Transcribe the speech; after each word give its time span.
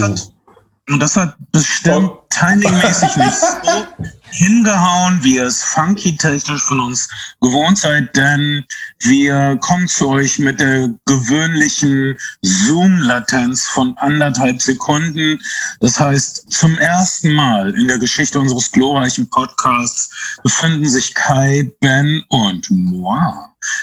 Und 0.88 1.00
das 1.00 1.16
hat 1.16 1.34
bestimmt 1.50 2.10
oh. 2.10 2.26
timingmäßig 2.28 3.16
nicht 3.16 3.34
so 3.34 3.86
hingehauen, 4.34 5.18
wie 5.22 5.38
es 5.38 5.62
funky-technisch 5.62 6.62
von 6.64 6.80
uns 6.80 7.08
gewohnt 7.40 7.78
seid, 7.78 8.14
denn 8.16 8.64
wir 9.00 9.56
kommen 9.60 9.86
zu 9.86 10.08
euch 10.08 10.38
mit 10.38 10.60
der 10.60 10.90
gewöhnlichen 11.06 12.16
Zoom-Latenz 12.42 13.64
von 13.66 13.96
anderthalb 13.98 14.60
Sekunden. 14.60 15.40
Das 15.80 16.00
heißt, 16.00 16.50
zum 16.52 16.76
ersten 16.78 17.32
Mal 17.32 17.74
in 17.74 17.88
der 17.88 17.98
Geschichte 17.98 18.38
unseres 18.40 18.70
glorreichen 18.72 19.30
Podcasts 19.30 20.10
befinden 20.42 20.88
sich 20.88 21.14
Kai, 21.14 21.70
Ben 21.80 22.22
und 22.28 22.68
moi 22.70 23.32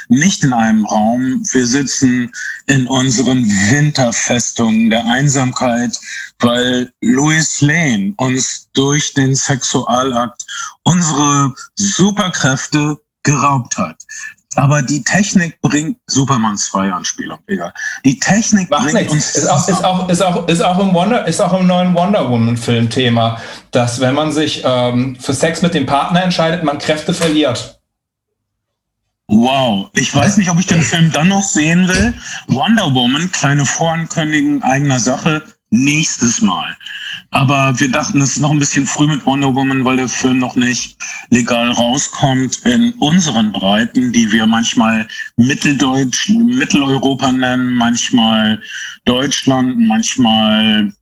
nicht 0.10 0.44
in 0.44 0.54
einem 0.54 0.86
Raum. 0.86 1.44
Wir 1.52 1.66
sitzen 1.66 2.32
in 2.68 2.88
unseren 2.88 3.46
Winterfestungen 3.46 4.90
der 4.90 5.06
Einsamkeit, 5.06 6.00
weil 6.42 6.92
Louis 7.02 7.62
Lane 7.62 8.14
uns 8.18 8.70
durch 8.74 9.14
den 9.14 9.36
Sexualakt 9.36 10.46
unsere 10.84 11.54
Superkräfte 11.76 12.98
geraubt 13.24 13.78
hat. 13.78 13.98
Aber 14.56 14.82
die 14.82 15.02
Technik 15.02 15.62
bringt 15.62 15.98
Superman 16.08 16.58
2 16.58 16.92
Anspielung, 16.92 17.40
egal. 17.48 17.74
Die 18.04 18.20
Technik 18.20 18.70
Macht 18.70 18.84
bringt 18.84 18.96
nichts. 18.96 19.14
uns. 19.14 19.36
Ist 19.36 19.48
auch, 19.48 19.68
ist, 19.68 19.84
auch, 19.84 20.10
ist, 20.10 20.22
auch, 20.22 20.48
ist, 20.48 20.62
auch 20.62 20.80
im 20.80 20.94
Wonder, 20.94 21.26
ist 21.26 21.40
auch 21.40 21.58
im 21.58 21.68
neuen 21.68 21.94
Wonder 21.96 22.30
Woman-Film 22.30 22.90
Thema, 22.90 23.40
dass 23.72 24.02
wenn 24.02 24.14
man 24.14 24.34
sich 24.34 24.62
ähm, 24.66 25.16
für 25.18 25.34
Sex 25.34 25.62
mit 25.62 25.74
dem 25.74 25.86
Partner 25.86 26.24
entscheidet, 26.24 26.66
man 26.66 26.80
Kräfte 26.80 27.14
verliert. 27.14 27.80
Wow, 29.28 29.90
ich 29.94 30.14
weiß 30.14 30.36
nicht, 30.36 30.50
ob 30.50 30.60
ich 30.60 30.68
den 30.68 30.82
Film 30.82 31.10
dann 31.14 31.30
noch 31.30 31.44
sehen 31.44 31.88
will. 31.88 32.14
Wonder 32.48 32.94
Woman, 32.94 33.32
kleine 33.32 33.66
Vorankündigung 33.66 34.62
eigener 34.64 35.00
Sache, 35.00 35.42
nächstes 35.72 36.42
Mal. 36.42 36.78
Aber 37.32 37.80
wir 37.80 37.90
dachten, 37.90 38.22
es 38.22 38.34
ist 38.34 38.42
noch 38.42 38.52
ein 38.52 38.60
bisschen 38.60 38.86
früh 38.86 39.08
mit 39.08 39.26
Wonder 39.26 39.56
Woman, 39.56 39.84
weil 39.86 39.98
der 39.98 40.10
Film 40.10 40.40
noch 40.40 40.56
nicht 40.56 40.98
legal 41.30 41.72
rauskommt 41.72 42.60
in 42.66 42.94
unseren 42.94 43.52
Breiten, 43.52 44.12
die 44.12 44.32
wir 44.32 44.46
manchmal 44.46 45.08
Mitteldeutsch, 45.38 46.30
Mitteleuropa 46.30 47.32
nennen, 47.32 47.74
manchmal 47.76 48.62
Deutschland, 49.06 49.80
manchmal 49.80 50.94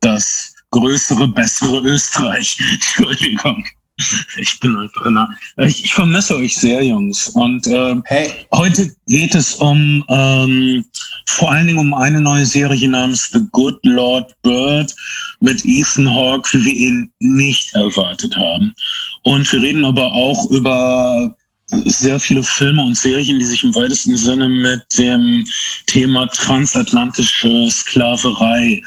das 0.00 0.54
größere, 0.72 1.28
bessere 1.28 1.80
Österreich. 1.80 2.58
Entschuldigung. 2.72 3.64
Ich 4.36 4.58
bin 4.60 4.76
einfach 4.76 5.06
in 5.06 5.18
ich, 5.66 5.84
ich 5.84 5.94
vermisse 5.94 6.36
euch 6.36 6.56
sehr, 6.56 6.82
Jungs. 6.82 7.28
Und 7.30 7.66
ähm, 7.66 8.02
hey. 8.06 8.30
heute 8.52 8.90
geht 9.06 9.34
es 9.34 9.54
um 9.56 10.04
ähm, 10.08 10.84
vor 11.26 11.52
allen 11.52 11.66
Dingen 11.66 11.78
um 11.78 11.94
eine 11.94 12.20
neue 12.20 12.46
Serie 12.46 12.88
namens 12.88 13.30
The 13.32 13.40
Good 13.52 13.78
Lord 13.84 14.34
Bird 14.42 14.94
mit 15.40 15.64
Ethan 15.64 16.12
Hawke, 16.12 16.48
wie 16.52 16.64
wir 16.64 16.74
ihn 16.74 17.12
nicht 17.20 17.74
erwartet 17.74 18.36
haben. 18.36 18.74
Und 19.22 19.50
wir 19.52 19.62
reden 19.62 19.84
aber 19.84 20.12
auch 20.12 20.50
über 20.50 21.34
sehr 21.70 22.18
viele 22.18 22.42
Filme 22.42 22.82
und 22.82 22.96
Serien, 22.96 23.38
die 23.38 23.44
sich 23.44 23.62
im 23.62 23.74
weitesten 23.74 24.16
Sinne 24.16 24.48
mit 24.48 24.82
dem 24.98 25.46
Thema 25.86 26.26
transatlantische 26.26 27.70
Sklaverei 27.70 28.82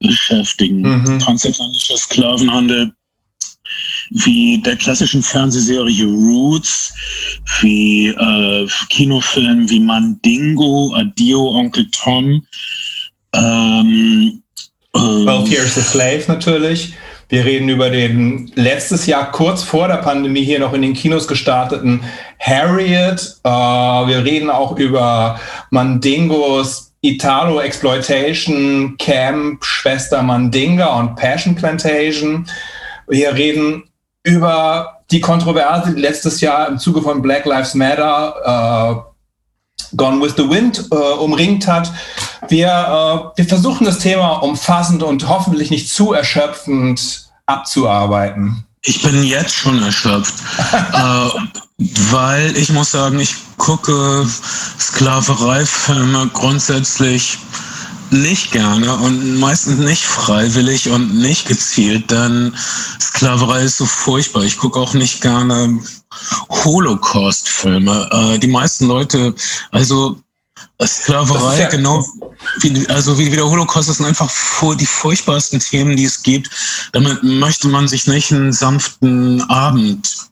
beschäftigen. 0.00 0.82
Mhm. 0.82 1.18
Transatlantischer 1.18 1.96
Sklavenhandel 1.96 2.92
wie 4.10 4.58
der 4.58 4.76
klassischen 4.76 5.22
Fernsehserie 5.22 6.04
Roots, 6.04 6.94
wie 7.60 8.08
äh, 8.08 8.66
Kinofilmen 8.88 9.68
wie 9.68 9.80
Mandingo, 9.80 10.94
Adio, 10.94 11.50
Onkel 11.50 11.86
Tom. 11.90 12.42
Ähm, 13.32 14.42
äh, 14.94 14.98
12 14.98 15.50
Years 15.50 15.78
a 15.78 15.82
Slave 15.82 16.24
natürlich. 16.28 16.94
Wir 17.28 17.44
reden 17.44 17.68
über 17.68 17.90
den 17.90 18.52
letztes 18.54 19.06
Jahr 19.06 19.32
kurz 19.32 19.64
vor 19.64 19.88
der 19.88 19.96
Pandemie 19.96 20.44
hier 20.44 20.60
noch 20.60 20.72
in 20.72 20.82
den 20.82 20.94
Kinos 20.94 21.26
gestarteten 21.26 22.00
Harriet. 22.38 23.36
Äh, 23.42 23.48
wir 23.48 24.24
reden 24.24 24.48
auch 24.48 24.78
über 24.78 25.40
Mandingos 25.70 26.92
Italo 27.00 27.60
Exploitation 27.60 28.96
Camp, 28.98 29.64
Schwester 29.64 30.22
Mandinga 30.22 30.98
und 30.98 31.16
Passion 31.16 31.56
Plantation. 31.56 32.46
Wir 33.08 33.34
reden 33.34 33.84
über 34.26 35.02
die 35.12 35.20
Kontroverse, 35.20 35.94
die 35.94 36.00
letztes 36.00 36.40
Jahr 36.40 36.66
im 36.68 36.78
Zuge 36.78 37.00
von 37.00 37.22
Black 37.22 37.46
Lives 37.46 37.74
Matter 37.74 39.04
äh, 39.04 39.96
Gone 39.96 40.20
with 40.20 40.34
the 40.36 40.50
Wind 40.50 40.88
äh, 40.90 40.94
umringt 40.96 41.68
hat. 41.68 41.92
Wir, 42.48 42.66
äh, 42.66 43.38
wir 43.38 43.48
versuchen 43.48 43.84
das 43.84 44.00
Thema 44.00 44.42
umfassend 44.42 45.04
und 45.04 45.28
hoffentlich 45.28 45.70
nicht 45.70 45.88
zu 45.88 46.12
erschöpfend 46.12 47.28
abzuarbeiten. 47.46 48.64
Ich 48.82 49.02
bin 49.02 49.22
jetzt 49.22 49.54
schon 49.54 49.80
erschöpft, 49.82 50.34
äh, 50.92 51.28
weil 52.10 52.56
ich 52.56 52.72
muss 52.72 52.90
sagen, 52.90 53.20
ich 53.20 53.36
gucke 53.58 54.26
Sklavereifilme 54.80 56.30
grundsätzlich 56.32 57.38
nicht 58.10 58.52
gerne 58.52 58.94
und 58.96 59.38
meistens 59.38 59.78
nicht 59.78 60.04
freiwillig 60.04 60.90
und 60.90 61.14
nicht 61.14 61.46
gezielt, 61.46 62.10
denn 62.10 62.54
Sklaverei 63.00 63.62
ist 63.62 63.78
so 63.78 63.86
furchtbar. 63.86 64.44
Ich 64.44 64.58
gucke 64.58 64.78
auch 64.78 64.94
nicht 64.94 65.20
gerne 65.20 65.80
Holocaust-Filme. 66.50 68.08
Äh, 68.12 68.38
die 68.38 68.46
meisten 68.46 68.86
Leute, 68.86 69.34
also 69.70 70.20
Sklaverei, 70.84 71.60
ja 71.60 71.68
genau, 71.68 72.06
wie, 72.60 72.86
also 72.88 73.18
wie 73.18 73.30
der 73.30 73.46
Holocaust, 73.46 73.88
das 73.88 73.96
sind 73.96 74.06
einfach 74.06 74.30
die 74.78 74.86
furchtbarsten 74.86 75.58
Themen, 75.58 75.96
die 75.96 76.04
es 76.04 76.22
gibt. 76.22 76.50
Damit 76.92 77.22
möchte 77.22 77.68
man 77.68 77.88
sich 77.88 78.06
nicht 78.06 78.30
einen 78.30 78.52
sanften 78.52 79.40
Abend, 79.48 80.28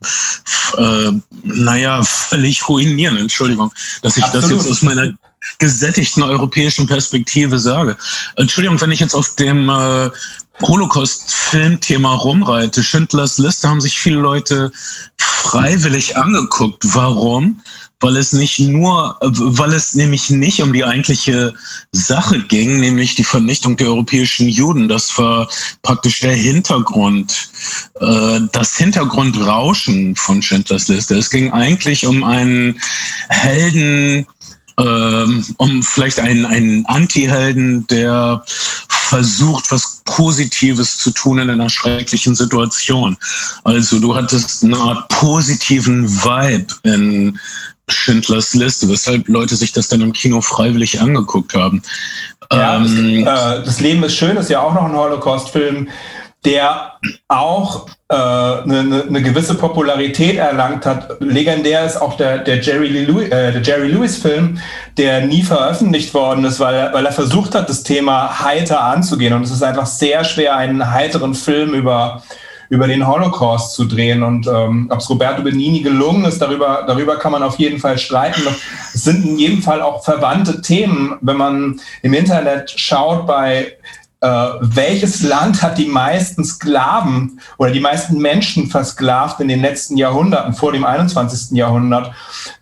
äh, 0.76 1.12
naja, 1.44 2.02
völlig 2.02 2.68
ruinieren. 2.68 3.16
Entschuldigung, 3.16 3.72
dass 4.02 4.18
ich 4.18 4.24
Absolut. 4.24 4.44
das 4.44 4.50
jetzt 4.50 4.70
aus 4.70 4.82
meiner 4.82 5.14
gesättigten 5.58 6.22
europäischen 6.22 6.86
Perspektive 6.86 7.58
sage. 7.58 7.96
Entschuldigung, 8.36 8.80
wenn 8.80 8.90
ich 8.90 9.00
jetzt 9.00 9.14
auf 9.14 9.34
dem 9.36 9.68
äh, 9.70 10.10
Holocaust-Filmthema 10.62 12.14
rumreite. 12.14 12.82
Schindlers 12.82 13.38
Liste 13.38 13.68
haben 13.68 13.80
sich 13.80 13.98
viele 13.98 14.20
Leute 14.20 14.72
freiwillig 15.16 16.16
angeguckt. 16.16 16.82
Warum? 16.94 17.60
Weil 18.00 18.16
es 18.16 18.32
nicht 18.32 18.58
nur, 18.58 19.16
weil 19.20 19.72
es 19.72 19.94
nämlich 19.94 20.28
nicht 20.28 20.60
um 20.60 20.72
die 20.72 20.84
eigentliche 20.84 21.54
Sache 21.92 22.40
ging, 22.40 22.80
nämlich 22.80 23.14
die 23.14 23.24
Vernichtung 23.24 23.76
der 23.76 23.88
europäischen 23.88 24.48
Juden. 24.48 24.88
Das 24.88 25.16
war 25.16 25.48
praktisch 25.82 26.20
der 26.20 26.34
Hintergrund, 26.34 27.48
äh, 28.00 28.40
das 28.52 28.76
Hintergrundrauschen 28.76 30.16
von 30.16 30.42
Schindlers 30.42 30.88
Liste. 30.88 31.16
Es 31.16 31.30
ging 31.30 31.52
eigentlich 31.52 32.06
um 32.06 32.24
einen 32.24 32.80
Helden, 33.28 34.26
ähm, 34.78 35.44
um 35.58 35.82
vielleicht 35.82 36.18
einen, 36.18 36.44
einen 36.44 36.84
Anti-Helden, 36.86 37.86
der 37.86 38.44
versucht, 38.88 39.70
was 39.70 40.02
Positives 40.04 40.98
zu 40.98 41.10
tun 41.12 41.38
in 41.38 41.50
einer 41.50 41.70
schrecklichen 41.70 42.34
Situation. 42.34 43.16
Also 43.62 44.00
du 44.00 44.14
hattest 44.16 44.64
eine 44.64 44.76
Art 44.76 45.08
positiven 45.08 46.08
Vibe 46.08 46.74
in 46.82 47.38
Schindlers 47.88 48.54
Liste, 48.54 48.88
weshalb 48.88 49.28
Leute 49.28 49.56
sich 49.56 49.72
das 49.72 49.88
dann 49.88 50.00
im 50.00 50.12
Kino 50.12 50.40
freiwillig 50.40 51.00
angeguckt 51.00 51.54
haben. 51.54 51.82
Ja, 52.52 52.76
ähm, 52.76 53.24
das, 53.24 53.58
äh, 53.58 53.64
das 53.64 53.80
Leben 53.80 54.02
ist 54.04 54.16
schön 54.16 54.36
ist 54.36 54.50
ja 54.50 54.60
auch 54.60 54.74
noch 54.74 54.84
ein 54.84 54.96
Holocaust-Film 54.96 55.88
der 56.44 56.92
auch 57.28 57.86
äh, 58.08 58.14
eine, 58.14 59.04
eine 59.08 59.22
gewisse 59.22 59.54
Popularität 59.54 60.36
erlangt 60.36 60.84
hat. 60.84 61.16
Legendär 61.20 61.84
ist 61.84 61.96
auch 61.96 62.16
der, 62.16 62.38
der, 62.38 62.60
Jerry, 62.60 62.88
Lewis, 62.88 63.30
äh, 63.30 63.52
der 63.52 63.62
Jerry 63.62 63.88
Lewis-Film, 63.88 64.58
der 64.98 65.26
nie 65.26 65.42
veröffentlicht 65.42 66.12
worden 66.12 66.44
ist, 66.44 66.60
weil 66.60 66.92
weil 66.92 67.06
er 67.06 67.12
versucht 67.12 67.54
hat, 67.54 67.68
das 67.68 67.82
Thema 67.82 68.40
heiter 68.44 68.82
anzugehen. 68.82 69.32
Und 69.32 69.44
es 69.44 69.50
ist 69.50 69.62
einfach 69.62 69.86
sehr 69.86 70.24
schwer, 70.24 70.56
einen 70.56 70.90
heiteren 70.90 71.34
Film 71.34 71.72
über, 71.72 72.22
über 72.74 72.88
den 72.88 73.06
Holocaust 73.06 73.74
zu 73.74 73.84
drehen. 73.84 74.22
Und 74.22 74.46
ähm, 74.46 74.88
ob 74.90 74.98
es 74.98 75.08
Roberto 75.08 75.42
Benini 75.42 75.80
gelungen 75.80 76.24
ist, 76.24 76.40
darüber, 76.42 76.84
darüber 76.86 77.16
kann 77.16 77.32
man 77.32 77.42
auf 77.42 77.58
jeden 77.58 77.78
Fall 77.78 77.98
streiten. 77.98 78.42
Es 78.92 79.04
sind 79.04 79.24
in 79.24 79.38
jedem 79.38 79.62
Fall 79.62 79.80
auch 79.80 80.04
verwandte 80.04 80.60
Themen, 80.60 81.16
wenn 81.20 81.36
man 81.36 81.80
im 82.02 82.14
Internet 82.14 82.72
schaut 82.76 83.26
bei 83.26 83.72
äh, 84.24 84.58
welches 84.60 85.22
Land 85.22 85.60
hat 85.62 85.76
die 85.76 85.84
meisten 85.84 86.44
Sklaven 86.44 87.40
oder 87.58 87.70
die 87.70 87.80
meisten 87.80 88.16
Menschen 88.16 88.68
versklavt 88.68 89.38
in 89.40 89.48
den 89.48 89.60
letzten 89.60 89.98
Jahrhunderten, 89.98 90.54
vor 90.54 90.72
dem 90.72 90.86
21. 90.86 91.54
Jahrhundert, 91.54 92.10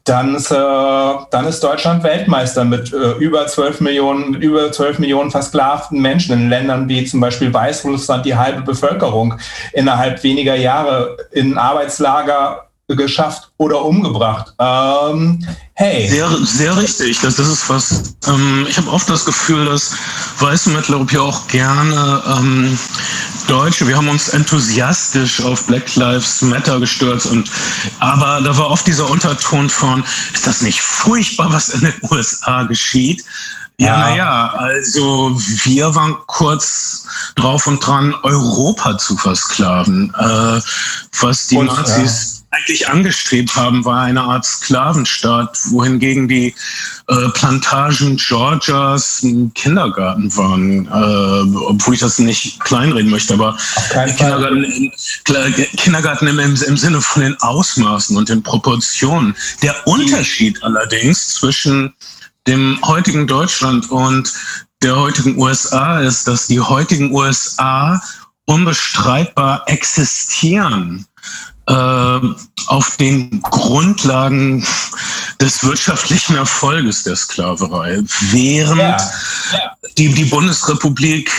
dann 0.02 0.34
ist, 0.34 0.50
äh, 0.50 0.54
dann 0.56 1.46
ist 1.46 1.62
Deutschland 1.62 2.02
Weltmeister 2.02 2.64
mit 2.64 2.92
äh, 2.92 3.12
über 3.12 3.46
12 3.46 3.80
Millionen, 3.80 4.34
über 4.34 4.72
12 4.72 4.98
Millionen 4.98 5.30
versklavten 5.30 6.02
Menschen 6.02 6.34
in 6.34 6.48
Ländern 6.48 6.88
wie 6.88 7.04
zum 7.04 7.20
Beispiel 7.20 7.54
Weißrussland 7.54 8.26
die 8.26 8.34
halbe 8.34 8.62
Bevölkerung 8.62 9.38
innerhalb 9.72 10.24
weniger 10.24 10.56
Jahre 10.56 11.16
in 11.30 11.58
Arbeitslager 11.58 12.71
geschafft 12.96 13.50
oder 13.56 13.84
umgebracht. 13.84 14.52
Ähm, 14.58 15.46
hey. 15.74 16.08
Sehr, 16.08 16.28
sehr 16.44 16.76
richtig. 16.76 17.20
Das, 17.20 17.36
das 17.36 17.48
ist 17.48 17.68
was. 17.68 18.14
Ähm, 18.26 18.66
ich 18.68 18.76
habe 18.76 18.90
oft 18.90 19.08
das 19.08 19.24
Gefühl, 19.24 19.64
dass 19.66 19.94
weiße 20.38 20.70
Mitteleuropäer 20.70 21.22
auch 21.22 21.46
gerne 21.48 22.22
ähm, 22.38 22.78
Deutsche, 23.46 23.86
wir 23.86 23.96
haben 23.96 24.08
uns 24.08 24.28
enthusiastisch 24.28 25.42
auf 25.42 25.66
Black 25.66 25.94
Lives 25.96 26.42
Matter 26.42 26.78
gestürzt 26.78 27.26
und 27.26 27.50
aber 27.98 28.40
da 28.40 28.56
war 28.56 28.70
oft 28.70 28.86
dieser 28.86 29.10
Unterton 29.10 29.68
von, 29.68 30.04
ist 30.32 30.46
das 30.46 30.62
nicht 30.62 30.80
furchtbar, 30.80 31.52
was 31.52 31.70
in 31.70 31.80
den 31.80 31.94
USA 32.10 32.62
geschieht? 32.64 33.24
Ja, 33.78 33.98
naja, 33.98 34.54
also 34.54 35.36
wir 35.64 35.94
waren 35.94 36.16
kurz 36.26 37.06
drauf 37.34 37.66
und 37.66 37.84
dran, 37.84 38.14
Europa 38.22 38.96
zu 38.98 39.16
versklaven, 39.16 40.14
äh, 40.16 40.60
was 41.20 41.48
die 41.48 41.56
und, 41.56 41.66
Nazis 41.66 42.41
eigentlich 42.52 42.86
angestrebt 42.86 43.56
haben, 43.56 43.84
war 43.84 44.02
eine 44.02 44.20
Art 44.20 44.44
Sklavenstaat, 44.44 45.58
wohingegen 45.70 46.28
die 46.28 46.54
äh, 47.08 47.28
Plantagen 47.30 48.16
Georgias 48.18 49.22
ein 49.22 49.52
Kindergarten 49.54 50.34
waren, 50.36 50.86
äh, 50.86 51.58
obwohl 51.66 51.94
ich 51.94 52.00
das 52.00 52.18
nicht 52.18 52.60
kleinreden 52.60 53.10
möchte, 53.10 53.34
aber 53.34 53.56
Kindergarten, 54.16 54.64
im, 54.64 54.92
Kindergarten 55.78 56.26
im, 56.26 56.38
im, 56.38 56.76
Sinne 56.76 57.00
von 57.00 57.22
den 57.22 57.40
Ausmaßen 57.40 58.16
und 58.16 58.28
den 58.28 58.42
Proportionen. 58.42 59.34
Der 59.62 59.74
Unterschied 59.86 60.62
allerdings 60.62 61.34
zwischen 61.34 61.94
dem 62.46 62.78
heutigen 62.84 63.26
Deutschland 63.26 63.90
und 63.90 64.30
der 64.82 64.96
heutigen 64.96 65.38
USA 65.38 66.00
ist, 66.00 66.28
dass 66.28 66.48
die 66.48 66.60
heutigen 66.60 67.12
USA 67.12 68.02
unbestreitbar 68.44 69.62
existieren. 69.66 71.06
äh, 71.06 71.51
auf 71.66 72.96
den 72.98 73.40
Grundlagen 73.42 74.66
des 75.40 75.62
wirtschaftlichen 75.64 76.36
Erfolges 76.36 77.04
der 77.04 77.16
Sklaverei, 77.16 78.00
während 78.30 78.80
ja, 78.80 78.96
ja. 79.52 79.72
Die, 79.96 80.12
die 80.12 80.24
Bundesrepublik 80.24 81.30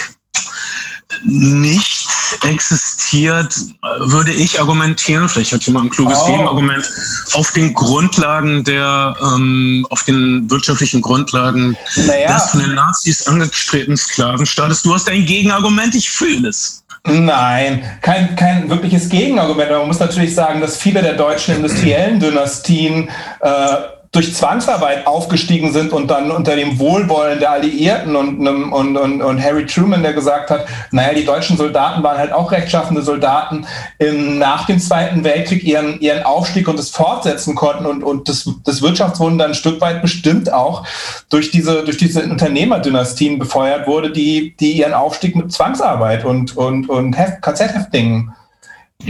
nicht 1.24 2.08
existiert, 2.42 3.56
würde 4.00 4.32
ich 4.32 4.60
argumentieren, 4.60 5.30
vielleicht 5.30 5.54
hat 5.54 5.64
jemand 5.64 5.86
ein 5.86 5.90
kluges 5.90 6.18
oh. 6.22 6.26
Gegenargument, 6.26 6.90
auf 7.34 7.52
den 7.52 7.74
Grundlagen 7.74 8.64
der, 8.64 9.16
ähm, 9.22 9.86
auf 9.90 10.04
den 10.04 10.50
wirtschaftlichen 10.50 11.02
Grundlagen 11.02 11.78
naja. 11.96 12.34
des 12.34 12.50
von 12.50 12.62
den 12.62 12.74
Nazis 12.76 13.28
angestrebten 13.28 13.96
Sklavenstaates. 13.96 14.82
Du 14.82 14.94
hast 14.94 15.08
ein 15.10 15.26
Gegenargument, 15.26 15.96
ich 15.96 16.10
fühle 16.10 16.50
es. 16.50 16.83
Nein, 17.06 17.84
kein, 18.02 18.36
kein 18.36 18.70
wirkliches 18.70 19.10
Gegenargument. 19.10 19.72
Man 19.72 19.88
muss 19.88 20.00
natürlich 20.00 20.34
sagen, 20.34 20.62
dass 20.62 20.78
viele 20.78 21.02
der 21.02 21.16
deutschen 21.16 21.58
industriellen 21.58 22.20
Dynastien 22.20 23.10
äh, 23.42 23.76
durch 24.14 24.36
Zwangsarbeit 24.36 25.08
aufgestiegen 25.08 25.74
sind 25.74 25.92
und 25.92 26.10
dann 26.10 26.30
unter 26.30 26.56
dem 26.56 26.78
Wohlwollen 26.78 27.40
der 27.40 27.52
Alliierten 27.52 28.16
und, 28.16 28.48
und, 28.48 28.96
und, 28.96 29.22
und 29.22 29.44
Harry 29.44 29.66
Truman, 29.66 30.04
der 30.04 30.14
gesagt 30.14 30.52
hat, 30.52 30.68
naja, 30.92 31.16
die 31.16 31.26
deutschen 31.26 31.58
Soldaten 31.58 32.04
waren 32.04 32.20
halt 32.20 32.32
auch 32.32 32.52
rechtschaffende 32.52 33.02
Soldaten, 33.02 33.66
im, 33.98 34.38
nach 34.38 34.68
dem 34.68 34.80
Zweiten 34.80 35.24
Weltkrieg 35.24 35.64
ihren, 35.64 36.00
ihren 36.00 36.24
Aufstieg 36.24 36.68
und 36.68 36.78
das 36.78 36.92
fortsetzen 36.92 37.56
konnten 37.56 37.88
und, 37.88 38.04
und 38.04 38.30
das, 38.30 38.48
das 38.64 38.84
Wirtschaftswunder 38.84 39.46
ein 39.46 39.56
Stück 39.56 39.82
weit 39.82 40.04
bestimmt 40.04 40.54
auch 40.54 40.86
durch 41.30 41.50
diese, 41.50 41.84
durch 41.84 41.98
diese 41.98 42.22
Unternehmerdynastien 42.22 43.40
befeuert 43.40 43.88
wurde, 43.88 44.12
die, 44.12 44.56
die 44.60 44.74
ihren 44.74 44.94
Aufstieg 44.94 45.36
mit 45.36 45.52
Zwangsarbeit 45.52 46.24
und, 46.24 46.56
und, 46.56 46.88
und 46.88 47.16
KZ-Häftlingen 47.42 48.32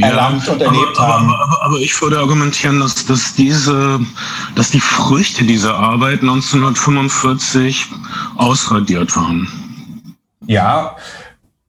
erlangt 0.02 0.46
ja, 0.48 0.54
und 0.54 0.62
erlebt 0.62 0.98
aber, 0.98 1.14
haben. 1.14 1.30
Aber, 1.30 1.44
aber, 1.44 1.64
aber, 1.64 1.78
ich 1.78 2.00
würde 2.02 2.20
argumentieren, 2.20 2.80
dass, 2.80 3.06
dass 3.06 3.34
diese, 3.36 4.00
dass 4.56 4.72
die 4.72 4.80
Früchte 4.80 5.44
dieser 5.44 5.76
Arbeit 5.76 6.22
1945 6.22 7.88
ausradiert 8.38 9.16
waren. 9.16 9.48
Ja, 10.48 10.96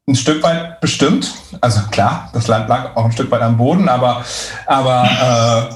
ein 0.07 0.15
Stück 0.15 0.43
weit 0.43 0.81
bestimmt. 0.81 1.33
Also 1.61 1.81
klar, 1.91 2.31
das 2.33 2.47
Land 2.47 2.69
lag 2.69 2.95
auch 2.95 3.07
ein 3.07 3.13
Stück 3.13 3.31
weit 3.31 3.43
am 3.43 3.57
Boden, 3.57 3.89
aber, 3.89 4.25
aber, 4.67 5.71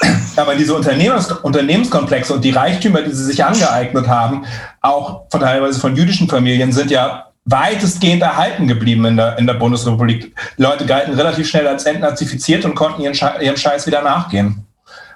äh, 0.00 0.06
aber 0.36 0.54
diese 0.54 0.74
Unternehmens 0.74 1.30
Unternehmenskomplexe 1.30 2.34
und 2.34 2.44
die 2.44 2.50
Reichtümer, 2.50 3.02
die 3.02 3.12
sie 3.12 3.24
sich 3.24 3.44
angeeignet 3.44 4.08
haben, 4.08 4.46
auch 4.80 5.26
von 5.30 5.40
teilweise 5.40 5.80
von 5.80 5.96
jüdischen 5.96 6.28
Familien, 6.28 6.72
sind 6.72 6.90
ja 6.90 7.27
weitestgehend 7.50 8.22
erhalten 8.22 8.66
geblieben 8.68 9.04
in 9.06 9.16
der, 9.16 9.38
in 9.38 9.46
der 9.46 9.54
Bundesrepublik. 9.54 10.34
Leute 10.56 10.86
galten 10.86 11.14
relativ 11.14 11.48
schnell 11.48 11.66
als 11.66 11.84
entnazifiziert 11.84 12.64
und 12.64 12.74
konnten 12.74 13.02
ihren, 13.02 13.14
Sche 13.14 13.32
ihrem 13.40 13.56
Scheiß 13.56 13.86
wieder 13.86 14.02
nachgehen. 14.02 14.66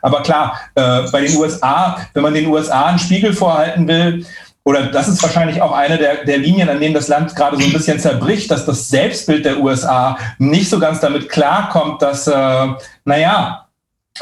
Aber 0.01 0.23
klar, 0.23 0.61
äh, 0.75 1.03
bei 1.13 1.21
den 1.21 1.37
USA, 1.37 1.97
wenn 2.13 2.23
man 2.23 2.35
den 2.35 2.47
USA 2.49 2.87
einen 2.87 2.99
Spiegel 2.99 3.33
vorhalten 3.33 3.87
will, 3.87 4.27
oder 4.65 4.87
das 4.87 5.09
ist 5.09 5.23
wahrscheinlich 5.23 5.61
auch 5.61 5.73
eine 5.73 5.99
der, 5.99 6.25
der 6.25 6.39
Linien, 6.39 6.69
an 6.69 6.81
denen 6.81 6.95
das 6.95 7.09
Land 7.09 7.35
gerade 7.35 7.57
so 7.57 7.65
ein 7.65 7.73
bisschen 7.73 7.99
zerbricht, 7.99 8.51
dass 8.51 8.65
das 8.65 8.89
Selbstbild 8.89 9.45
der 9.45 9.59
USA 9.59 10.17
nicht 10.39 10.71
so 10.71 10.79
ganz 10.79 11.01
damit 11.01 11.29
klarkommt, 11.29 12.01
dass, 12.01 12.29
äh, 12.29 12.69
naja, 13.05 13.67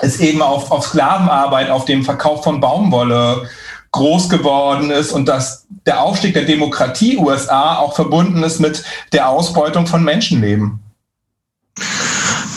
es 0.01 0.21
eben 0.21 0.41
auf, 0.41 0.71
auf 0.71 0.87
Sklavenarbeit, 0.87 1.69
auf 1.69 1.85
dem 1.85 2.05
Verkauf 2.05 2.45
von 2.45 2.61
Baumwolle 2.61 3.49
groß 3.93 4.29
geworden 4.29 4.91
ist 4.91 5.13
und 5.13 5.27
dass 5.27 5.67
der 5.87 6.01
Aufstieg 6.01 6.35
der 6.35 6.45
Demokratie 6.45 7.17
USA 7.17 7.77
auch 7.77 7.95
verbunden 7.95 8.43
ist 8.43 8.61
mit 8.61 8.85
der 9.13 9.29
Ausbeutung 9.29 9.87
von 9.87 10.05
Menschenleben. 10.05 10.81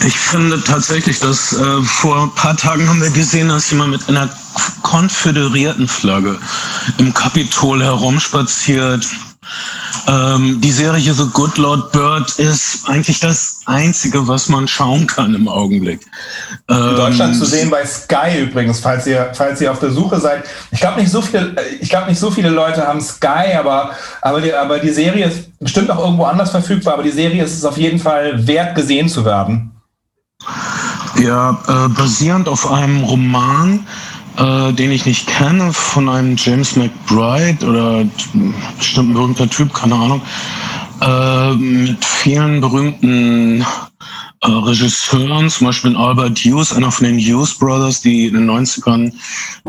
Ich 0.06 0.16
finde 0.16 0.62
tatsächlich, 0.62 1.18
dass 1.18 1.54
äh, 1.54 1.82
vor 1.82 2.24
ein 2.24 2.34
paar 2.34 2.56
Tagen 2.56 2.88
haben 2.88 3.00
wir 3.00 3.10
gesehen, 3.10 3.48
dass 3.48 3.70
jemand 3.70 3.92
mit 3.92 4.08
einer 4.08 4.28
konföderierten 4.82 5.88
Flagge 5.88 6.38
im 6.98 7.14
Kapitol 7.14 7.82
herumspaziert. 7.82 9.06
Ähm, 10.06 10.60
die 10.60 10.70
Serie 10.70 11.14
The 11.14 11.26
Good 11.32 11.58
Lord 11.58 11.92
Bird 11.92 12.38
ist 12.38 12.88
eigentlich 12.88 13.20
das 13.20 13.60
Einzige, 13.66 14.26
was 14.28 14.48
man 14.48 14.68
schauen 14.68 15.06
kann 15.06 15.34
im 15.34 15.48
Augenblick. 15.48 16.00
In 16.68 16.96
Deutschland 16.96 17.34
ähm, 17.34 17.38
zu 17.38 17.44
sehen 17.46 17.70
bei 17.70 17.84
Sky 17.86 18.42
übrigens, 18.42 18.80
falls 18.80 19.06
ihr, 19.06 19.30
falls 19.34 19.60
ihr 19.60 19.70
auf 19.70 19.78
der 19.78 19.90
Suche 19.90 20.20
seid. 20.20 20.44
Ich 20.70 20.80
glaube 20.80 21.00
nicht 21.00 21.10
so 21.10 21.22
viele, 21.22 21.54
ich 21.80 21.88
glaube 21.88 22.08
nicht 22.08 22.18
so 22.18 22.30
viele 22.30 22.50
Leute 22.50 22.86
haben 22.86 23.00
Sky, 23.00 23.54
aber, 23.58 23.92
aber, 24.20 24.40
die, 24.40 24.52
aber 24.52 24.78
die 24.78 24.90
Serie 24.90 25.26
ist 25.26 25.58
bestimmt 25.58 25.90
auch 25.90 25.98
irgendwo 25.98 26.24
anders 26.24 26.50
verfügbar, 26.50 26.94
aber 26.94 27.02
die 27.02 27.10
Serie 27.10 27.42
ist 27.42 27.56
es 27.56 27.64
auf 27.64 27.78
jeden 27.78 27.98
Fall 27.98 28.46
wert, 28.46 28.74
gesehen 28.74 29.08
zu 29.08 29.24
werden. 29.24 29.70
Ja, 31.16 31.58
äh, 31.68 31.88
basierend 31.88 32.48
auf 32.48 32.70
einem 32.70 33.04
Roman 33.04 33.86
äh, 34.36 34.72
den 34.72 34.90
ich 34.90 35.06
nicht 35.06 35.26
kenne, 35.26 35.72
von 35.72 36.08
einem 36.08 36.36
James 36.36 36.76
McBride 36.76 37.66
oder 37.66 38.04
bestimmt 38.78 39.10
ein 39.10 39.14
berühmter 39.14 39.48
Typ, 39.48 39.72
keine 39.72 39.94
Ahnung, 39.94 40.22
äh, 41.00 41.54
mit 41.54 42.04
vielen 42.04 42.60
berühmten 42.60 43.64
äh, 44.44 44.50
Regisseuren, 44.50 45.48
zum 45.48 45.68
Beispiel 45.68 45.96
Albert 45.96 46.38
Hughes, 46.38 46.72
einer 46.72 46.92
von 46.92 47.06
den 47.06 47.18
Hughes 47.18 47.58
Brothers, 47.58 48.02
die 48.02 48.26
in 48.26 48.34
den 48.34 48.50
90ern 48.50 49.10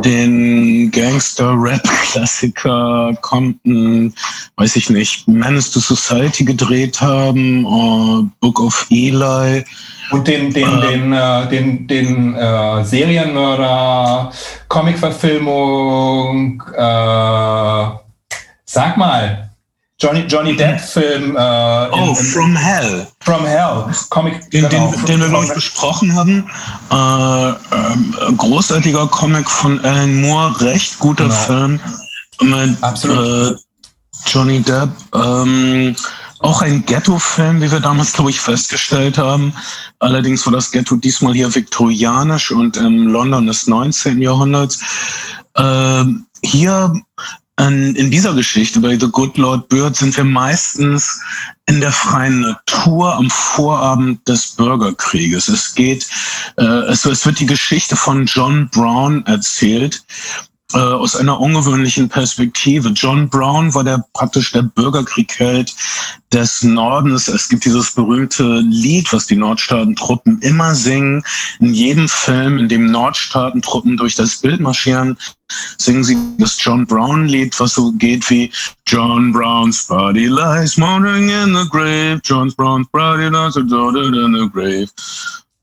den 0.03 0.91
Gangster-Rap-Klassiker 0.91 3.15
Compton, 3.21 4.13
weiß 4.57 4.75
ich 4.75 4.89
nicht, 4.89 5.25
Menace 5.27 5.71
to 5.71 5.79
Society 5.79 6.43
gedreht 6.43 6.99
haben, 6.99 7.65
uh, 7.65 8.27
Book 8.41 8.59
of 8.59 8.85
Eli. 8.89 9.63
Und 10.11 10.27
den, 10.27 10.53
den, 10.53 10.67
äh, 10.67 10.81
den, 10.81 11.13
äh, 11.13 11.47
den, 11.47 11.87
den 11.87 12.35
äh, 12.35 12.83
Serienmörder, 12.83 14.29
Comic-Verfilmung, 14.67 16.61
äh, 16.75 17.85
sag 18.65 18.97
mal, 18.97 19.49
Johnny, 19.97 20.25
Johnny 20.27 20.53
Depp-Film. 20.55 21.35
Oh, 21.37 21.87
in, 21.95 22.09
in, 22.09 22.15
From 22.15 22.55
Hell. 22.55 23.07
From 23.25 23.43
Hell. 23.43 23.85
Comic. 24.09 24.51
Den, 24.51 24.69
genau, 24.69 24.91
den, 24.91 25.05
den 25.05 25.19
wir, 25.19 25.29
glaube 25.29 25.45
ich, 25.45 25.53
besprochen 25.53 26.15
haben. 26.15 26.47
Äh, 26.91 27.49
äh, 27.49 28.33
großartiger 28.37 29.07
Comic 29.07 29.49
von 29.49 29.83
Alan 29.83 30.21
Moore, 30.21 30.61
recht 30.61 30.99
guter 30.99 31.23
genau. 31.23 31.35
Film. 31.35 31.79
Mit, 32.41 32.83
Absolut. 32.83 33.57
Äh, 33.57 33.59
Johnny 34.27 34.61
Depp. 34.61 34.89
Ähm, 35.15 35.95
auch 36.39 36.61
ein 36.61 36.85
Ghetto-Film, 36.85 37.61
wie 37.61 37.71
wir 37.71 37.79
damals, 37.79 38.13
glaube 38.13 38.29
ich, 38.29 38.39
festgestellt 38.39 39.17
haben. 39.17 39.53
Allerdings 39.97 40.45
war 40.45 40.53
das 40.53 40.69
Ghetto 40.69 40.95
diesmal 40.95 41.33
hier 41.33 41.53
viktorianisch 41.53 42.51
und 42.51 42.77
im 42.77 43.07
London 43.07 43.47
des 43.47 43.65
19. 43.65 44.21
Jahrhunderts. 44.21 44.79
Ähm, 45.57 46.27
hier 46.43 46.93
in 47.57 48.11
dieser 48.11 48.33
Geschichte 48.33 48.81
bei 48.81 48.99
The 48.99 49.07
Good 49.09 49.37
Lord 49.37 49.69
Bird 49.69 49.95
sind 49.95 50.15
wir 50.17 50.25
meistens 50.25 51.21
in 51.67 51.79
der 51.79 51.91
freien 51.91 52.41
Natur 52.41 53.15
am 53.15 53.29
Vorabend 53.29 54.27
des 54.27 54.51
Bürgerkrieges. 54.51 55.47
Es 55.47 55.73
geht, 55.73 56.05
äh, 56.57 56.63
es, 56.63 57.05
es 57.05 57.25
wird 57.25 57.39
die 57.39 57.45
Geschichte 57.45 57.95
von 57.95 58.25
John 58.25 58.69
Brown 58.69 59.25
erzählt, 59.25 60.03
äh, 60.75 60.79
aus 60.79 61.15
einer 61.15 61.39
ungewöhnlichen 61.39 62.09
Perspektive. 62.09 62.89
John 62.89 63.29
Brown 63.29 63.73
war 63.73 63.85
der 63.85 64.03
praktisch 64.13 64.51
der 64.51 64.63
Bürgerkriegheld 64.63 65.73
des 66.33 66.63
Nordens. 66.63 67.29
Es 67.29 67.47
gibt 67.47 67.63
dieses 67.63 67.91
berühmte 67.91 68.59
Lied, 68.59 69.11
was 69.13 69.25
die 69.25 69.37
Nordstaatentruppen 69.37 70.39
immer 70.41 70.75
singen. 70.75 71.23
In 71.61 71.73
jedem 71.73 72.09
Film, 72.09 72.57
in 72.57 72.67
dem 72.67 72.91
Nordstaatentruppen 72.91 73.95
durch 73.95 74.15
das 74.15 74.35
Bild 74.35 74.59
marschieren, 74.59 75.17
singen 75.77 76.03
sie 76.03 76.17
das 76.39 76.61
John 76.61 76.85
Brown 76.85 77.27
Lied, 77.27 77.57
was 77.57 77.75
so 77.75 77.93
geht 77.93 78.29
wie 78.29 78.51
John 78.85 79.31
Brown's 79.31 79.87
body 79.87 80.27
lies 80.27 80.75
mourning 80.75 81.29
in 81.29 81.55
the 81.55 81.69
grave. 81.69 82.19
John 82.23 82.51
Brown's 82.57 82.87
body 82.91 83.29
lies 83.29 83.55
in 83.55 83.69
the 83.69 84.49
grave. 84.51 84.89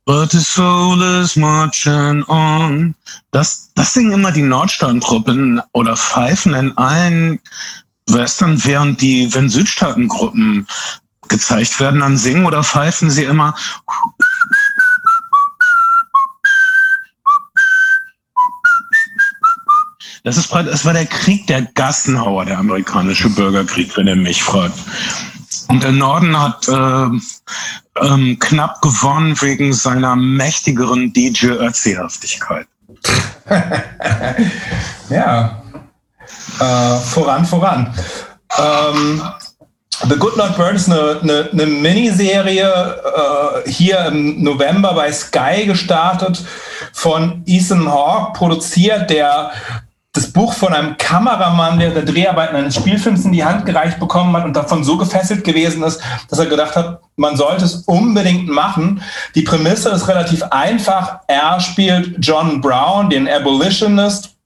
But 0.05 0.33
the 0.33 0.41
soul 0.41 1.01
is 1.01 1.37
marching 1.37 2.25
on. 2.25 2.95
Das, 3.31 3.71
das 3.75 3.95
singen 3.95 4.13
immer 4.13 4.33
die 4.33 4.43
Nordstaatentruppen 4.43 5.63
oder 5.73 5.97
pfeifen 5.97 6.55
in 6.55 6.77
allen 6.77 7.39
Western, 8.09 8.65
während 8.65 9.01
die, 9.01 9.33
wenn 9.33 9.49
Südstaatengruppen 9.49 10.67
gezeigt 11.29 11.79
werden, 11.79 12.01
dann 12.01 12.19
singen 12.19 12.47
oder 12.47 12.65
pfeifen 12.65 13.11
sie 13.11 13.23
immer. 13.23 13.55
Das 20.25 20.37
ist 20.37 20.53
das 20.53 20.85
war 20.85 20.93
der 20.93 21.07
Krieg 21.07 21.47
der 21.47 21.63
Gassenhauer, 21.63 22.45
der 22.45 22.59
amerikanische 22.59 23.29
Bürgerkrieg, 23.31 23.97
wenn 23.97 24.09
er 24.09 24.17
mich 24.17 24.43
fragt. 24.43 24.79
Und 25.73 25.83
der 25.83 25.93
Norden 25.93 26.39
hat 26.39 26.69
äh, 26.69 28.05
ähm, 28.05 28.39
knapp 28.39 28.83
gewonnen 28.83 29.41
wegen 29.41 29.73
seiner 29.73 30.15
mächtigeren 30.17 31.15
DJ-Ötzi-Haftigkeit. 31.15 32.67
ja, 35.09 35.63
äh, 36.61 36.97
voran, 36.99 37.47
voran. 37.47 37.95
Ähm, 38.59 39.23
The 40.07 40.17
Good 40.17 40.37
Lord 40.37 40.59
Bird 40.59 40.75
ist 40.75 40.91
eine, 40.91 41.21
eine, 41.23 41.49
eine 41.51 41.65
Miniserie 41.65 42.69
äh, 43.65 43.71
hier 43.71 44.05
im 44.05 44.43
November 44.43 44.93
bei 44.93 45.11
Sky 45.11 45.65
gestartet, 45.65 46.45
von 46.93 47.45
Ethan 47.47 47.91
Hawke 47.91 48.35
produziert, 48.35 49.09
der 49.09 49.53
das 50.13 50.31
Buch 50.31 50.53
von 50.53 50.75
einem 50.75 50.99
Kameramann, 50.99 51.79
der 51.79 51.91
der 51.91 52.05
Dreharbeiten 52.05 52.55
eines 52.55 52.75
Spielfilms 52.75 53.25
in 53.25 53.33
die 53.33 53.45
Hand 53.45 53.65
gereicht 53.65 53.99
bekommen 53.99 54.37
hat 54.37 54.45
und 54.45 54.55
davon 54.55 54.85
so 54.85 54.99
gefesselt 54.99 55.43
gewesen 55.43 55.83
ist, 55.83 56.03
dass 56.29 56.39
er 56.39 56.47
gedacht 56.47 56.77
hat, 56.77 57.01
man 57.17 57.37
sollte 57.37 57.65
es 57.65 57.77
unbedingt 57.87 58.49
machen. 58.49 59.03
Die 59.35 59.43
Prämisse 59.43 59.89
ist 59.89 60.09
relativ 60.09 60.43
einfach. 60.45 61.21
Er 61.29 61.59
spielt 61.61 62.17
John 62.19 62.61
Brown, 62.61 63.09
den 63.09 63.27
Abolitionist, 63.27 64.37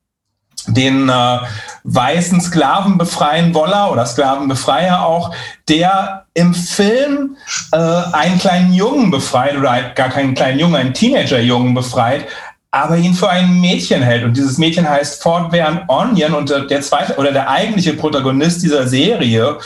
den 0.69 1.09
äh, 1.09 1.39
weißen 1.83 2.41
Sklavenbefreien-Woller 2.41 3.91
oder 3.91 4.07
Sklavenbefreier 4.07 5.05
auch, 5.05 5.35
der 5.69 6.27
im 6.35 6.55
Film 6.55 7.37
äh, 7.73 7.77
einen 7.77 8.39
kleinen 8.39 8.73
Jungen 8.73 9.11
befreit 9.11 9.57
oder 9.57 9.91
gar 9.95 10.11
keinen 10.11 10.35
kleinen 10.35 10.59
Jungen, 10.59 10.77
einen 10.77 10.95
Teenager-Jungen 10.95 11.75
befreit, 11.75 12.27
aber 12.77 12.99
ihn 12.99 13.15
für 13.15 13.31
ein 13.31 13.59
Mädchen 13.61 14.03
hält. 14.03 14.23
Und 14.23 14.37
dieses 14.37 14.59
Mädchen 14.59 14.89
heißt 14.89 15.23
fortwährend 15.23 15.89
Onion 15.89 16.35
und 16.35 16.51
der 16.51 16.81
zweite 16.83 17.17
oder 17.17 17.33
der 17.33 17.49
eigentliche 17.49 17.95
Protagonist 17.95 18.63
dieser 18.63 18.87
Serie 18.87 19.59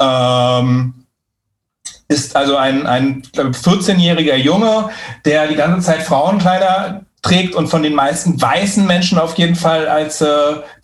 ähm, 0.00 0.94
ist 2.08 2.34
also 2.34 2.56
ein, 2.56 2.86
ein 2.86 3.22
14-jähriger 3.22 4.36
Junge, 4.36 4.88
der 5.26 5.46
die 5.46 5.56
ganze 5.56 5.86
Zeit 5.86 6.02
Frauenkleider 6.02 7.02
trägt 7.20 7.54
und 7.54 7.68
von 7.68 7.82
den 7.82 7.94
meisten 7.94 8.40
weißen 8.40 8.86
Menschen 8.86 9.18
auf 9.18 9.36
jeden 9.36 9.56
Fall 9.56 9.86
als 9.86 10.22
äh, 10.22 10.26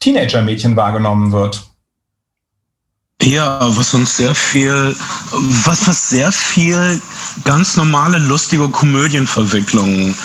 Teenager-Mädchen 0.01 0.77
wahrgenommen 0.77 1.33
wird. 1.33 1.63
Ja, 3.23 3.59
was 3.77 3.93
uns 3.93 4.17
sehr 4.17 4.35
viel, 4.35 4.97
was, 5.33 5.87
was 5.87 6.09
sehr 6.09 6.33
viel 6.33 7.01
ganz 7.45 7.77
normale, 7.77 8.19
lustige 8.19 8.69
Komödienverwicklungen 8.69 10.17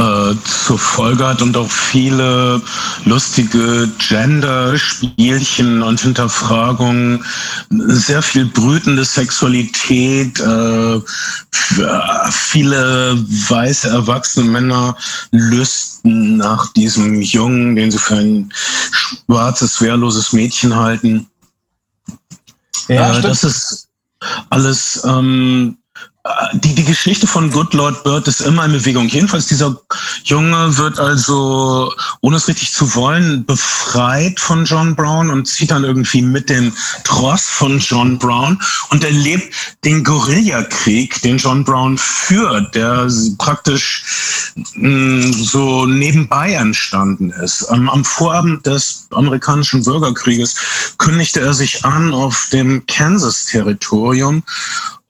äh, 0.00 0.34
zur 0.44 0.78
Folge 0.78 1.26
hat 1.26 1.42
und 1.42 1.56
auch 1.56 1.70
viele 1.70 2.62
lustige 3.04 3.90
Gender-Spielchen 3.98 5.82
und 5.82 6.00
Hinterfragungen, 6.00 7.22
sehr 7.68 8.22
viel 8.22 8.46
brütende 8.46 9.04
Sexualität, 9.04 10.40
äh, 10.40 11.00
viele 12.30 13.18
weiße, 13.48 13.90
erwachsene 13.90 14.48
Männer 14.48 14.96
lüsten 15.32 16.38
nach 16.38 16.72
diesem 16.72 17.20
Jungen, 17.20 17.76
den 17.76 17.90
sie 17.90 17.98
für 17.98 18.16
ein 18.16 18.52
schwarzes, 18.54 19.80
wehrloses 19.82 20.32
Mädchen 20.32 20.74
halten. 20.74 21.26
Ja, 22.88 23.18
äh, 23.18 23.20
das 23.20 23.44
ist 23.44 23.88
alles 24.48 25.02
ähm, 25.04 25.76
die, 26.52 26.74
die 26.74 26.84
Geschichte 26.84 27.26
von 27.26 27.50
Good 27.50 27.72
Lord 27.72 28.04
Bird 28.04 28.28
ist 28.28 28.40
immer 28.42 28.66
in 28.66 28.72
Bewegung. 28.72 29.08
Jedenfalls 29.08 29.46
dieser 29.46 29.80
Junge 30.24 30.76
wird 30.76 30.98
also, 30.98 31.92
ohne 32.20 32.36
es 32.36 32.46
richtig 32.46 32.72
zu 32.72 32.94
wollen, 32.94 33.46
befreit 33.46 34.38
von 34.38 34.66
John 34.66 34.94
Brown 34.94 35.30
und 35.30 35.46
zieht 35.46 35.70
dann 35.70 35.84
irgendwie 35.84 36.20
mit 36.20 36.50
dem 36.50 36.74
Tross 37.04 37.44
von 37.44 37.78
John 37.78 38.18
Brown 38.18 38.60
und 38.90 39.02
erlebt 39.02 39.54
den 39.84 40.04
Guerillakrieg, 40.04 41.22
den 41.22 41.38
John 41.38 41.64
Brown 41.64 41.96
führt, 41.96 42.74
der 42.74 43.08
praktisch 43.38 44.52
mm, 44.74 45.32
so 45.32 45.86
nebenbei 45.86 46.52
entstanden 46.52 47.30
ist. 47.30 47.64
Am, 47.70 47.88
am 47.88 48.04
Vorabend 48.04 48.66
des 48.66 49.06
amerikanischen 49.12 49.82
Bürgerkrieges 49.84 50.94
kündigte 50.98 51.40
er 51.40 51.54
sich 51.54 51.82
an 51.84 52.12
auf 52.12 52.48
dem 52.52 52.84
Kansas-Territorium 52.86 54.42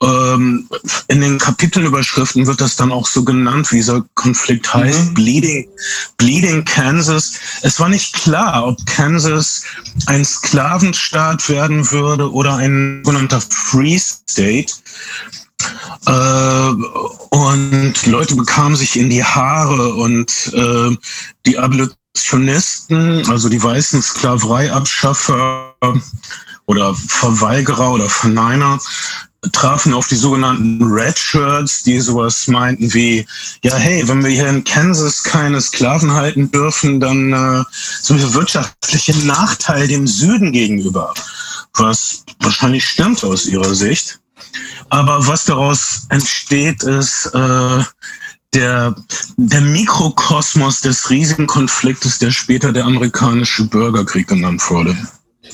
ähm, 0.03 0.69
in 1.09 1.21
den 1.21 1.39
Kapitelüberschriften 1.39 2.47
wird 2.47 2.61
das 2.61 2.77
dann 2.77 2.91
auch 2.91 3.07
so 3.07 3.23
genannt, 3.23 3.71
wie 3.71 3.77
dieser 3.77 4.03
Konflikt 4.15 4.73
heißt, 4.73 5.11
mhm. 5.11 5.15
Bleeding, 5.15 5.69
Bleeding 6.17 6.65
Kansas. 6.65 7.35
Es 7.63 7.79
war 7.79 7.89
nicht 7.89 8.15
klar, 8.15 8.67
ob 8.67 8.85
Kansas 8.87 9.63
ein 10.07 10.25
Sklavenstaat 10.25 11.49
werden 11.49 11.91
würde 11.91 12.33
oder 12.33 12.57
ein 12.57 13.03
sogenannter 13.05 13.43
Free 13.43 13.99
State. 13.99 14.73
Äh, 16.07 16.71
und 17.31 18.07
Leute 18.07 18.37
bekamen 18.37 18.77
sich 18.77 18.99
in 18.99 19.11
die 19.11 19.23
Haare 19.23 19.95
und 19.95 20.51
äh, 20.55 20.97
die 21.45 21.59
Abolitionisten, 21.59 23.29
also 23.31 23.51
die 23.51 23.63
weißen 23.63 24.01
Sklavereiabschaffer 24.01 25.75
oder 26.65 26.95
Verweigerer 26.95 27.93
oder 27.93 28.09
Verneiner, 28.09 28.79
trafen 29.53 29.95
auf 29.95 30.07
die 30.09 30.17
sogenannten 30.17 30.83
Red 30.83 31.19
Shirts, 31.19 31.83
die 31.83 32.01
sowas 32.01 32.47
meinten 32.47 32.93
wie, 32.93 33.27
ja, 33.63 33.75
hey, 33.75 34.07
wenn 34.07 34.23
wir 34.23 34.31
hier 34.31 34.49
in 34.49 34.65
Kansas 34.65 35.23
keine 35.23 35.61
Sklaven 35.61 36.13
halten 36.13 36.51
dürfen, 36.51 37.01
dann 37.01 37.33
äh, 37.33 37.65
sind 38.03 38.19
wir 38.19 38.35
wirtschaftlich 38.35 39.09
im 39.09 39.27
Nachteil 39.27 39.89
dem 39.89 40.07
Süden 40.07 40.53
gegenüber. 40.53 41.15
Was 41.75 42.25
wahrscheinlich 42.41 42.85
stimmt 42.85 43.25
aus 43.25 43.47
ihrer 43.47 43.75
Sicht. 43.75 44.21
Aber 44.91 45.27
was 45.27 45.45
daraus 45.45 46.07
entsteht, 46.11 46.83
ist 46.83 47.27
äh, 47.33 47.85
der, 48.53 48.95
der 49.37 49.61
Mikrokosmos 49.61 50.81
des 50.81 51.09
riesigen 51.09 51.47
Konfliktes, 51.47 52.19
der 52.19 52.31
später 52.31 52.73
der 52.73 52.85
amerikanische 52.85 53.65
Bürgerkrieg 53.65 54.27
genannt 54.29 54.63
wurde. 54.69 54.97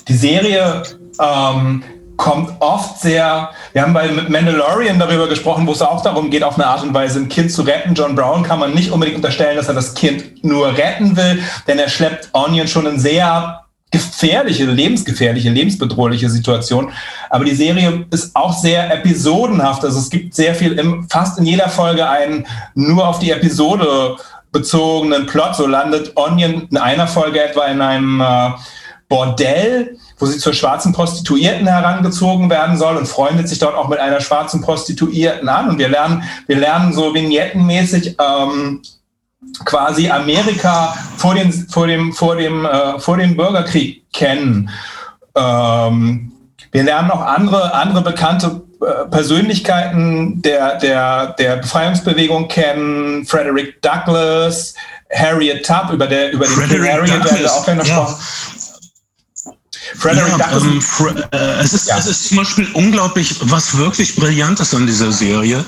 Die 0.08 0.16
Serie 0.16 0.82
ähm, 1.20 1.82
kommt 2.16 2.50
oft 2.60 3.00
sehr, 3.00 3.50
wir 3.72 3.82
haben 3.82 3.92
bei 3.92 4.08
Mandalorian 4.08 4.98
darüber 4.98 5.28
gesprochen, 5.28 5.66
wo 5.66 5.72
es 5.72 5.82
auch 5.82 6.02
darum 6.02 6.30
geht, 6.30 6.42
auf 6.42 6.54
eine 6.54 6.66
Art 6.66 6.82
und 6.82 6.94
Weise 6.94 7.20
ein 7.20 7.28
Kind 7.28 7.52
zu 7.52 7.62
retten. 7.62 7.94
John 7.94 8.14
Brown 8.14 8.42
kann 8.42 8.58
man 8.58 8.74
nicht 8.74 8.90
unbedingt 8.90 9.16
unterstellen, 9.16 9.56
dass 9.56 9.68
er 9.68 9.74
das 9.74 9.94
Kind 9.94 10.44
nur 10.44 10.76
retten 10.76 11.16
will, 11.16 11.42
denn 11.66 11.78
er 11.78 11.88
schleppt 11.88 12.30
Onion 12.32 12.68
schon 12.68 12.86
in 12.86 12.98
sehr 12.98 13.60
gefährliche, 13.90 14.64
lebensgefährliche, 14.64 15.50
lebensbedrohliche 15.50 16.28
Situation. 16.28 16.92
Aber 17.30 17.44
die 17.44 17.54
Serie 17.54 18.06
ist 18.10 18.34
auch 18.34 18.52
sehr 18.52 18.92
episodenhaft. 18.92 19.84
Also 19.84 19.98
es 19.98 20.10
gibt 20.10 20.34
sehr 20.34 20.54
viel, 20.54 20.78
im, 20.78 21.08
fast 21.08 21.38
in 21.38 21.46
jeder 21.46 21.68
Folge 21.68 22.08
einen 22.08 22.46
nur 22.74 23.06
auf 23.06 23.20
die 23.20 23.30
Episode 23.30 24.16
bezogenen 24.52 25.26
Plot. 25.26 25.54
So 25.56 25.66
landet 25.66 26.12
Onion 26.16 26.66
in 26.70 26.76
einer 26.76 27.06
Folge 27.06 27.42
etwa 27.42 27.66
in 27.66 27.80
einem 27.80 28.20
äh, 28.20 28.50
Bordell 29.08 29.96
wo 30.18 30.26
sie 30.26 30.38
zur 30.38 30.54
schwarzen 30.54 30.92
Prostituierten 30.92 31.66
herangezogen 31.66 32.48
werden 32.48 32.76
soll 32.76 32.96
und 32.96 33.06
freundet 33.06 33.48
sich 33.48 33.58
dort 33.58 33.74
auch 33.74 33.88
mit 33.88 33.98
einer 33.98 34.20
schwarzen 34.20 34.62
Prostituierten 34.62 35.48
an. 35.48 35.68
Und 35.68 35.78
wir 35.78 35.88
lernen, 35.88 36.22
wir 36.46 36.56
lernen 36.56 36.92
so 36.92 37.14
vignettenmäßig 37.14 38.16
ähm, 38.18 38.82
quasi 39.64 40.10
Amerika 40.10 40.94
vor, 41.16 41.34
den, 41.34 41.52
vor, 41.52 41.86
dem, 41.86 42.12
vor, 42.12 42.36
dem, 42.36 42.64
äh, 42.64 42.98
vor 42.98 43.16
dem 43.16 43.36
Bürgerkrieg 43.36 44.04
kennen. 44.12 44.70
Ähm, 45.34 46.32
wir 46.72 46.82
lernen 46.82 47.08
noch 47.08 47.20
andere, 47.20 47.74
andere 47.74 48.02
bekannte 48.02 48.62
äh, 48.80 49.08
Persönlichkeiten 49.10 50.42
der, 50.42 50.78
der, 50.78 51.28
der 51.38 51.56
Befreiungsbewegung 51.56 52.48
kennen. 52.48 53.24
Frederick 53.26 53.80
Douglass, 53.82 54.74
Harriet 55.14 55.64
Tubb, 55.64 55.92
über, 55.92 56.06
der, 56.06 56.32
über 56.32 56.46
den 56.46 56.68
King 56.68 56.84
Harriet 56.84 57.38
wir 57.38 57.52
auch 57.52 57.66
ja. 57.66 58.18
Frederick 59.98 60.38
ja, 60.38 60.56
ähm, 60.56 60.80
äh, 61.32 61.62
es, 61.62 61.72
ist, 61.72 61.88
ja. 61.88 61.98
es 61.98 62.06
ist 62.06 62.28
zum 62.28 62.38
Beispiel 62.38 62.68
unglaublich, 62.74 63.36
was 63.42 63.76
wirklich 63.76 64.16
brillant 64.16 64.60
ist 64.60 64.74
an 64.74 64.86
dieser 64.86 65.12
Serie, 65.12 65.64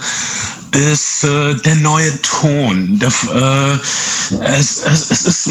ist 0.73 1.25
äh, 1.25 1.55
der 1.55 1.77
neue 1.77 2.21
Ton. 2.23 2.99
Der, 2.99 3.13
äh, 3.35 3.79
es, 4.45 4.83
es, 4.85 5.11
es 5.11 5.27
ist 5.27 5.49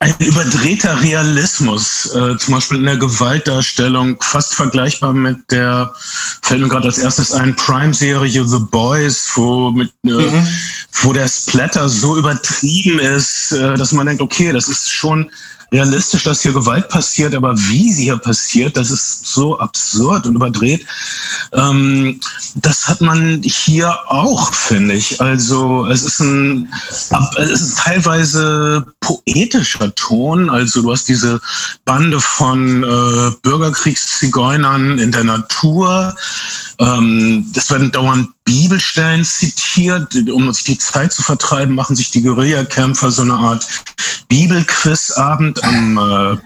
ein 0.00 0.14
überdrehter 0.20 1.00
Realismus, 1.02 2.06
äh, 2.14 2.36
zum 2.36 2.54
Beispiel 2.54 2.78
in 2.78 2.84
der 2.84 2.98
Gewaltdarstellung, 2.98 4.16
fast 4.20 4.54
vergleichbar 4.54 5.12
mit 5.12 5.38
der, 5.50 5.92
fällt 6.42 6.60
mir 6.60 6.68
gerade 6.68 6.86
als 6.86 6.98
erstes 6.98 7.32
ein, 7.32 7.56
Prime-Serie 7.56 8.46
The 8.46 8.60
Boys, 8.70 9.28
wo, 9.34 9.72
mit, 9.72 9.92
äh, 10.06 10.10
mhm. 10.10 10.46
wo 11.02 11.12
der 11.12 11.26
Splatter 11.26 11.88
so 11.88 12.16
übertrieben 12.16 13.00
ist, 13.00 13.50
äh, 13.52 13.74
dass 13.74 13.90
man 13.90 14.06
denkt, 14.06 14.22
okay, 14.22 14.52
das 14.52 14.68
ist 14.68 14.88
schon 14.88 15.30
realistisch, 15.70 16.24
dass 16.24 16.42
hier 16.42 16.52
Gewalt 16.52 16.88
passiert, 16.88 17.34
aber 17.34 17.56
wie 17.56 17.92
sie 17.92 18.04
hier 18.04 18.16
passiert, 18.16 18.76
das 18.76 18.90
ist 18.90 19.26
so 19.26 19.58
absurd 19.58 20.26
und 20.26 20.36
überdreht. 20.36 20.86
Ähm, 21.52 22.20
das 22.54 22.88
hat 22.88 23.00
man 23.00 23.42
hier 23.42 23.96
auch, 24.08 24.52
finde 24.52 24.94
ich. 24.94 25.20
Also 25.20 25.86
es 25.86 26.02
ist 26.02 26.20
ein, 26.20 26.72
es 27.36 27.60
ist 27.60 27.78
teilweise 27.78 28.86
poetischer 29.00 29.94
Ton. 29.94 30.48
Also 30.48 30.82
du 30.82 30.92
hast 30.92 31.08
diese 31.08 31.40
Bande 31.84 32.20
von 32.20 32.82
äh, 32.82 33.30
Bürgerkriegszigeunern 33.42 34.98
in 34.98 35.12
der 35.12 35.24
Natur. 35.24 36.14
Ähm, 36.78 37.50
es 37.54 37.70
werden 37.70 37.90
dauernd 37.92 38.28
Bibelstellen 38.48 39.24
zitiert, 39.24 40.08
um 40.30 40.50
sich 40.54 40.64
die 40.64 40.78
Zeit 40.78 41.12
zu 41.12 41.22
vertreiben, 41.22 41.74
machen 41.74 41.94
sich 41.94 42.10
die 42.10 42.22
Guerillakämpfer 42.22 43.10
so 43.10 43.20
eine 43.20 43.34
Art 43.34 43.66
Bibelquizabend 44.28 45.62
am, 45.62 45.98
äh, 45.98 46.38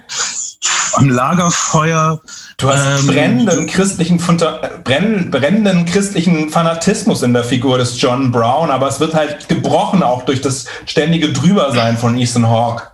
am 0.94 1.08
Lagerfeuer. 1.08 2.20
Du 2.56 2.68
hast 2.68 3.02
ähm, 3.02 3.06
brennenden, 3.06 3.66
christlichen, 3.68 4.18
brennenden 4.18 5.84
christlichen 5.84 6.50
Fanatismus 6.50 7.22
in 7.22 7.34
der 7.34 7.44
Figur 7.44 7.78
des 7.78 8.00
John 8.00 8.32
Brown, 8.32 8.72
aber 8.72 8.88
es 8.88 8.98
wird 8.98 9.14
halt 9.14 9.48
gebrochen 9.48 10.02
auch 10.02 10.24
durch 10.24 10.40
das 10.40 10.66
ständige 10.86 11.32
Drübersein 11.32 11.96
von 11.96 12.18
Ethan 12.18 12.48
Hawke. 12.48 12.88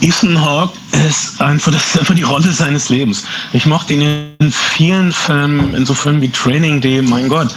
Ethan 0.00 0.40
Hawke 0.40 0.72
ist 1.06 1.40
einfach, 1.40 1.72
das 1.72 1.94
ist 1.94 1.98
einfach 1.98 2.14
die 2.14 2.22
Rolle 2.22 2.52
seines 2.52 2.88
Lebens. 2.88 3.24
Ich 3.52 3.66
mochte 3.66 3.94
ihn 3.94 4.34
in 4.38 4.50
vielen 4.50 5.12
Filmen, 5.12 5.74
in 5.74 5.84
so 5.84 5.94
Filmen 5.94 6.20
wie 6.22 6.30
Training 6.30 6.80
Day, 6.80 7.02
mein 7.02 7.28
Gott. 7.28 7.54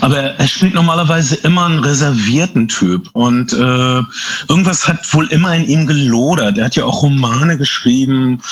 Aber 0.00 0.16
er 0.16 0.48
spielt 0.48 0.74
normalerweise 0.74 1.36
immer 1.36 1.66
einen 1.66 1.80
reservierten 1.80 2.68
Typ. 2.68 3.08
Und 3.12 3.52
äh, 3.52 4.02
irgendwas 4.48 4.86
hat 4.86 5.12
wohl 5.14 5.26
immer 5.28 5.54
in 5.54 5.66
ihm 5.66 5.86
gelodert. 5.86 6.58
Er 6.58 6.66
hat 6.66 6.76
ja 6.76 6.84
auch 6.84 7.02
Romane 7.02 7.56
geschrieben 7.56 8.42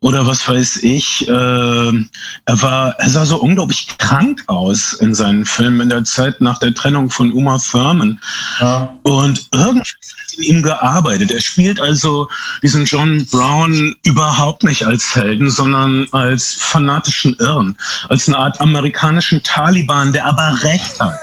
oder 0.00 0.26
was 0.26 0.48
weiß 0.48 0.78
ich. 0.78 1.28
Äh, 1.28 1.32
er 1.32 2.62
war, 2.62 2.94
er 2.98 3.10
sah 3.10 3.26
so 3.26 3.36
unglaublich 3.36 3.88
krank 3.98 4.42
aus 4.46 4.94
in 4.94 5.14
seinen 5.14 5.44
Filmen 5.44 5.82
in 5.82 5.88
der 5.90 6.04
Zeit 6.04 6.40
nach 6.40 6.58
der 6.58 6.74
Trennung 6.74 7.10
von 7.10 7.32
Uma 7.32 7.58
Thurman. 7.58 8.20
Ja. 8.60 8.94
Und 9.02 9.48
irgendwie 9.52 9.92
in 10.36 10.42
ihm 10.42 10.62
gearbeitet. 10.62 11.30
Er 11.30 11.40
spielt 11.40 11.80
also 11.80 12.28
diesen 12.62 12.84
John 12.84 13.26
Brown 13.26 13.94
überhaupt 14.04 14.62
nicht 14.62 14.84
als 14.84 15.14
Helden, 15.14 15.50
sondern 15.50 16.06
als 16.12 16.54
fanatischen 16.54 17.34
Irren, 17.38 17.76
als 18.08 18.28
eine 18.28 18.38
Art 18.38 18.60
amerikanischen 18.60 19.42
Taliban, 19.42 20.12
der 20.12 20.26
aber 20.26 20.62
Recht 20.62 21.00
hat, 21.00 21.18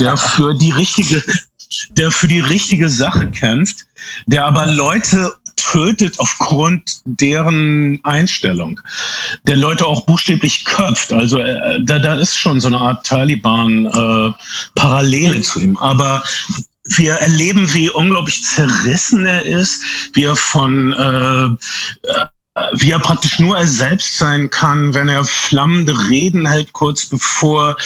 der 0.00 0.16
für 0.16 0.54
die 0.54 0.70
richtige, 0.70 1.22
der 1.90 2.10
für 2.10 2.28
die 2.28 2.40
richtige 2.40 2.88
Sache 2.88 3.30
kämpft, 3.30 3.86
der 4.26 4.44
aber 4.44 4.66
Leute 4.66 5.32
tötet 5.56 6.18
aufgrund 6.18 7.00
deren 7.04 8.00
Einstellung, 8.04 8.80
der 9.44 9.56
Leute 9.56 9.86
auch 9.86 10.06
buchstäblich 10.06 10.64
köpft. 10.64 11.12
Also 11.12 11.38
äh, 11.38 11.80
da, 11.82 11.98
da 11.98 12.14
ist 12.14 12.36
schon 12.36 12.60
so 12.60 12.68
eine 12.68 12.78
Art 12.78 13.04
Taliban-Parallele 13.06 15.36
äh, 15.36 15.42
zu 15.42 15.60
ihm. 15.60 15.76
Aber 15.76 16.22
wir 16.84 17.14
erleben, 17.14 17.72
wie 17.72 17.90
unglaublich 17.90 18.44
zerrissen 18.44 19.26
er 19.26 19.44
ist, 19.44 19.82
wie 20.12 20.24
er 20.24 20.36
von 20.36 20.92
äh, 20.92 22.26
wie 22.72 22.92
er 22.92 23.00
praktisch 23.00 23.40
nur 23.40 23.58
er 23.58 23.66
selbst 23.66 24.16
sein 24.16 24.48
kann, 24.48 24.94
wenn 24.94 25.08
er 25.08 25.24
flammende 25.24 25.92
Reden 26.08 26.46
hält, 26.46 26.72
kurz 26.72 27.06
bevor 27.06 27.76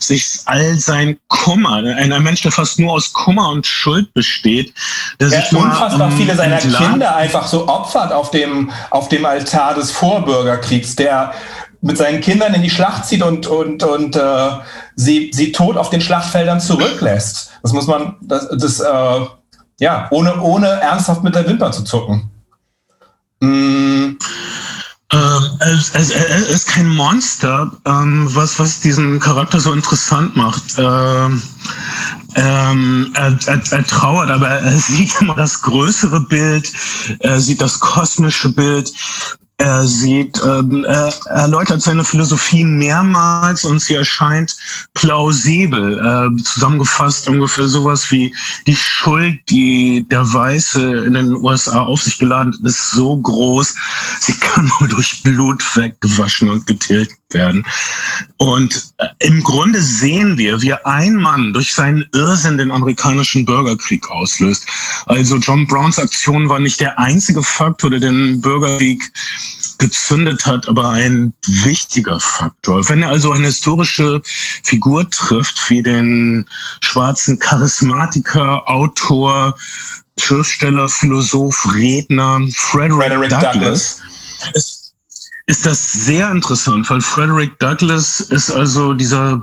sich 0.00 0.40
all 0.46 0.76
sein 0.78 1.16
Kummer, 1.28 1.76
ein 1.76 2.22
Mensch, 2.22 2.42
der 2.42 2.50
fast 2.50 2.80
nur 2.80 2.92
aus 2.92 3.12
Kummer 3.12 3.50
und 3.50 3.66
Schuld 3.66 4.12
besteht, 4.14 4.74
der 5.20 5.30
er 5.30 5.42
sich 5.42 5.52
unfassbar 5.56 6.10
viele 6.10 6.34
seiner 6.34 6.60
entlang. 6.60 6.90
Kinder 6.90 7.14
einfach 7.14 7.46
so 7.46 7.68
opfert 7.68 8.12
auf 8.12 8.32
dem, 8.32 8.72
auf 8.90 9.08
dem 9.08 9.24
Altar 9.24 9.74
des 9.74 9.92
Vorbürgerkriegs, 9.92 10.96
der 10.96 11.32
mit 11.80 11.98
seinen 11.98 12.20
Kindern 12.20 12.54
in 12.54 12.62
die 12.62 12.70
Schlacht 12.70 13.04
zieht 13.04 13.22
und, 13.22 13.46
und, 13.46 13.82
und 13.82 14.16
äh, 14.16 14.50
sie, 14.94 15.30
sie 15.32 15.52
tot 15.52 15.76
auf 15.76 15.90
den 15.90 16.00
Schlachtfeldern 16.00 16.60
zurücklässt. 16.60 17.50
Das 17.62 17.72
muss 17.72 17.86
man, 17.86 18.16
das, 18.22 18.48
das 18.48 18.80
äh, 18.80 19.26
ja, 19.78 20.08
ohne, 20.10 20.40
ohne 20.40 20.68
ernsthaft 20.68 21.22
mit 21.22 21.34
der 21.34 21.46
Wimper 21.48 21.70
zu 21.72 21.84
zucken. 21.84 22.30
Mm. 23.40 24.16
Ähm, 25.12 25.58
er, 25.60 26.48
ist 26.48 26.66
kein 26.66 26.88
Monster, 26.88 27.70
ähm, 27.84 28.28
was, 28.32 28.58
was 28.58 28.80
diesen 28.80 29.20
Charakter 29.20 29.60
so 29.60 29.72
interessant 29.72 30.34
macht. 30.34 30.62
Ähm, 30.78 31.42
ähm, 32.34 33.12
er, 33.14 33.38
er, 33.46 33.62
er, 33.70 33.86
trauert, 33.86 34.30
aber 34.30 34.48
er 34.48 34.78
sieht 34.78 35.20
immer 35.20 35.36
das 35.36 35.62
größere 35.62 36.20
Bild, 36.20 36.72
er 37.20 37.40
sieht 37.40 37.60
das 37.60 37.78
kosmische 37.78 38.48
Bild 38.48 38.92
er 39.58 39.86
sieht, 39.86 40.40
ähm, 40.44 40.84
er 40.84 41.14
erläutert 41.26 41.80
seine 41.80 42.04
Philosophie 42.04 42.64
mehrmals 42.64 43.64
und 43.64 43.80
sie 43.80 43.94
erscheint 43.94 44.54
plausibel. 44.92 45.98
Äh, 45.98 46.42
zusammengefasst 46.42 47.28
ungefähr 47.28 47.66
sowas 47.66 48.10
wie 48.10 48.34
die 48.66 48.76
Schuld, 48.76 49.40
die 49.48 50.06
der 50.10 50.30
Weiße 50.30 51.04
in 51.06 51.14
den 51.14 51.34
USA 51.36 51.80
auf 51.80 52.02
sich 52.02 52.18
geladen 52.18 52.54
ist 52.64 52.90
so 52.90 53.16
groß, 53.16 53.74
sie 54.20 54.34
kann 54.34 54.70
nur 54.78 54.88
durch 54.88 55.22
Blut 55.22 55.62
weggewaschen 55.74 56.50
und 56.50 56.66
getilgt 56.66 57.16
werden. 57.32 57.66
Und 58.36 58.92
äh, 58.98 59.08
im 59.18 59.42
Grunde 59.42 59.82
sehen 59.82 60.38
wir, 60.38 60.62
wie 60.62 60.74
ein 60.74 61.14
Mann 61.14 61.52
durch 61.52 61.74
seinen 61.74 62.06
Irrsinn 62.12 62.58
den 62.58 62.70
amerikanischen 62.70 63.44
Bürgerkrieg 63.44 64.08
auslöst. 64.10 64.66
Also 65.06 65.36
John 65.36 65.66
Browns 65.66 65.98
Aktion 65.98 66.48
war 66.48 66.60
nicht 66.60 66.80
der 66.80 66.98
einzige 66.98 67.42
Faktor, 67.42 67.90
der 67.90 68.00
den 68.00 68.40
Bürgerkrieg 68.40 69.02
gezündet 69.78 70.46
hat, 70.46 70.68
aber 70.68 70.90
ein 70.90 71.34
wichtiger 71.46 72.18
Faktor. 72.20 72.88
Wenn 72.88 73.02
er 73.02 73.10
also 73.10 73.32
eine 73.32 73.46
historische 73.46 74.22
Figur 74.62 75.08
trifft, 75.10 75.68
wie 75.68 75.82
den 75.82 76.46
schwarzen 76.80 77.38
Charismatiker, 77.38 78.68
Autor, 78.68 79.54
Schriftsteller, 80.18 80.88
Philosoph, 80.88 81.74
Redner 81.74 82.40
Frederick, 82.54 83.02
Frederick 83.02 83.30
Douglass, 83.30 84.00
Douglass. 84.40 84.75
Ist, 85.48 85.64
das 85.64 85.92
sehr 85.92 86.28
interessant, 86.32 86.90
weil 86.90 87.00
Frederick 87.00 87.56
Douglass 87.60 88.18
ist 88.18 88.50
also 88.50 88.94
dieser 88.94 89.40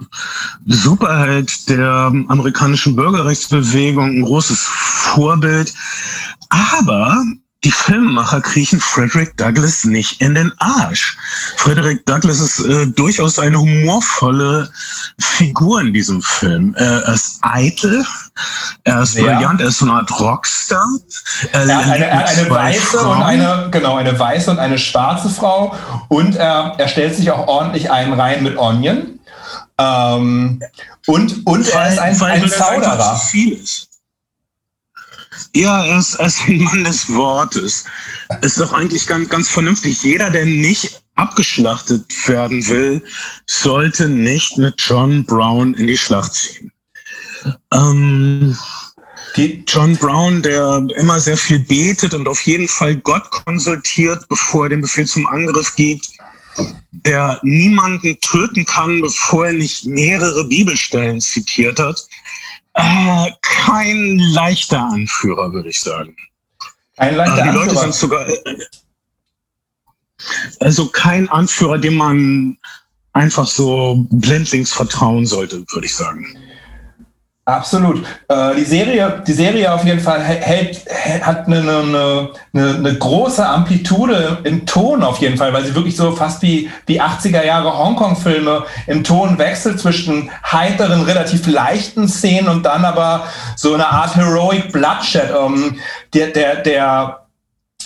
Superheld 0.65 1.69
der 1.69 2.11
amerikanischen 2.27 2.93
Bürgerrechtsbewegung, 2.95 4.17
ein 4.17 4.21
großes 4.23 4.59
Vorbild. 4.59 5.73
Aber 6.49 7.23
die 7.63 7.71
Filmemacher 7.71 8.41
kriechen 8.41 8.79
Frederick 8.79 9.37
Douglass 9.37 9.85
nicht 9.85 10.21
in 10.21 10.35
den 10.35 10.51
Arsch. 10.59 11.17
Frederick 11.57 12.05
Douglass 12.05 12.39
ist 12.39 12.59
äh, 12.59 12.87
durchaus 12.87 13.39
eine 13.39 13.59
humorvolle 13.59 14.69
Figur 15.19 15.81
in 15.81 15.93
diesem 15.93 16.21
Film. 16.21 16.75
er 16.77 17.07
ist 17.13 17.39
eitel, 17.41 18.05
er 18.83 19.01
ist 19.01 19.15
ja. 19.15 19.23
brillant, 19.23 19.61
er 19.61 19.67
ist 19.67 19.77
so 19.77 19.85
eine 19.85 19.93
Art 19.93 20.19
Rockstar. 20.19 20.87
Er 21.51 21.65
ja, 21.65 21.79
eine, 21.79 22.27
eine 22.27 22.49
weiße 22.49 22.81
Frauen. 22.81 23.17
und 23.17 23.23
eine, 23.23 23.67
genau, 23.71 23.95
eine 23.95 24.17
weiße 24.17 24.51
und 24.51 24.59
eine 24.59 24.77
schwarze 24.77 25.29
Frau. 25.29 25.75
Und 26.09 26.35
er, 26.35 26.75
er 26.77 26.87
stellt 26.87 27.15
sich 27.15 27.31
auch 27.31 27.47
ordentlich 27.47 27.91
einen 27.91 28.13
rein 28.13 28.43
mit 28.43 28.57
Onion. 28.57 29.19
Ähm, 29.77 30.61
und, 31.07 31.45
und 31.45 31.73
weil, 31.73 31.81
er 31.81 31.91
ist 31.93 31.99
ein, 31.99 32.21
ein 32.21 32.49
Zauderer. 32.49 33.21
Ja, 35.55 35.85
er 35.85 35.99
ist, 35.99 36.15
er 36.15 36.27
ist 36.27 36.41
ein 36.47 36.61
Mann 36.61 36.83
des 36.83 37.09
Wortes. 37.13 37.85
Ist 38.41 38.59
doch 38.59 38.73
eigentlich 38.73 39.07
ganz, 39.07 39.29
ganz 39.29 39.49
vernünftig. 39.49 40.03
Jeder, 40.03 40.29
der 40.29 40.45
nicht 40.45 41.01
abgeschlachtet 41.15 42.05
werden 42.27 42.67
will, 42.67 43.03
sollte 43.45 44.09
nicht 44.09 44.57
mit 44.57 44.75
John 44.77 45.25
Brown 45.25 45.73
in 45.75 45.87
die 45.87 45.97
Schlacht 45.97 46.33
ziehen. 46.33 46.71
Ähm, 47.73 48.57
Die 49.35 49.63
John 49.67 49.97
Brown, 49.97 50.43
der 50.43 50.85
immer 50.95 51.19
sehr 51.19 51.37
viel 51.37 51.59
betet 51.59 52.13
und 52.13 52.27
auf 52.27 52.41
jeden 52.41 52.67
Fall 52.67 52.95
Gott 52.97 53.29
konsultiert, 53.31 54.27
bevor 54.29 54.65
er 54.65 54.69
den 54.69 54.81
Befehl 54.81 55.07
zum 55.07 55.25
Angriff 55.25 55.75
gibt, 55.75 56.07
der 56.91 57.39
niemanden 57.41 58.19
töten 58.21 58.63
kann, 58.65 59.01
bevor 59.01 59.47
er 59.47 59.53
nicht 59.53 59.85
mehrere 59.85 60.45
Bibelstellen 60.45 61.19
zitiert 61.19 61.79
hat. 61.79 62.07
Äh, 62.73 63.31
kein 63.41 64.19
leichter 64.19 64.83
Anführer, 64.83 65.53
würde 65.53 65.69
ich 65.69 65.79
sagen. 65.79 66.15
Ein 66.97 67.15
leichter 67.15 67.39
äh, 67.39 67.43
die 67.43 67.55
Leute 67.55 67.75
sind 67.75 67.93
sogar 67.93 68.27
äh, 68.27 68.57
also 70.59 70.87
kein 70.87 71.29
Anführer, 71.29 71.77
dem 71.77 71.95
man 71.95 72.57
einfach 73.13 73.47
so 73.47 74.05
blindlings 74.09 74.71
vertrauen 74.71 75.25
sollte, 75.25 75.63
würde 75.71 75.85
ich 75.85 75.95
sagen. 75.95 76.35
Absolut. 77.45 78.05
Äh, 78.29 78.55
die 78.55 78.63
Serie, 78.63 79.21
die 79.27 79.33
Serie 79.33 79.73
auf 79.73 79.83
jeden 79.83 79.99
Fall 79.99 80.21
hält, 80.21 80.85
hat 81.21 81.45
eine, 81.47 81.59
eine, 81.59 82.29
eine, 82.53 82.75
eine, 82.75 82.97
große 82.97 83.45
Amplitude 83.45 84.39
im 84.45 84.65
Ton 84.65 85.03
auf 85.03 85.17
jeden 85.17 85.35
Fall, 85.35 85.51
weil 85.51 85.65
sie 85.65 85.75
wirklich 85.75 85.97
so 85.97 86.13
fast 86.13 86.41
wie 86.41 86.71
die 86.87 87.01
80er 87.01 87.43
Jahre 87.43 87.77
Hongkong-Filme 87.77 88.63
im 88.87 89.03
Ton 89.03 89.37
wechselt 89.37 89.81
zwischen 89.81 90.31
heiteren, 90.49 91.01
relativ 91.01 91.45
leichten 91.45 92.07
Szenen 92.07 92.47
und 92.47 92.63
dann 92.63 92.85
aber 92.85 93.27
so 93.57 93.73
eine 93.73 93.89
Art 93.89 94.15
Heroic 94.15 94.71
Bloodshed. 94.71 95.29
Ähm, 95.37 95.77
der, 96.13 96.27
der, 96.27 96.55
der 96.61 97.22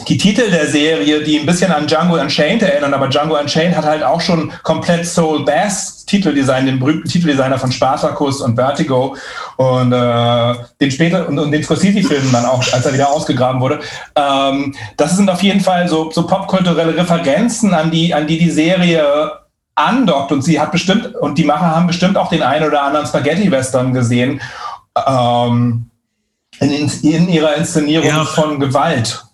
die 0.08 0.18
Titel 0.18 0.50
der 0.52 0.68
Serie, 0.68 1.24
die 1.24 1.40
ein 1.40 1.46
bisschen 1.46 1.72
an 1.72 1.88
Django 1.88 2.20
Unchained 2.20 2.62
erinnern, 2.62 2.94
aber 2.94 3.08
Django 3.08 3.38
Unchained 3.38 3.76
hat 3.76 3.86
halt 3.86 4.04
auch 4.04 4.22
schon 4.22 4.52
komplett 4.64 5.06
Soul 5.06 5.46
Bass 5.46 6.06
Titeldesign, 6.06 6.66
den 6.66 6.80
berühmten 6.80 7.08
Titeldesigner 7.08 7.60
von 7.60 7.72
Spartacus 7.72 8.42
und 8.42 8.56
Vertigo 8.56 9.16
und 9.58 9.92
äh, 9.92 10.56
den 10.80 10.90
später 10.90 11.28
und, 11.28 11.38
und 11.38 11.52
den 11.52 11.64
Scorsese-Filmen 11.64 12.32
dann 12.32 12.46
auch, 12.46 12.64
als 12.72 12.86
er 12.86 12.94
wieder 12.94 13.12
ausgegraben 13.12 13.62
wurde. 13.62 13.80
Ähm, 14.16 14.74
das 14.96 15.18
sind 15.18 15.30
auf 15.30 15.44
jeden 15.44 15.60
Fall 15.60 15.88
so, 15.88 16.10
so 16.12 16.26
popkulturelle 16.26 16.96
Referenzen, 16.96 17.74
an 17.74 17.92
die, 17.92 18.14
an 18.14 18.26
die 18.26 18.38
die 18.38 18.50
Serie 18.50 19.32
andockt 19.76 20.32
und 20.32 20.42
sie 20.42 20.60
hat 20.60 20.72
bestimmt 20.72 21.14
und 21.16 21.38
die 21.38 21.44
Macher 21.44 21.76
haben 21.76 21.88
bestimmt 21.88 22.18
auch 22.18 22.30
den 22.30 22.42
einen 22.42 22.66
oder 22.66 22.82
anderen 22.82 23.06
Spaghetti-Western 23.06 23.94
gesehen 23.94 24.42
ähm, 25.06 25.90
in, 26.60 26.90
in, 27.04 27.30
ihrer 27.30 27.56
Inszenierung 27.56 28.08
ja. 28.08 28.26
von 28.26 28.60
Gewalt. 28.60 29.27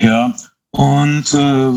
Ja, 0.00 0.34
und 0.70 1.34
äh, 1.34 1.68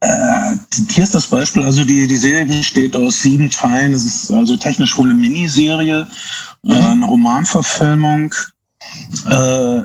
äh, 0.00 0.56
hier 0.88 1.04
ist 1.04 1.14
das 1.14 1.26
Beispiel, 1.26 1.62
also 1.62 1.84
die, 1.84 2.06
die 2.06 2.16
Serie 2.16 2.46
besteht 2.46 2.96
aus 2.96 3.22
sieben 3.22 3.50
Teilen. 3.50 3.92
Es 3.92 4.04
ist 4.04 4.30
also 4.30 4.56
technisch 4.56 4.96
wohl 4.96 5.10
eine 5.10 5.18
Miniserie, 5.18 6.08
äh, 6.64 6.74
mhm. 6.74 6.86
eine 6.86 7.06
Romanverfilmung. 7.06 8.34
Äh, 9.28 9.82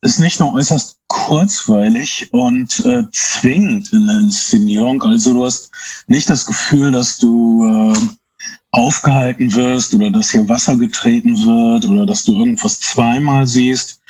ist 0.00 0.20
nicht 0.20 0.38
nur 0.38 0.54
äußerst 0.54 0.98
kurzweilig 1.08 2.28
und 2.32 2.84
äh, 2.86 3.04
zwingend 3.12 3.92
in 3.92 4.06
der 4.06 4.18
Inszenierung. 4.18 5.02
Also 5.02 5.32
du 5.32 5.44
hast 5.44 5.70
nicht 6.06 6.30
das 6.30 6.46
Gefühl, 6.46 6.92
dass 6.92 7.18
du 7.18 7.94
äh, 7.94 7.98
aufgehalten 8.70 9.52
wirst 9.54 9.94
oder 9.94 10.10
dass 10.10 10.30
hier 10.30 10.48
Wasser 10.48 10.76
getreten 10.76 11.36
wird 11.44 11.86
oder 11.86 12.06
dass 12.06 12.24
du 12.24 12.38
irgendwas 12.38 12.78
zweimal 12.80 13.46
siehst. 13.46 14.00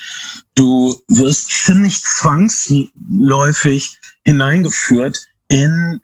Du 0.59 1.01
wirst 1.07 1.49
ziemlich 1.51 2.03
zwangsläufig 2.03 3.97
hineingeführt 4.25 5.25
in 5.47 6.01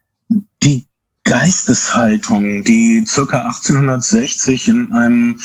die 0.63 0.86
Geisteshaltung, 1.26 2.63
die 2.63 3.04
circa 3.06 3.41
1860 3.48 4.70
in 4.70 4.94
einem 4.94 5.41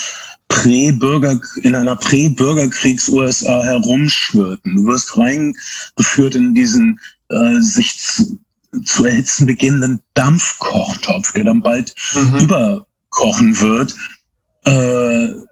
Prä-Bürger, 0.47 1.41
in 1.63 1.75
einer 1.75 1.97
Prä-Bürgerkriegs-USA 1.97 3.65
herumschwirrten. 3.65 4.77
Du 4.77 4.87
wirst 4.87 5.19
reingeführt 5.19 6.37
in 6.37 6.55
diesen 6.55 7.01
äh, 7.31 7.61
sich 7.61 7.99
zu, 7.99 8.39
zu 8.85 9.07
erhitzen 9.07 9.45
beginnenden 9.45 10.01
Dampfkochtopf, 10.15 11.33
der 11.33 11.43
dann 11.43 11.63
bald 11.63 11.97
mhm. 12.15 12.39
überkochen 12.39 13.61
wird. 13.61 13.93
Äh, 14.67 15.10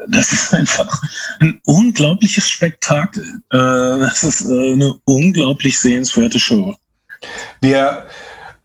das 0.09 0.33
ist 0.33 0.55
einfach 0.55 1.03
ein 1.41 1.61
unglaubliches 1.65 2.49
Spektakel. 2.49 3.25
Äh, 3.51 3.59
das 4.01 4.23
ist 4.25 4.43
äh, 4.43 4.73
eine 4.73 4.95
unglaublich 5.05 5.79
sehenswerte 5.79 6.39
Show. 6.39 6.75
Wir 7.61 8.07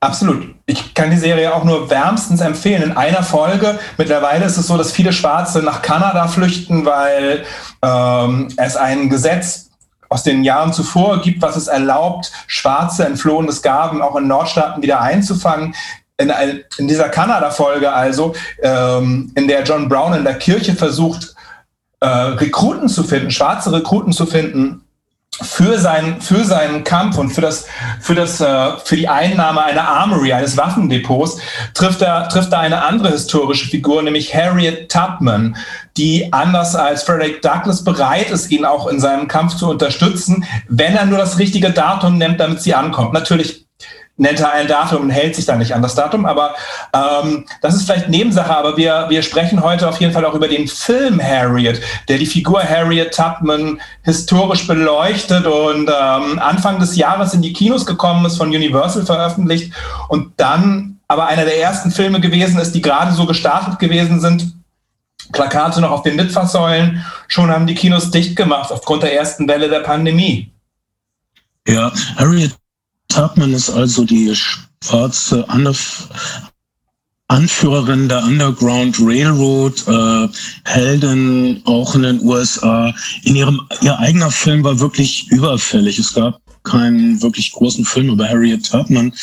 Absolut. 0.04 0.54
Ich 0.66 0.94
kann 0.94 1.12
die 1.12 1.18
Serie 1.18 1.56
auch 1.56 1.64
nur 1.64 1.90
wärmstens 1.90 2.42
empfehlen. 2.42 2.84
In 2.84 2.98
einer 2.98 3.24
Folge, 3.24 3.80
mittlerweile 3.98 4.44
ist 4.44 4.58
es 4.58 4.68
so, 4.68 4.76
dass 4.78 4.92
viele 4.92 5.14
Schwarze 5.14 5.64
nach 5.64 5.82
Kanada 5.82 6.28
flüchten, 6.28 6.84
weil 6.86 7.46
ähm, 7.82 8.50
es 8.58 8.76
ein 8.76 9.10
Gesetz 9.10 9.70
aus 10.10 10.24
den 10.24 10.44
Jahren 10.44 10.74
zuvor 10.74 11.22
gibt, 11.22 11.42
was 11.42 11.56
es 11.56 11.68
erlaubt, 11.68 12.34
schwarze 12.48 13.06
entflohene 13.06 13.54
Sklaven 13.54 14.02
auch 14.02 14.18
in 14.18 14.28
Nordstaaten 14.28 14.84
wieder 14.84 15.00
einzufangen. 15.00 15.74
In, 16.18 16.34
in 16.78 16.90
dieser 16.90 17.08
Kanada-Folge 17.08 17.94
also, 17.94 18.36
ähm, 18.62 19.32
in 19.36 19.48
der 19.48 19.64
John 19.64 19.88
Brown 19.88 20.14
in 20.14 20.26
der 20.26 20.38
Kirche 20.38 20.76
versucht, 20.76 21.33
äh, 22.04 22.08
Rekruten 22.08 22.90
zu 22.90 23.04
finden, 23.04 23.32
schwarze 23.32 23.72
Rekruten 23.72 24.12
zu 24.12 24.26
finden, 24.26 24.82
für 25.42 25.80
seinen, 25.80 26.22
für 26.22 26.44
seinen 26.44 26.84
Kampf 26.84 27.18
und 27.18 27.32
für 27.32 27.42
das, 27.42 27.66
für 28.00 28.14
das, 28.14 28.40
äh, 28.40 28.78
für 28.84 28.96
die 28.96 29.08
Einnahme 29.08 29.64
einer 29.64 29.88
Armory, 29.88 30.32
eines 30.32 30.58
Waffendepots, 30.58 31.40
trifft 31.74 32.02
er, 32.02 32.30
trifft 32.30 32.52
er 32.52 32.60
eine 32.60 32.84
andere 32.84 33.12
historische 33.12 33.68
Figur, 33.68 34.04
nämlich 34.04 34.36
Harriet 34.36 34.92
Tubman, 34.92 35.56
die 35.98 36.32
anders 36.32 36.76
als 36.76 37.04
Frederick 37.04 37.42
Douglass 37.42 37.84
bereit 37.84 38.30
ist, 38.30 38.52
ihn 38.52 38.66
auch 38.66 38.88
in 38.88 39.00
seinem 39.00 39.28
Kampf 39.28 39.56
zu 39.56 39.70
unterstützen, 39.70 40.46
wenn 40.68 40.96
er 40.96 41.06
nur 41.06 41.18
das 41.18 41.40
richtige 41.40 41.72
Datum 41.72 42.18
nimmt, 42.18 42.40
damit 42.40 42.62
sie 42.62 42.76
ankommt. 42.76 43.14
Natürlich 43.14 43.63
nennt 44.18 44.40
er 44.40 44.54
ein 44.54 44.68
Datum 44.68 45.04
und 45.04 45.10
hält 45.10 45.36
sich 45.36 45.46
dann 45.46 45.58
nicht 45.58 45.74
an 45.74 45.82
das 45.82 45.96
Datum. 45.96 46.26
Aber 46.26 46.56
ähm, 46.94 47.46
das 47.62 47.76
ist 47.76 47.86
vielleicht 47.86 48.10
Nebensache, 48.10 48.56
aber 48.56 48.78
wir, 48.78 49.08
wir 49.10 49.24
sprechen 49.24 49.64
heute 49.64 49.88
auf 49.88 50.00
jeden 50.00 50.14
Fall 50.14 50.26
auch 50.26 50.36
über 50.36 50.48
den 50.48 50.68
Film 50.68 51.22
Harriet, 51.22 51.82
der 52.08 52.18
die 52.18 52.26
Figur 52.26 52.64
Harriet 52.64 53.14
Tubman 53.14 53.82
historisch 54.04 54.68
beleuchtet 54.68 55.48
und 55.48 55.90
ähm, 55.90 56.40
Anfang 56.40 56.80
des 56.80 56.96
Jahres 56.96 57.34
in 57.34 57.42
die 57.42 57.54
Kinos 57.54 57.86
gekommen 57.86 58.26
ist, 58.26 58.38
von 58.38 58.50
Universal 58.50 59.06
veröffentlicht 59.06 59.74
und 60.10 60.34
dann 60.38 61.00
aber 61.08 61.28
einer 61.28 61.46
der 61.46 61.60
ersten 61.60 61.92
Filme 61.92 62.20
gewesen 62.20 62.60
ist, 62.60 62.74
die 62.74 62.82
gerade 62.82 63.12
so 63.12 63.26
gestartet 63.26 63.80
gewesen 63.80 64.20
sind. 64.20 64.54
Plakate 65.32 65.82
noch 65.82 65.92
auf 65.92 66.04
den 66.04 66.18
Litfaßsäulen. 66.18 67.04
Schon 67.28 67.50
haben 67.50 67.68
die 67.68 67.76
Kinos 67.76 68.12
dicht 68.12 68.36
gemacht 68.36 68.72
aufgrund 68.72 69.04
der 69.04 69.16
ersten 69.16 69.48
Welle 69.48 69.70
der 69.70 69.80
Pandemie. 69.80 70.52
Ja, 71.68 71.92
Harriet 72.18 72.56
Tubman 73.14 73.54
ist 73.54 73.70
also 73.70 74.06
die 74.06 74.34
schwarze 74.36 75.46
Anführerin 77.28 78.10
der 78.10 78.24
Underground 78.24 78.98
Railroad, 79.00 79.88
äh, 79.88 80.28
Heldin 80.66 81.62
auch 81.66 81.94
in 81.94 82.02
den 82.02 82.22
USA. 82.22 82.92
In 83.24 83.36
ihrem 83.36 83.62
ihr 83.82 84.00
eigener 84.00 84.32
Film 84.32 84.64
war 84.64 84.80
wirklich 84.80 85.28
überfällig. 85.30 86.00
Es 86.00 86.16
gab 86.16 86.42
keinen 86.64 87.22
wirklich 87.22 87.52
großen 87.52 87.86
Film 87.86 88.10
über 88.10 88.28
Harriet 88.28 88.70
Tubman. 88.70 89.14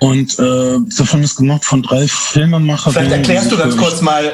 Und 0.00 0.38
äh, 0.38 0.78
dieser 0.86 1.06
Film 1.06 1.22
ist 1.22 1.36
gemacht 1.36 1.64
von 1.64 1.82
drei 1.82 2.06
Filmemachern. 2.06 2.92
Vielleicht 2.92 3.12
erklärst 3.12 3.52
du 3.52 3.56
ganz 3.56 3.76
kurz 3.76 4.00
mal, 4.00 4.24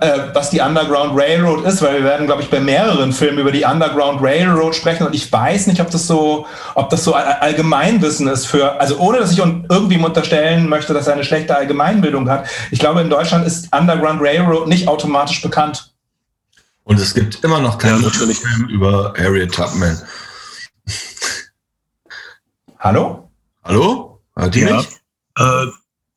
äh, 0.00 0.18
was 0.32 0.50
die 0.50 0.60
Underground 0.60 1.18
Railroad 1.18 1.64
ist, 1.66 1.82
weil 1.82 1.94
wir 1.94 2.04
werden, 2.04 2.26
glaube 2.26 2.42
ich, 2.42 2.50
bei 2.50 2.60
mehreren 2.60 3.12
Filmen 3.12 3.38
über 3.38 3.52
die 3.52 3.64
Underground 3.64 4.22
Railroad 4.22 4.74
sprechen. 4.74 5.06
Und 5.06 5.14
ich 5.14 5.30
weiß 5.30 5.66
nicht, 5.66 5.80
ob 5.80 5.90
das 5.90 6.06
so, 6.06 6.46
ob 6.74 6.90
das 6.90 7.04
so 7.04 7.14
Allgemeinwissen 7.14 8.28
ist 8.28 8.46
für, 8.46 8.80
also 8.80 8.98
ohne 8.98 9.18
dass 9.18 9.32
ich 9.32 9.38
irgendwie 9.38 9.96
unterstellen 9.96 10.68
möchte, 10.68 10.94
dass 10.94 11.06
er 11.06 11.14
eine 11.14 11.24
schlechte 11.24 11.56
Allgemeinbildung 11.56 12.28
hat. 12.28 12.46
Ich 12.70 12.78
glaube, 12.78 13.00
in 13.00 13.10
Deutschland 13.10 13.46
ist 13.46 13.74
Underground 13.74 14.20
Railroad 14.20 14.68
nicht 14.68 14.88
automatisch 14.88 15.42
bekannt. 15.42 15.92
Und 16.84 17.00
es 17.00 17.14
gibt 17.14 17.42
immer 17.42 17.60
noch 17.60 17.78
keinen 17.78 18.02
ja, 18.02 18.10
Film 18.10 18.68
über 18.68 19.12
Harriet 19.18 19.52
Tubman. 19.52 20.00
Hallo? 22.78 23.30
Hallo? 23.64 24.20
Hört 24.36 24.54
ihr 24.56 24.68
ja. 24.68 24.76
mich? 24.76 24.88
Äh, 25.38 25.66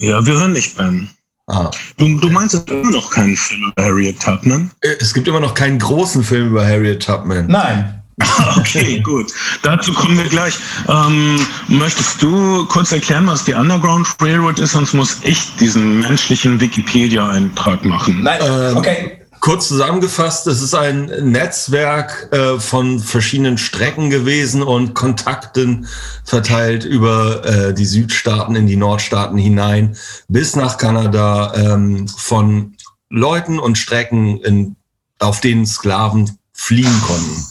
ja, 0.02 0.26
wir 0.26 0.34
hören 0.34 0.54
dich, 0.54 0.76
Ben. 0.76 1.10
Ah. 1.48 1.72
Du, 1.98 2.20
du 2.20 2.30
meinst, 2.30 2.54
es 2.54 2.66
gibt 2.66 2.84
immer 2.84 2.92
noch 2.92 3.10
keinen 3.10 3.36
Film 3.36 3.72
über 3.72 3.84
Harriet 3.84 4.22
Tubman? 4.22 4.72
Äh, 4.82 4.96
es 5.00 5.14
gibt 5.14 5.28
immer 5.28 5.40
noch 5.40 5.54
keinen 5.54 5.80
großen 5.80 6.24
Film 6.24 6.50
über 6.50 6.66
Harriet 6.66 7.04
Tubman. 7.04 7.48
Nein. 7.48 8.04
okay, 8.58 9.00
gut. 9.00 9.32
Dazu 9.64 9.94
kommen 9.94 10.18
wir 10.18 10.26
gleich. 10.26 10.54
Ähm, 10.90 11.40
möchtest 11.70 12.22
du 12.22 12.66
kurz 12.66 12.92
erklären, 12.92 13.26
was 13.28 13.46
die 13.46 13.54
Underground 13.54 14.08
Railroad 14.22 14.60
ist? 14.60 14.74
Sonst 14.74 14.94
muss 14.94 15.20
ich 15.24 15.56
diesen 15.56 16.02
menschlichen 16.02 16.60
Wikipedia-Eintrag 16.60 17.86
machen. 17.86 18.22
Nein, 18.24 18.42
ähm, 18.44 18.78
okay. 18.78 19.19
Kurz 19.40 19.70
zusammengefasst, 19.70 20.48
es 20.48 20.62
ist 20.62 20.74
ein 20.76 21.06
Netzwerk 21.06 22.30
äh, 22.32 22.60
von 22.60 23.00
verschiedenen 23.00 23.58
Strecken 23.58 24.10
gewesen 24.10 24.64
und 24.64 24.94
Kontakten 24.94 25.88
verteilt 26.26 26.84
über 26.84 27.46
äh, 27.46 27.74
die 27.74 27.86
Südstaaten 27.86 28.56
in 28.56 28.68
die 28.68 28.76
Nordstaaten 28.76 29.38
hinein 29.38 29.96
bis 30.28 30.56
nach 30.56 30.78
Kanada 30.78 31.54
ähm, 31.56 32.08
von 32.08 32.76
Leuten 33.10 33.60
und 33.60 33.78
Strecken 33.78 34.40
in 34.42 34.76
auf 35.20 35.42
denen 35.42 35.66
Sklaven 35.66 36.38
fliehen 36.54 37.02
konnten. 37.06 37.46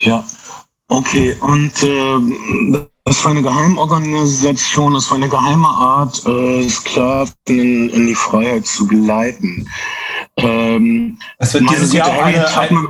Ja, 0.00 0.24
okay. 0.88 1.36
Und 1.40 1.82
äh, 1.82 2.86
das 3.04 3.24
war 3.24 3.32
eine 3.32 3.42
Geheimorganisation, 3.42 4.94
das 4.94 5.10
war 5.10 5.16
eine 5.16 5.28
geheime 5.28 5.68
Art, 5.68 6.24
äh, 6.26 6.68
Sklaven 6.68 7.32
in, 7.46 7.88
in, 7.90 8.06
die 8.06 8.14
Freiheit 8.14 8.66
zu 8.66 8.86
geleiten. 8.86 9.68
Ähm, 10.36 11.18
es 11.38 11.54
wird 11.54 11.70
dieses 11.70 11.92
Jahr 11.92 12.08
auch 12.08 12.22
eine, 12.22 12.46
eine, 12.58 12.88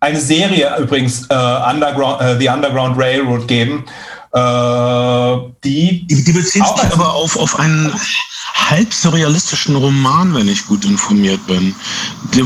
eine, 0.00 0.20
Serie 0.20 0.76
übrigens, 0.78 1.26
äh, 1.28 1.34
Underground, 1.34 2.20
äh, 2.22 2.38
The 2.38 2.48
Underground 2.48 2.98
Railroad 2.98 3.46
geben. 3.46 3.84
Äh, 4.32 5.36
die, 5.64 6.06
die, 6.06 6.24
die 6.24 6.32
bezieht 6.32 6.66
sich 6.66 6.92
aber 6.92 7.14
auf, 7.14 7.36
auf 7.36 7.58
einen 7.58 7.92
halb 8.70 8.92
surrealistischen 8.92 9.76
Roman, 9.76 10.34
wenn 10.34 10.48
ich 10.48 10.66
gut 10.66 10.84
informiert 10.84 11.46
bin. 11.46 11.74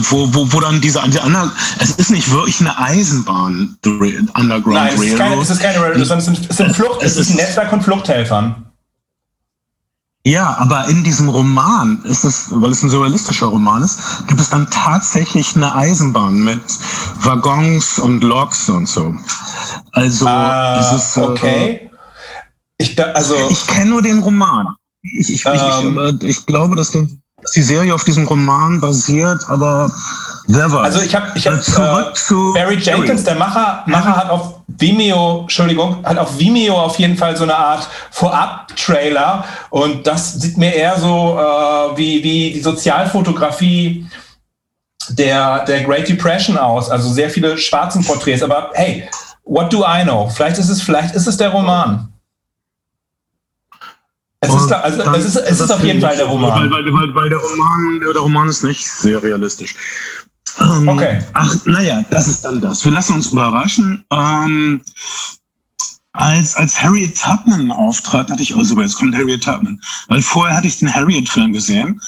Wo, 0.08 0.32
wo, 0.32 0.52
wo 0.52 0.60
dann 0.60 0.80
diese, 0.80 1.00
die 1.08 1.20
andere, 1.20 1.52
es 1.78 1.90
ist 1.92 2.10
nicht 2.10 2.30
wirklich 2.30 2.60
eine 2.60 2.78
Eisenbahn, 2.78 3.76
Underground 3.84 4.74
Nein, 4.74 4.94
es 4.94 5.02
ist 5.02 5.16
keine, 5.16 5.40
es 5.40 5.50
ist 5.50 5.60
keine 5.60 5.80
Railroad, 5.80 6.06
sondern 6.06 6.18
es 6.18 6.24
sind, 6.26 6.50
es 6.50 6.56
sind 6.56 6.76
Flucht, 6.76 7.02
es, 7.02 7.12
es 7.12 7.18
ist 7.18 7.30
ein 7.30 7.36
Netzwerk 7.36 7.70
von 7.70 7.80
Fluchthelfern. 7.80 8.69
Ja, 10.26 10.56
aber 10.58 10.86
in 10.88 11.02
diesem 11.02 11.30
Roman 11.30 12.02
ist 12.04 12.24
es, 12.24 12.48
weil 12.50 12.72
es 12.72 12.82
ein 12.82 12.90
surrealistischer 12.90 13.46
Roman 13.46 13.82
ist, 13.82 14.26
gibt 14.28 14.40
es 14.40 14.50
dann 14.50 14.68
tatsächlich 14.70 15.56
eine 15.56 15.74
Eisenbahn 15.74 16.44
mit 16.44 16.60
Waggons 17.22 17.98
und 17.98 18.22
Loks 18.22 18.68
und 18.68 18.86
so. 18.86 19.14
Also 19.92 20.28
es 20.28 20.92
ist 20.92 21.16
äh, 21.16 21.20
okay. 21.20 21.90
Ich, 22.76 23.02
also, 23.02 23.34
ich 23.48 23.66
kenne 23.66 23.90
nur 23.90 24.02
den 24.02 24.18
Roman. 24.18 24.68
Ich, 25.02 25.30
ich, 25.30 25.46
ähm, 25.46 26.18
ich, 26.20 26.28
ich, 26.28 26.46
glaube, 26.46 26.76
dass, 26.76 26.92
die 26.92 27.62
Serie 27.62 27.94
auf 27.94 28.04
diesem 28.04 28.26
Roman 28.26 28.80
basiert, 28.80 29.42
aber 29.48 29.90
wer 30.46 30.70
weiß. 30.70 30.94
Also 30.94 31.00
ich 31.00 31.14
habe 31.14 31.26
ich 31.34 31.46
hab, 31.46 31.54
äh, 31.56 32.14
zu 32.14 32.52
Barry 32.52 32.76
Jenkins, 32.76 33.24
der 33.24 33.36
Macher, 33.36 33.82
Macher 33.86 34.16
hat 34.16 34.30
auf 34.30 34.59
Vimeo, 34.78 35.40
Entschuldigung, 35.42 36.04
hat 36.04 36.18
auf 36.18 36.38
Vimeo 36.38 36.74
auf 36.74 36.98
jeden 36.98 37.16
Fall 37.16 37.36
so 37.36 37.44
eine 37.44 37.56
Art 37.56 37.88
Vorab-Trailer 38.10 39.44
und 39.70 40.06
das 40.06 40.34
sieht 40.34 40.56
mir 40.56 40.74
eher 40.74 40.98
so 40.98 41.38
äh, 41.38 41.96
wie, 41.96 42.22
wie 42.22 42.52
die 42.52 42.60
Sozialfotografie 42.60 44.06
der, 45.08 45.64
der 45.64 45.82
Great 45.84 46.08
Depression 46.08 46.56
aus, 46.56 46.90
also 46.90 47.10
sehr 47.10 47.30
viele 47.30 47.58
schwarzen 47.58 48.04
Porträts, 48.04 48.42
aber 48.42 48.70
hey, 48.74 49.08
what 49.44 49.72
do 49.72 49.84
I 49.86 50.02
know? 50.02 50.28
Vielleicht 50.28 50.58
ist 50.58 50.68
es, 50.68 50.82
vielleicht 50.82 51.14
ist 51.14 51.26
es 51.26 51.36
der 51.36 51.50
Roman. 51.50 52.10
Es 54.42 54.54
ist, 54.54 54.72
also, 54.72 55.02
es 55.02 55.24
ist, 55.26 55.36
es 55.36 55.60
ist 55.60 55.70
auf 55.70 55.84
jeden 55.84 56.00
Fall 56.00 56.16
der 56.16 56.24
Roman. 56.24 56.70
Weil, 56.70 56.84
weil, 56.84 57.14
weil, 57.14 57.28
der 57.28 57.38
Roman. 57.38 58.00
Der 58.00 58.22
Roman 58.22 58.48
ist 58.48 58.64
nicht 58.64 58.88
sehr 58.90 59.22
realistisch. 59.22 59.74
Ähm, 60.58 60.88
okay. 60.88 61.22
Ach, 61.34 61.54
naja, 61.66 62.04
das 62.10 62.28
ist 62.28 62.44
dann 62.44 62.60
das. 62.60 62.84
Wir 62.84 62.92
lassen 62.92 63.14
uns 63.14 63.32
überraschen. 63.32 64.04
Ähm, 64.10 64.82
als, 66.12 66.56
als 66.56 66.82
Harriet 66.82 67.16
Tubman 67.16 67.70
auftrat, 67.70 68.30
hatte 68.30 68.42
ich, 68.42 68.54
oh 68.54 68.64
super, 68.64 68.82
jetzt 68.82 68.96
kommt 68.96 69.14
Harriet 69.14 69.44
Tubman. 69.44 69.80
Weil 70.08 70.22
vorher 70.22 70.56
hatte 70.56 70.66
ich 70.66 70.78
den 70.78 70.92
Harriet-Film 70.92 71.52
gesehen. 71.52 72.00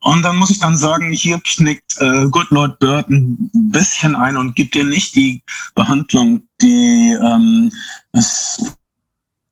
Und 0.00 0.22
dann 0.22 0.36
muss 0.36 0.50
ich 0.50 0.58
dann 0.58 0.78
sagen, 0.78 1.12
hier 1.12 1.38
knickt 1.44 1.98
äh, 1.98 2.26
Good 2.28 2.50
Lord 2.50 2.78
Bird 2.78 3.10
ein 3.10 3.50
bisschen 3.52 4.16
ein 4.16 4.36
und 4.38 4.56
gibt 4.56 4.74
dir 4.74 4.84
nicht 4.84 5.14
die 5.14 5.42
Behandlung, 5.74 6.42
die 6.62 7.16
ähm, 7.22 7.70
es 8.12 8.76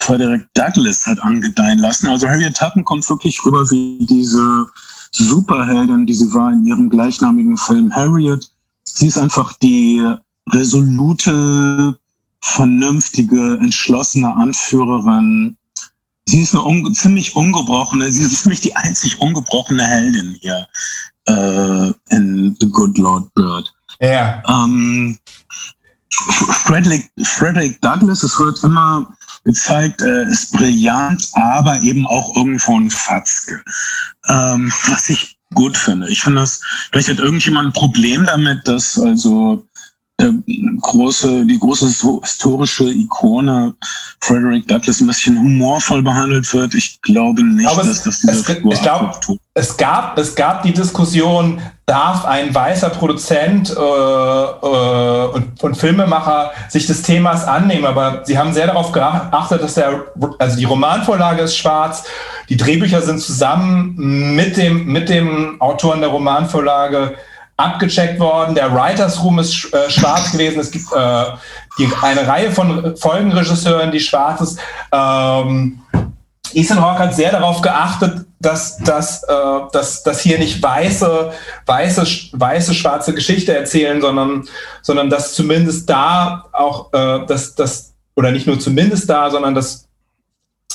Frederick 0.01 0.47
Douglass 0.55 1.07
hat 1.07 1.21
angedeihen 1.21 1.81
lassen. 1.81 2.07
Also 2.07 2.29
Harriet 2.29 2.57
Tubman 2.57 2.85
kommt 2.85 3.09
wirklich 3.11 3.45
rüber 3.45 3.69
wie 3.71 4.07
diese 4.07 4.67
Superheldin, 5.13 6.07
die 6.07 6.15
sie 6.15 6.33
war 6.33 6.53
in 6.53 6.67
ihrem 6.67 6.91
gleichnamigen 6.91 7.57
Film 7.57 7.95
Harriet. 7.95 8.51
Sie 8.85 9.07
ist 9.07 9.19
einfach 9.19 9.53
die 9.55 10.03
resolute, 10.51 11.99
vernünftige, 12.41 13.59
entschlossene 13.61 14.35
Anführerin. 14.35 15.57
Sie 16.27 16.43
ist 16.43 16.55
eine 16.55 16.65
un 16.65 16.95
ziemlich 16.95 17.35
ungebrochene, 17.35 18.11
sie 18.13 18.23
ist 18.23 18.43
ziemlich 18.43 18.61
die 18.61 18.77
einzig 18.77 19.19
ungebrochene 19.21 19.83
Heldin 19.83 20.37
hier 20.41 20.67
äh, 21.27 21.93
in 22.11 22.57
The 22.61 22.69
Good 22.71 22.99
Lord 22.99 23.33
Bird. 23.35 23.73
Ja. 24.01 24.43
Ähm, 24.47 25.19
Frederick, 26.11 27.11
Frederick 27.23 27.81
Douglass, 27.81 28.23
es 28.23 28.39
wird 28.39 28.63
immer 28.63 29.11
gezeigt, 29.45 30.03
äh, 30.03 30.25
ist 30.25 30.53
brillant, 30.53 31.29
aber 31.33 31.81
eben 31.83 32.07
auch 32.07 32.37
irgendwo 32.37 32.79
ein 32.79 32.91
Fatzke. 32.91 33.63
Ähm, 34.29 34.73
was 34.87 35.09
ich 35.09 35.39
gut 35.55 35.77
finde. 35.77 36.09
Ich 36.11 36.23
finde 36.23 36.41
das, 36.41 36.61
vielleicht 36.91 37.09
hat 37.09 37.19
irgendjemand 37.19 37.69
ein 37.69 37.73
Problem 37.73 38.27
damit, 38.27 38.69
dass 38.69 38.99
also 38.99 39.67
große, 40.81 41.47
die 41.47 41.59
große 41.59 41.87
historische 42.23 42.85
Ikone 42.85 43.75
Frederick 44.21 44.67
Douglass 44.67 45.01
ein 45.01 45.07
bisschen 45.07 45.39
humorvoll 45.39 46.03
behandelt 46.03 46.53
wird. 46.53 46.75
Ich 46.75 47.01
glaube 47.03 47.43
nicht, 47.45 47.69
Aber 47.69 47.85
dass 47.85 48.03
das 48.03 48.21
diese 48.21 48.33
es, 48.33 48.47
Figur 48.47 48.73
ich 48.73 48.83
glaube, 48.83 49.13
es 49.55 49.77
gab, 49.77 50.19
es 50.19 50.35
gab 50.35 50.63
die 50.65 50.73
Diskussion, 50.73 51.61
darf 51.87 52.25
ein 52.25 52.53
weißer 52.55 52.91
Produzent 52.91 53.71
äh, 53.71 53.75
äh, 53.75 55.27
und, 55.29 55.63
und, 55.63 55.77
Filmemacher 55.77 56.51
sich 56.69 56.87
des 56.87 57.03
Themas 57.03 57.45
annehmen. 57.45 57.87
Aber 57.87 58.23
sie 58.25 58.37
haben 58.37 58.53
sehr 58.53 58.67
darauf 58.67 58.93
geachtet, 58.93 59.63
dass 59.63 59.75
der, 59.75 60.05
also 60.39 60.57
die 60.57 60.65
Romanvorlage 60.65 61.43
ist 61.43 61.57
schwarz, 61.57 62.05
die 62.49 62.57
Drehbücher 62.57 63.03
sind 63.03 63.21
zusammen 63.21 63.95
mit 64.35 64.57
dem, 64.57 64.87
mit 64.87 65.09
dem 65.09 65.61
Autoren 65.61 66.01
der 66.01 66.11
Romanvorlage 66.11 67.15
abgecheckt 67.59 68.19
worden. 68.19 68.55
Der 68.55 68.73
Writers 68.73 69.23
Room 69.23 69.39
ist 69.41 69.73
äh, 69.75 69.91
schwarz 69.91 70.33
gewesen. 70.33 70.61
Es 70.61 70.71
gibt 70.71 70.87
äh, 70.93 71.25
die, 71.79 71.91
eine 72.01 72.27
Reihe 72.27 72.51
von 72.51 72.97
Folgenregisseuren, 72.97 73.91
die 73.91 74.01
schwarz 74.01 74.41
ist. 74.41 74.59
Ähm, 74.91 75.81
Ethan 76.55 76.81
Hawke 76.81 77.01
hat 77.01 77.15
sehr 77.15 77.31
darauf 77.31 77.61
geachtet, 77.61 78.25
dass, 78.41 78.79
dass, 78.79 79.23
äh, 79.25 79.35
dass, 79.73 80.03
dass 80.03 80.21
hier 80.21 80.39
nicht 80.39 80.63
weiße, 80.63 81.33
weiße, 81.67 82.07
weiße, 82.33 82.75
schwarze 82.75 83.13
Geschichte 83.13 83.55
erzählen, 83.55 84.01
sondern, 84.01 84.49
sondern 84.81 85.11
dass 85.11 85.35
zumindest 85.35 85.91
da 85.91 86.45
auch, 86.53 86.93
äh, 86.93 87.27
dass, 87.27 87.55
dass, 87.55 87.93
oder 88.15 88.31
nicht 88.31 88.47
nur 88.47 88.59
zumindest 88.59 89.11
da, 89.11 89.31
sondern 89.31 89.55
dass, 89.55 89.89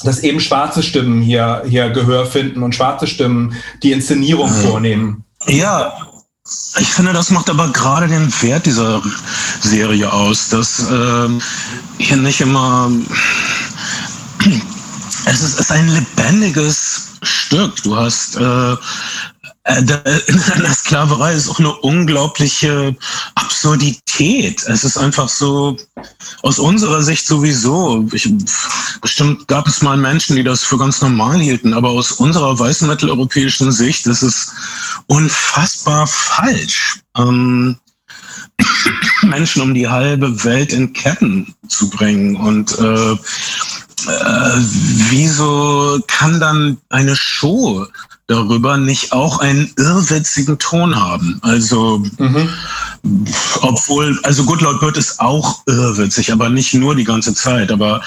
dass 0.04 0.20
eben 0.20 0.42
schwarze 0.42 0.84
Stimmen 0.84 1.22
hier, 1.22 1.64
hier 1.66 1.90
Gehör 1.90 2.26
finden 2.26 2.62
und 2.62 2.76
schwarze 2.76 3.08
Stimmen 3.08 3.56
die 3.82 3.94
Inszenierung 3.94 4.50
mhm. 4.50 4.68
vornehmen. 4.68 5.26
Ja, 5.48 5.94
ich 6.80 6.94
finde, 6.94 7.14
das 7.14 7.30
macht 7.30 7.50
aber 7.50 7.72
gerade 7.72 8.08
den 8.08 8.32
Wert 8.42 8.66
dieser 8.66 9.02
Serie 9.62 10.12
aus, 10.12 10.50
dass 10.50 10.80
äh, 10.90 11.30
hier 11.98 12.18
nicht 12.18 12.42
immer. 12.42 12.92
Es 15.26 15.42
ist, 15.42 15.54
es 15.54 15.60
ist 15.62 15.72
ein 15.72 15.88
lebendiges 15.88 17.12
Stück. 17.22 17.82
Du 17.84 17.96
hast 17.96 18.36
äh, 18.36 18.76
in 19.66 19.88
der 19.88 20.04
Sklaverei 20.74 21.34
ist 21.34 21.50
auch 21.50 21.60
eine 21.60 21.74
unglaubliche 21.74 22.96
Absurdität. 23.36 24.64
Es 24.68 24.84
ist 24.84 24.98
einfach 24.98 25.30
so, 25.30 25.78
aus 26.42 26.60
unserer 26.60 27.02
Sicht 27.02 27.26
sowieso, 27.26 28.06
ich, 28.12 28.30
bestimmt 29.02 29.48
gab 29.48 29.68
es 29.68 29.82
mal 29.82 29.96
Menschen, 29.96 30.36
die 30.36 30.44
das 30.44 30.64
für 30.64 30.78
ganz 30.78 31.02
normal 31.02 31.40
hielten, 31.40 31.74
aber 31.74 31.92
aus 31.92 32.12
unserer 32.12 32.60
weißen 32.60 32.88
mitteleuropäischen 32.88 33.72
Sicht 33.72 34.06
ist 34.06 34.22
es 34.22 34.52
unfassbar 35.08 36.08
falsch. 36.08 37.00
Ähm, 37.18 37.78
Menschen 39.22 39.62
um 39.62 39.74
die 39.74 39.88
halbe 39.88 40.44
Welt 40.44 40.74
in 40.74 40.92
Ketten 40.92 41.56
zu 41.70 41.90
bringen. 41.90 42.36
Und 42.36 42.78
äh, 42.80 43.14
äh, 43.14 44.58
wieso 45.10 46.02
kann 46.08 46.42
dann 46.42 46.78
eine 46.90 47.16
Show 47.16 47.88
darüber 48.28 48.78
nicht 48.78 49.12
auch 49.12 49.40
einen 49.40 49.72
irrwitzigen 49.78 50.58
Ton 50.58 50.96
haben. 50.96 51.40
Also, 51.42 52.02
mhm. 52.18 52.50
obwohl, 53.62 54.18
also 54.24 54.46
Good 54.46 54.62
Lord 54.62 54.80
Bird 54.80 54.98
ist 54.98 55.20
auch 55.20 55.62
irrwitzig, 55.68 56.32
aber 56.32 56.50
nicht 56.50 56.74
nur 56.74 56.96
die 56.96 57.04
ganze 57.04 57.34
Zeit. 57.34 57.70
Aber 57.70 58.02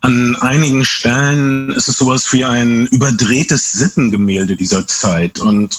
an 0.00 0.34
einigen 0.36 0.84
Stellen 0.84 1.70
ist 1.70 1.88
es 1.88 1.98
sowas 1.98 2.32
wie 2.32 2.44
ein 2.44 2.86
überdrehtes 2.86 3.72
Sittengemälde 3.72 4.56
dieser 4.56 4.88
Zeit 4.88 5.38
und 5.38 5.78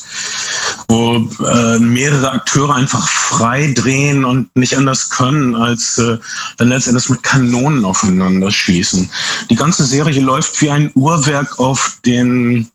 wo 0.88 1.30
äh, 1.46 1.80
mehrere 1.80 2.32
Akteure 2.32 2.76
einfach 2.76 3.10
frei 3.10 3.74
drehen 3.76 4.24
und 4.24 4.56
nicht 4.56 4.78
anders 4.78 5.10
können, 5.10 5.56
als 5.56 5.98
äh, 5.98 6.18
dann 6.58 6.70
letztendlich 6.70 7.10
mit 7.10 7.24
Kanonen 7.24 7.84
aufeinander 7.84 8.52
schießen. 8.52 9.10
Die 9.50 9.56
ganze 9.56 9.86
Serie 9.86 10.22
läuft 10.22 10.62
wie 10.62 10.70
ein 10.70 10.92
Uhrwerk 10.96 11.60
auf 11.60 12.00
den 12.06 12.70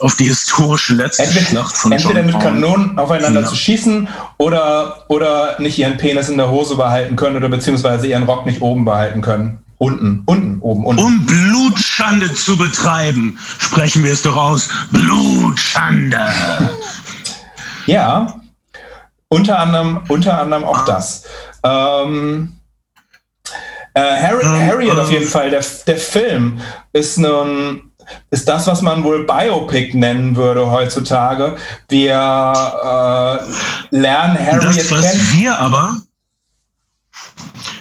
auf 0.00 0.16
die 0.16 0.28
historische 0.54 0.94
letzte 0.94 1.22
entweder, 1.24 1.46
Schlacht 1.46 1.76
von 1.76 1.92
Entweder 1.92 2.20
John 2.20 2.26
mit 2.26 2.40
Kanonen 2.40 2.98
aufeinander 2.98 3.40
ja. 3.40 3.46
zu 3.46 3.56
schießen 3.56 4.08
oder, 4.38 5.04
oder 5.08 5.60
nicht 5.60 5.78
ihren 5.78 5.96
Penis 5.96 6.28
in 6.28 6.36
der 6.36 6.50
Hose 6.50 6.76
behalten 6.76 7.16
können 7.16 7.36
oder 7.36 7.48
beziehungsweise 7.48 8.06
ihren 8.06 8.24
Rock 8.24 8.46
nicht 8.46 8.62
oben 8.62 8.84
behalten 8.84 9.20
können. 9.20 9.58
Unten, 9.78 10.22
unten, 10.26 10.60
oben, 10.60 10.86
unten. 10.86 11.02
Um 11.02 11.26
Blutschande 11.26 12.32
zu 12.32 12.56
betreiben, 12.56 13.38
sprechen 13.58 14.04
wir 14.04 14.12
es 14.12 14.22
doch 14.22 14.36
aus. 14.36 14.68
Blutschande. 14.90 16.20
Ja. 17.86 18.40
Unter 19.28 19.58
anderem, 19.58 20.00
unter 20.08 20.40
anderem 20.40 20.64
auch 20.64 20.84
das. 20.84 21.24
Ähm, 21.64 22.52
äh, 23.94 24.00
Harry, 24.00 24.44
ähm, 24.44 24.66
Harriet 24.66 24.90
auf 24.92 25.10
jeden 25.10 25.26
Fall, 25.26 25.50
der, 25.50 25.64
der 25.86 25.96
Film 25.96 26.60
ist 26.92 27.18
nun 27.18 27.92
ist 28.30 28.48
das, 28.48 28.66
was 28.66 28.82
man 28.82 29.04
wohl 29.04 29.26
Biopic 29.26 29.96
nennen 29.96 30.36
würde 30.36 30.70
heutzutage. 30.70 31.56
Wir 31.88 32.14
äh, 32.14 33.96
lernen 33.96 34.38
Harriet 34.38 34.80
das, 34.80 34.90
was 34.90 35.12
kennen. 35.12 35.28
Wir 35.34 35.58
aber, 35.58 35.96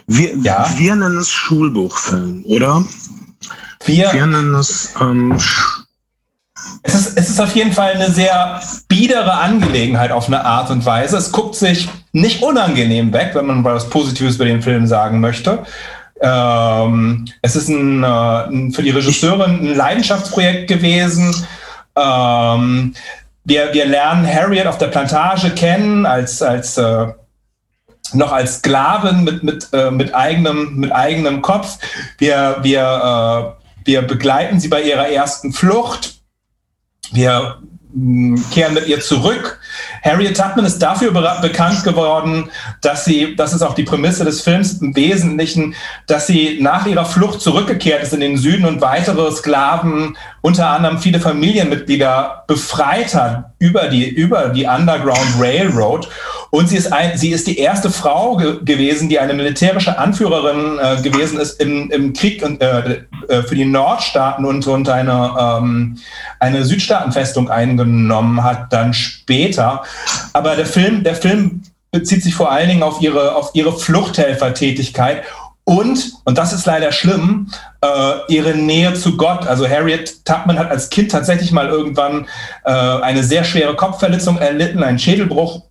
wir, 0.07 0.37
ja? 0.37 0.69
wir 0.77 0.95
nennen 0.95 1.17
es 1.17 1.29
Schulbuchfilm, 1.29 2.43
oder? 2.45 2.83
Wir, 3.85 4.13
wir 4.13 4.25
nennen 4.25 4.55
es 4.55 4.93
ähm, 4.99 5.37
es 6.83 6.93
ist, 6.95 7.17
es 7.17 7.29
ist 7.29 7.39
auf 7.39 7.55
jeden 7.55 7.71
Fall 7.71 7.93
eine 7.93 8.11
sehr 8.11 8.61
biedere 8.87 9.33
Angelegenheit 9.33 10.11
auf 10.11 10.27
eine 10.27 10.43
Art 10.45 10.69
und 10.69 10.85
Weise. 10.85 11.17
Es 11.17 11.31
guckt 11.31 11.55
sich 11.55 11.89
nicht 12.11 12.43
unangenehm 12.43 13.13
weg, 13.13 13.31
wenn 13.33 13.45
man 13.45 13.63
was 13.63 13.89
Positives 13.89 14.35
über 14.35 14.45
den 14.45 14.61
Film 14.61 14.85
sagen 14.87 15.19
möchte. 15.19 15.63
Ähm, 16.23 17.25
es 17.41 17.57
ist 17.57 17.67
ein, 17.67 18.01
äh, 18.01 18.07
ein, 18.07 18.71
für 18.71 18.81
die 18.81 18.91
Regisseurin 18.91 19.59
ein 19.59 19.75
Leidenschaftsprojekt 19.75 20.69
gewesen. 20.69 21.35
Ähm, 21.97 22.95
wir, 23.43 23.73
wir 23.73 23.85
lernen 23.85 24.25
Harriet 24.25 24.65
auf 24.65 24.77
der 24.77 24.87
Plantage 24.87 25.49
kennen 25.49 26.05
als, 26.05 26.41
als 26.41 26.77
äh, 26.77 27.07
noch 28.13 28.31
als 28.31 28.59
Sklavin 28.59 29.25
mit, 29.25 29.43
mit, 29.43 29.67
äh, 29.73 29.91
mit, 29.91 30.15
eigenem, 30.15 30.75
mit 30.77 30.93
eigenem 30.93 31.41
Kopf. 31.41 31.77
Wir, 32.17 32.57
wir, 32.61 33.57
äh, 33.59 33.63
wir 33.85 34.01
begleiten 34.03 34.61
sie 34.61 34.69
bei 34.69 34.81
ihrer 34.81 35.09
ersten 35.09 35.51
Flucht. 35.51 36.21
Wir 37.11 37.57
kehren 38.51 38.73
mit 38.73 38.87
ihr 38.87 39.01
zurück. 39.01 39.59
Harriet 40.03 40.35
Tubman 40.35 40.65
ist 40.65 40.79
dafür 40.79 41.11
bekannt 41.41 41.83
geworden, 41.83 42.49
dass 42.81 43.05
sie, 43.05 43.35
das 43.35 43.53
ist 43.53 43.61
auch 43.61 43.73
die 43.73 43.83
Prämisse 43.83 44.25
des 44.25 44.41
Films 44.41 44.81
im 44.81 44.95
Wesentlichen, 44.95 45.75
dass 46.07 46.27
sie 46.27 46.59
nach 46.61 46.85
ihrer 46.85 47.05
Flucht 47.05 47.39
zurückgekehrt 47.39 48.03
ist 48.03 48.13
in 48.13 48.19
den 48.19 48.37
Süden 48.37 48.65
und 48.65 48.81
weitere 48.81 49.31
Sklaven, 49.31 50.17
unter 50.41 50.67
anderem 50.67 50.99
viele 50.99 51.21
Familienmitglieder, 51.21 52.43
befreit 52.47 53.15
hat 53.15 53.51
über 53.59 53.87
die, 53.87 54.09
über 54.09 54.49
die 54.49 54.65
Underground 54.65 55.39
Railroad 55.39 56.09
und 56.53 56.69
sie 56.69 56.77
ist, 56.77 56.93
ein, 56.93 57.17
sie 57.17 57.31
ist 57.31 57.47
die 57.47 57.57
erste 57.57 57.89
Frau 57.89 58.37
ge 58.37 58.59
gewesen, 58.63 59.09
die 59.09 59.17
eine 59.17 59.33
militärische 59.33 59.97
Anführerin 59.97 60.77
äh, 60.77 61.01
gewesen 61.01 61.39
ist 61.39 61.59
im, 61.59 61.89
im 61.89 62.13
Krieg 62.13 62.43
äh, 62.43 63.05
äh, 63.27 63.41
für 63.41 63.55
die 63.55 63.65
Nordstaaten 63.65 64.45
und, 64.45 64.67
und 64.67 64.87
eine, 64.87 65.35
ähm, 65.39 65.97
eine 66.39 66.63
Südstaatenfestung 66.63 67.49
eingenommen 67.49 68.43
hat, 68.43 68.71
dann 68.71 68.93
später. 68.93 69.81
Aber 70.33 70.55
der 70.55 70.67
Film, 70.67 71.03
der 71.03 71.15
Film 71.15 71.63
bezieht 71.89 72.21
sich 72.21 72.35
vor 72.35 72.51
allen 72.51 72.69
Dingen 72.69 72.83
auf 72.83 73.01
ihre, 73.01 73.33
auf 73.33 73.49
ihre 73.55 73.75
Fluchthelfertätigkeit 73.75 75.23
und, 75.63 76.13
und 76.23 76.37
das 76.37 76.53
ist 76.53 76.67
leider 76.67 76.91
schlimm, 76.91 77.49
äh, 77.81 77.87
ihre 78.27 78.53
Nähe 78.53 78.93
zu 78.93 79.17
Gott. 79.17 79.47
Also 79.47 79.67
Harriet 79.67 80.23
Tubman 80.23 80.59
hat 80.59 80.69
als 80.69 80.91
Kind 80.91 81.09
tatsächlich 81.09 81.51
mal 81.51 81.69
irgendwann 81.69 82.27
äh, 82.63 82.69
eine 82.69 83.23
sehr 83.23 83.43
schwere 83.43 83.75
Kopfverletzung 83.75 84.37
erlitten, 84.37 84.83
einen 84.83 84.99
Schädelbruch 84.99 85.63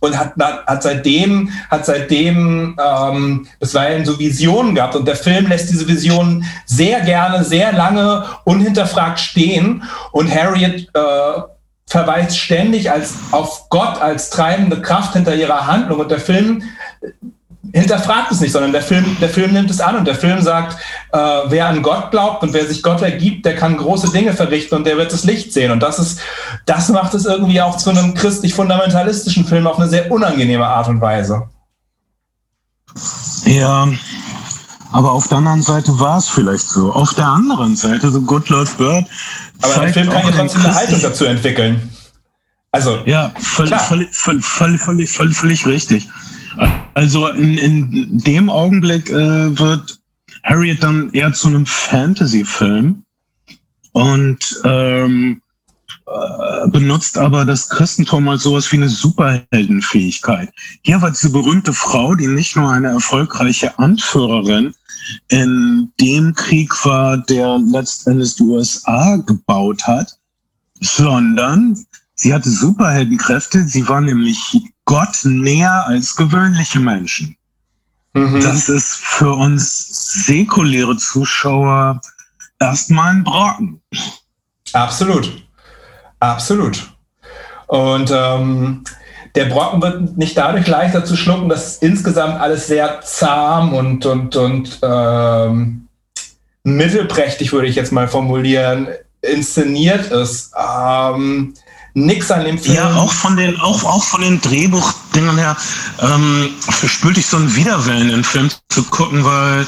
und 0.00 0.18
hat, 0.18 0.34
hat 0.38 0.82
seitdem, 0.82 1.50
hat 1.70 1.86
seitdem 1.86 2.76
ähm, 2.78 3.46
bisweilen 3.60 4.04
so 4.04 4.18
Visionen 4.18 4.74
gehabt. 4.74 4.96
Und 4.96 5.06
der 5.06 5.16
Film 5.16 5.46
lässt 5.46 5.70
diese 5.70 5.86
Visionen 5.88 6.44
sehr 6.66 7.00
gerne, 7.00 7.44
sehr 7.44 7.72
lange 7.72 8.24
unhinterfragt 8.44 9.20
stehen. 9.20 9.82
Und 10.12 10.34
Harriet 10.34 10.88
äh, 10.94 11.40
verweist 11.86 12.38
ständig 12.38 12.90
als, 12.90 13.14
auf 13.32 13.68
Gott 13.70 14.00
als 14.00 14.30
treibende 14.30 14.80
Kraft 14.80 15.14
hinter 15.14 15.34
ihrer 15.34 15.66
Handlung. 15.66 16.00
Und 16.00 16.10
der 16.10 16.20
Film 16.20 16.62
hinterfragt 17.72 18.32
es 18.32 18.40
nicht, 18.40 18.52
sondern 18.52 18.72
der 18.72 18.82
Film, 18.82 19.16
der 19.20 19.28
Film 19.28 19.52
nimmt 19.52 19.70
es 19.70 19.80
an 19.80 19.96
und 19.96 20.06
der 20.06 20.14
Film 20.14 20.40
sagt, 20.40 20.76
äh, 21.12 21.18
wer 21.48 21.66
an 21.66 21.82
Gott 21.82 22.10
glaubt 22.10 22.42
und 22.42 22.52
wer 22.52 22.66
sich 22.66 22.82
Gott 22.82 23.02
ergibt, 23.02 23.44
der 23.44 23.56
kann 23.56 23.76
große 23.76 24.10
Dinge 24.10 24.32
verrichten 24.32 24.76
und 24.76 24.86
der 24.86 24.96
wird 24.96 25.12
das 25.12 25.24
Licht 25.24 25.52
sehen. 25.52 25.70
Und 25.70 25.80
das 25.80 25.98
ist, 25.98 26.20
das 26.66 26.88
macht 26.88 27.14
es 27.14 27.24
irgendwie 27.24 27.60
auch 27.60 27.76
zu 27.76 27.90
einem 27.90 28.14
christlich-fundamentalistischen 28.14 29.44
Film 29.44 29.66
auf 29.66 29.78
eine 29.78 29.88
sehr 29.88 30.10
unangenehme 30.10 30.66
Art 30.66 30.88
und 30.88 31.00
Weise. 31.00 31.48
Ja, 33.44 33.88
aber 34.90 35.12
auf 35.12 35.28
der 35.28 35.38
anderen 35.38 35.62
Seite 35.62 35.98
war 35.98 36.18
es 36.18 36.28
vielleicht 36.28 36.68
so. 36.68 36.92
Auf 36.92 37.14
der 37.14 37.26
anderen 37.26 37.76
Seite, 37.76 38.10
so 38.10 38.22
Good 38.22 38.48
Lord 38.48 38.76
Bird. 38.78 39.04
Aber 39.60 39.74
der 39.74 39.92
Film 39.92 40.08
kann 40.08 40.24
ja 40.24 40.32
trotzdem 40.32 40.62
eine 40.62 40.74
Haltung 40.74 41.00
dazu 41.02 41.24
entwickeln. 41.26 41.90
Also, 42.70 42.98
ja, 43.06 43.32
völlig, 43.38 43.74
völlig, 43.80 44.14
völlig, 44.14 44.44
völlig, 44.44 45.10
völlig, 45.10 45.36
völlig 45.36 45.66
richtig. 45.66 46.08
Also 46.94 47.28
in, 47.28 47.58
in 47.58 48.18
dem 48.18 48.50
Augenblick 48.50 49.08
äh, 49.10 49.58
wird 49.58 50.00
Harriet 50.42 50.82
dann 50.82 51.10
eher 51.12 51.32
zu 51.32 51.48
einem 51.48 51.66
Fantasy-Film 51.66 53.04
und 53.92 54.60
ähm, 54.64 55.40
äh, 56.06 56.68
benutzt 56.68 57.18
aber 57.18 57.44
das 57.44 57.68
Christentum 57.68 58.28
als 58.28 58.42
sowas 58.42 58.70
wie 58.72 58.76
eine 58.76 58.88
Superheldenfähigkeit. 58.88 60.50
Hier 60.82 61.02
war 61.02 61.10
diese 61.10 61.30
berühmte 61.30 61.72
Frau, 61.72 62.14
die 62.14 62.26
nicht 62.26 62.56
nur 62.56 62.70
eine 62.70 62.88
erfolgreiche 62.88 63.78
Anführerin 63.78 64.74
in 65.28 65.92
dem 66.00 66.34
Krieg 66.34 66.72
war, 66.84 67.18
der 67.18 67.58
letztendlich 67.58 68.36
die 68.36 68.44
USA 68.44 69.16
gebaut 69.16 69.86
hat, 69.86 70.18
sondern 70.80 71.78
sie 72.14 72.32
hatte 72.32 72.50
Superheldenkräfte. 72.50 73.64
Sie 73.64 73.86
war 73.88 74.00
nämlich 74.00 74.38
Gott 74.88 75.18
näher 75.24 75.84
als 75.86 76.16
gewöhnliche 76.16 76.80
Menschen. 76.80 77.36
Mhm. 78.14 78.40
Das 78.40 78.70
ist 78.70 78.96
für 78.96 79.34
uns 79.34 80.24
säkuläre 80.24 80.96
Zuschauer 80.96 82.00
erstmal 82.58 83.10
ein 83.10 83.22
Brocken. 83.22 83.82
Absolut. 84.72 85.46
Absolut. 86.20 86.90
Und 87.66 88.10
ähm, 88.10 88.82
der 89.34 89.44
Brocken 89.44 89.82
wird 89.82 90.16
nicht 90.16 90.38
dadurch 90.38 90.66
leichter 90.66 91.04
zu 91.04 91.18
schlucken, 91.18 91.50
dass 91.50 91.76
insgesamt 91.76 92.40
alles 92.40 92.66
sehr 92.66 93.02
zahm 93.02 93.74
und, 93.74 94.06
und, 94.06 94.36
und 94.36 94.78
ähm, 94.82 95.86
mittelprächtig, 96.64 97.52
würde 97.52 97.68
ich 97.68 97.76
jetzt 97.76 97.92
mal 97.92 98.08
formulieren, 98.08 98.88
inszeniert 99.20 100.10
ist. 100.10 100.54
Ähm, 100.56 101.52
nix 102.06 102.30
an 102.30 102.44
dem 102.44 102.58
Film. 102.58 102.74
Ja, 102.74 102.94
auch 102.94 103.12
von 103.12 103.36
den, 103.36 103.58
auch, 103.60 103.84
auch 103.84 104.04
von 104.04 104.20
den 104.20 104.40
Drehbuchdingern 104.40 105.38
her 105.38 105.56
ähm, 106.00 106.50
verspülte 106.60 107.20
ich 107.20 107.26
so 107.26 107.36
einen 107.36 107.54
Widerwillen, 107.54 108.08
den 108.08 108.24
Film 108.24 108.50
zu 108.68 108.82
gucken, 108.84 109.24
weil 109.24 109.66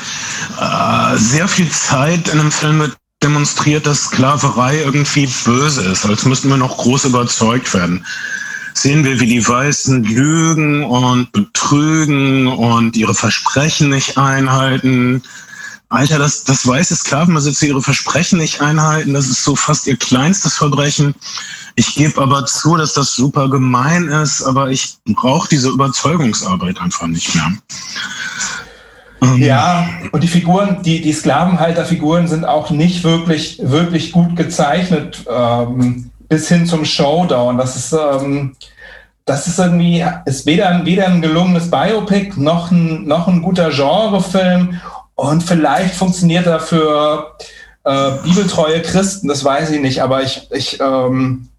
äh, 0.60 1.16
sehr 1.16 1.48
viel 1.48 1.70
Zeit 1.70 2.28
in 2.28 2.40
einem 2.40 2.52
Film 2.52 2.80
wird 2.80 2.96
demonstriert, 3.22 3.86
dass 3.86 4.04
Sklaverei 4.04 4.78
irgendwie 4.78 5.28
böse 5.44 5.82
ist, 5.82 6.06
als 6.06 6.24
müssten 6.24 6.48
wir 6.48 6.56
noch 6.56 6.78
groß 6.78 7.04
überzeugt 7.04 7.72
werden. 7.74 8.04
Sehen 8.72 9.04
wir, 9.04 9.20
wie 9.20 9.26
die 9.26 9.46
Weißen 9.46 10.04
lügen 10.04 10.84
und 10.84 11.32
betrügen 11.32 12.46
und 12.46 12.96
ihre 12.96 13.14
Versprechen 13.14 13.90
nicht 13.90 14.16
einhalten. 14.16 15.22
Alter, 15.90 16.20
das, 16.20 16.44
das 16.44 16.64
weiße 16.66 16.94
Sklavenbesitzer 16.94 17.66
ihre 17.66 17.82
Versprechen 17.82 18.38
nicht 18.38 18.60
einhalten, 18.60 19.12
das 19.12 19.26
ist 19.26 19.42
so 19.42 19.56
fast 19.56 19.88
ihr 19.88 19.96
kleinstes 19.96 20.56
Verbrechen. 20.56 21.16
Ich 21.74 21.96
gebe 21.96 22.22
aber 22.22 22.46
zu, 22.46 22.76
dass 22.76 22.94
das 22.94 23.14
super 23.14 23.50
gemein 23.50 24.06
ist, 24.06 24.40
aber 24.42 24.70
ich 24.70 24.98
brauche 25.04 25.48
diese 25.48 25.68
Überzeugungsarbeit 25.68 26.80
einfach 26.80 27.08
nicht 27.08 27.34
mehr. 27.34 27.52
Ähm. 29.22 29.42
Ja, 29.42 29.88
und 30.12 30.22
die 30.22 30.28
Figuren, 30.28 30.80
die, 30.82 31.00
die 31.00 31.12
Sklavenhalterfiguren 31.12 32.28
sind 32.28 32.44
auch 32.44 32.70
nicht 32.70 33.02
wirklich, 33.02 33.58
wirklich 33.60 34.12
gut 34.12 34.36
gezeichnet, 34.36 35.24
ähm, 35.28 36.10
bis 36.28 36.46
hin 36.46 36.66
zum 36.66 36.84
Showdown. 36.84 37.58
Das 37.58 37.74
ist, 37.74 37.92
ähm, 37.92 38.54
das 39.24 39.48
ist 39.48 39.58
irgendwie, 39.58 40.04
ist 40.24 40.46
weder, 40.46 40.84
weder 40.84 41.08
ein 41.08 41.20
gelungenes 41.20 41.68
Biopic 41.68 42.40
noch 42.40 42.70
ein, 42.70 43.06
noch 43.06 43.26
ein 43.26 43.42
guter 43.42 43.70
Genrefilm. 43.70 44.80
Und 45.20 45.42
vielleicht 45.42 45.96
funktioniert 45.96 46.46
er 46.46 46.60
für 46.60 47.36
äh, 47.84 48.12
bibeltreue 48.22 48.80
Christen, 48.80 49.28
das 49.28 49.44
weiß 49.44 49.70
ich 49.70 49.80
nicht, 49.80 50.00
aber 50.02 50.22
ich, 50.22 50.48
ich, 50.50 50.80
ähm, 50.80 51.50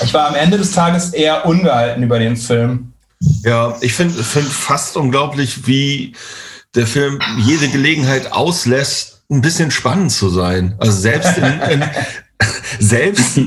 ich 0.00 0.14
war 0.14 0.28
am 0.28 0.36
Ende 0.36 0.58
des 0.58 0.70
Tages 0.70 1.12
eher 1.12 1.44
ungehalten 1.44 2.04
über 2.04 2.20
den 2.20 2.36
Film. 2.36 2.92
Ja, 3.42 3.76
ich 3.80 3.94
finde 3.94 4.22
find 4.22 4.46
fast 4.46 4.96
unglaublich, 4.96 5.66
wie 5.66 6.14
der 6.76 6.86
Film 6.86 7.18
jede 7.38 7.66
Gelegenheit 7.68 8.30
auslässt, 8.30 9.24
ein 9.28 9.40
bisschen 9.40 9.72
spannend 9.72 10.12
zu 10.12 10.28
sein. 10.28 10.76
Also 10.78 11.00
selbst 11.00 11.36
in, 11.36 11.60
in 11.62 11.84
selbst 12.78 13.40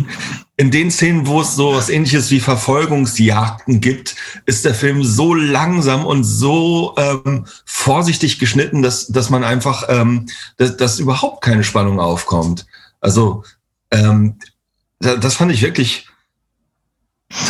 in 0.61 0.69
den 0.69 0.91
Szenen, 0.91 1.25
wo 1.25 1.41
es 1.41 1.55
so 1.55 1.73
was 1.73 1.89
ähnliches 1.89 2.29
wie 2.29 2.39
Verfolgungsjagden 2.39 3.81
gibt, 3.81 4.15
ist 4.45 4.63
der 4.63 4.75
Film 4.75 5.03
so 5.03 5.33
langsam 5.33 6.05
und 6.05 6.23
so 6.23 6.93
ähm, 6.99 7.47
vorsichtig 7.65 8.37
geschnitten, 8.37 8.83
dass, 8.83 9.07
dass 9.07 9.31
man 9.31 9.43
einfach, 9.43 9.85
ähm, 9.89 10.27
dass, 10.57 10.77
dass 10.77 10.99
überhaupt 10.99 11.43
keine 11.43 11.63
Spannung 11.63 11.99
aufkommt. 11.99 12.67
Also 12.99 13.43
ähm, 13.89 14.37
das 14.99 15.33
fand 15.33 15.51
ich 15.51 15.63
wirklich 15.63 16.07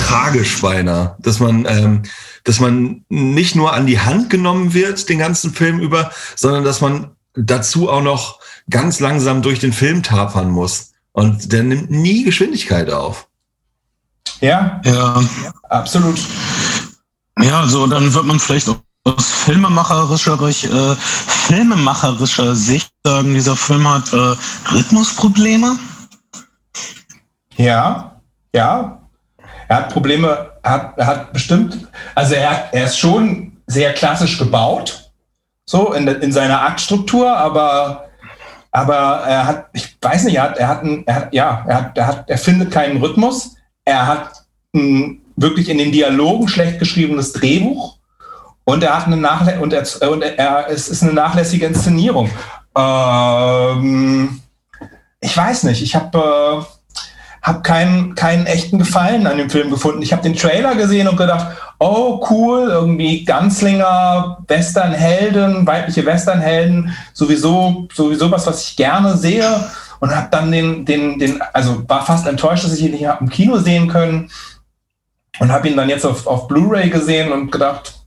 tragisch 0.07 0.61
beinahe, 0.61 1.17
dass 1.19 1.41
man, 1.41 1.65
ähm, 1.65 2.03
dass 2.45 2.61
man 2.61 3.03
nicht 3.09 3.57
nur 3.57 3.73
an 3.73 3.87
die 3.87 3.99
Hand 3.99 4.29
genommen 4.29 4.73
wird 4.73 5.09
den 5.09 5.19
ganzen 5.19 5.53
Film 5.53 5.81
über, 5.81 6.13
sondern 6.37 6.63
dass 6.63 6.79
man 6.79 7.11
dazu 7.33 7.89
auch 7.89 8.03
noch 8.03 8.39
ganz 8.69 9.01
langsam 9.01 9.41
durch 9.41 9.59
den 9.59 9.73
Film 9.73 10.01
tapern 10.01 10.49
muss. 10.49 10.90
Und 11.13 11.51
der 11.51 11.63
nimmt 11.63 11.91
nie 11.91 12.23
Geschwindigkeit 12.23 12.89
auf. 12.89 13.27
Ja, 14.39 14.81
ja, 14.85 15.21
absolut. 15.69 16.19
Ja, 17.39 17.67
so 17.67 17.85
dann 17.87 18.13
wird 18.13 18.25
man 18.25 18.39
vielleicht 18.39 18.69
auch 18.69 18.77
aus 19.03 19.29
filmemacherischer, 19.29 20.39
äh, 20.41 20.95
filmemacherischer 20.95 22.55
Sicht 22.55 22.91
sagen, 23.03 23.33
dieser 23.33 23.55
Film 23.55 23.87
hat 23.87 24.13
äh, 24.13 24.35
Rhythmusprobleme. 24.71 25.77
Ja, 27.57 28.21
ja. 28.53 29.01
Er 29.67 29.77
hat 29.77 29.93
Probleme, 29.93 30.51
er 30.63 30.71
hat, 30.71 30.97
er 30.97 31.07
hat 31.07 31.33
bestimmt, 31.33 31.87
also 32.13 32.35
er, 32.35 32.73
er 32.73 32.85
ist 32.85 32.99
schon 32.99 33.57
sehr 33.67 33.93
klassisch 33.93 34.37
gebaut, 34.37 35.11
so 35.65 35.93
in, 35.93 36.07
in 36.07 36.31
seiner 36.31 36.61
Aktstruktur, 36.61 37.35
aber, 37.35 38.09
aber 38.71 39.23
er 39.27 39.47
hat, 39.47 39.65
ich 39.73 39.97
weiß 40.01 40.23
nicht, 40.23 40.35
er 40.35 40.43
hat, 40.43 40.57
er 40.57 40.67
hat, 40.67 40.83
ein, 40.83 41.03
er 41.05 41.15
hat 41.15 41.33
ja, 41.33 41.65
er 41.67 41.75
hat, 41.75 41.97
er 41.97 42.07
hat, 42.07 42.29
er 42.29 42.37
findet 42.37 42.71
keinen 42.71 42.97
Rhythmus. 43.01 43.55
Er 43.83 44.07
hat 44.07 44.45
ein 44.73 45.21
wirklich 45.35 45.69
in 45.69 45.77
den 45.77 45.91
Dialogen 45.91 46.47
schlecht 46.47 46.79
geschriebenes 46.79 47.33
Drehbuch 47.33 47.97
und 48.63 48.83
er 48.83 48.95
hat 48.95 49.07
eine 49.07 49.17
Nachlä 49.17 49.59
und 49.59 49.73
er, 49.73 49.85
und 50.09 50.21
er, 50.21 50.69
es 50.69 50.87
ist 50.87 51.03
eine 51.03 51.13
nachlässige 51.13 51.65
Inszenierung. 51.65 52.29
Ähm, 52.77 54.39
ich 55.19 55.35
weiß 55.35 55.63
nicht, 55.63 55.81
ich 55.81 55.95
habe 55.95 56.17
äh, 56.17 56.63
hab 57.41 57.63
keinen, 57.63 58.13
keinen 58.13 58.45
echten 58.45 58.77
Gefallen 58.77 59.25
an 59.25 59.37
dem 59.37 59.49
Film 59.49 59.71
gefunden. 59.71 60.01
Ich 60.01 60.13
habe 60.13 60.21
den 60.21 60.35
Trailer 60.35 60.75
gesehen 60.75 61.07
und 61.07 61.17
gedacht, 61.17 61.57
oh 61.79 62.23
cool, 62.29 62.67
irgendwie 62.69 63.25
Ganzlinger, 63.25 64.37
Westernhelden, 64.47 65.65
weibliche 65.65 66.05
Westernhelden, 66.05 66.95
sowieso, 67.13 67.87
sowieso 67.93 68.29
was, 68.29 68.45
was 68.45 68.63
ich 68.63 68.75
gerne 68.75 69.17
sehe. 69.17 69.49
Und 69.99 70.15
habe 70.15 70.27
dann 70.31 70.51
den, 70.51 70.85
den, 70.85 71.19
den, 71.19 71.41
also 71.53 71.87
war 71.87 72.05
fast 72.05 72.27
enttäuscht, 72.27 72.63
dass 72.63 72.73
ich 72.73 72.83
ihn 72.83 72.91
nicht 72.91 73.07
im 73.19 73.29
Kino 73.29 73.57
sehen 73.57 73.87
können. 73.87 74.29
Und 75.39 75.51
habe 75.51 75.67
ihn 75.67 75.77
dann 75.77 75.89
jetzt 75.89 76.05
auf, 76.05 76.27
auf 76.27 76.47
Blu-ray 76.47 76.89
gesehen 76.89 77.31
und 77.31 77.51
gedacht, 77.51 77.99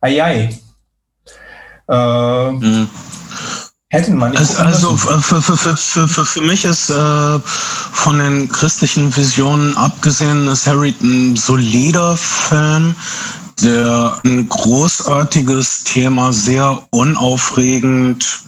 ai, 0.00 0.50
Äh, 1.88 2.50
mhm. 2.50 2.88
Hätten 3.94 4.16
man 4.16 4.32
nicht. 4.32 4.58
Also, 4.58 4.96
für, 4.96 5.40
für, 5.40 5.56
für, 5.56 5.76
für, 6.08 6.26
für 6.26 6.40
mich 6.40 6.64
ist 6.64 6.90
äh, 6.90 7.38
von 7.44 8.18
den 8.18 8.48
christlichen 8.48 9.16
Visionen 9.16 9.76
abgesehen, 9.76 10.48
ist 10.48 10.66
Harry 10.66 10.92
ein 11.00 11.36
solider 11.36 12.16
Film, 12.16 12.96
der 13.62 14.18
ein 14.24 14.48
großartiges 14.48 15.84
Thema 15.84 16.32
sehr 16.32 16.82
unaufregend 16.90 18.40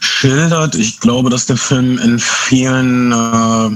schildert. 0.00 0.74
Ich 0.74 1.00
glaube, 1.00 1.30
dass 1.30 1.46
der 1.46 1.56
Film 1.56 1.98
in 1.98 2.18
vielen 2.18 3.12
äh, 3.12 3.70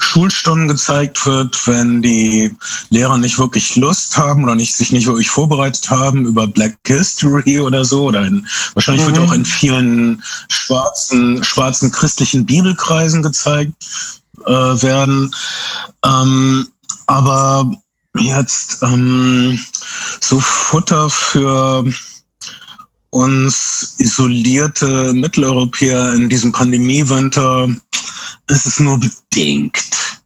Schulstunden 0.00 0.68
gezeigt 0.68 1.24
wird, 1.26 1.66
wenn 1.66 2.02
die 2.02 2.54
Lehrer 2.90 3.18
nicht 3.18 3.38
wirklich 3.38 3.76
Lust 3.76 4.16
haben 4.16 4.44
oder 4.44 4.54
nicht, 4.54 4.74
sich 4.74 4.92
nicht 4.92 5.06
wirklich 5.06 5.28
vorbereitet 5.28 5.90
haben 5.90 6.26
über 6.26 6.46
Black 6.46 6.76
History 6.86 7.60
oder 7.60 7.84
so. 7.84 8.04
Oder 8.04 8.26
in, 8.26 8.46
wahrscheinlich 8.74 9.06
mhm. 9.06 9.16
wird 9.16 9.28
auch 9.28 9.32
in 9.32 9.44
vielen 9.44 10.22
schwarzen, 10.48 11.42
schwarzen 11.42 11.90
christlichen 11.90 12.46
Bibelkreisen 12.46 13.22
gezeigt 13.22 13.74
äh, 14.44 14.50
werden. 14.50 15.34
Ähm, 16.04 16.68
aber 17.06 17.70
jetzt 18.18 18.82
ähm, 18.82 19.58
so 20.20 20.40
Futter 20.40 21.08
für 21.10 21.84
uns 23.10 23.94
isolierte 23.98 25.12
Mitteleuropäer 25.12 26.12
in 26.14 26.28
diesem 26.28 26.52
Pandemiewinter 26.52 27.68
ist 28.48 28.66
es 28.66 28.80
nur 28.80 28.98
bedingt. 28.98 30.22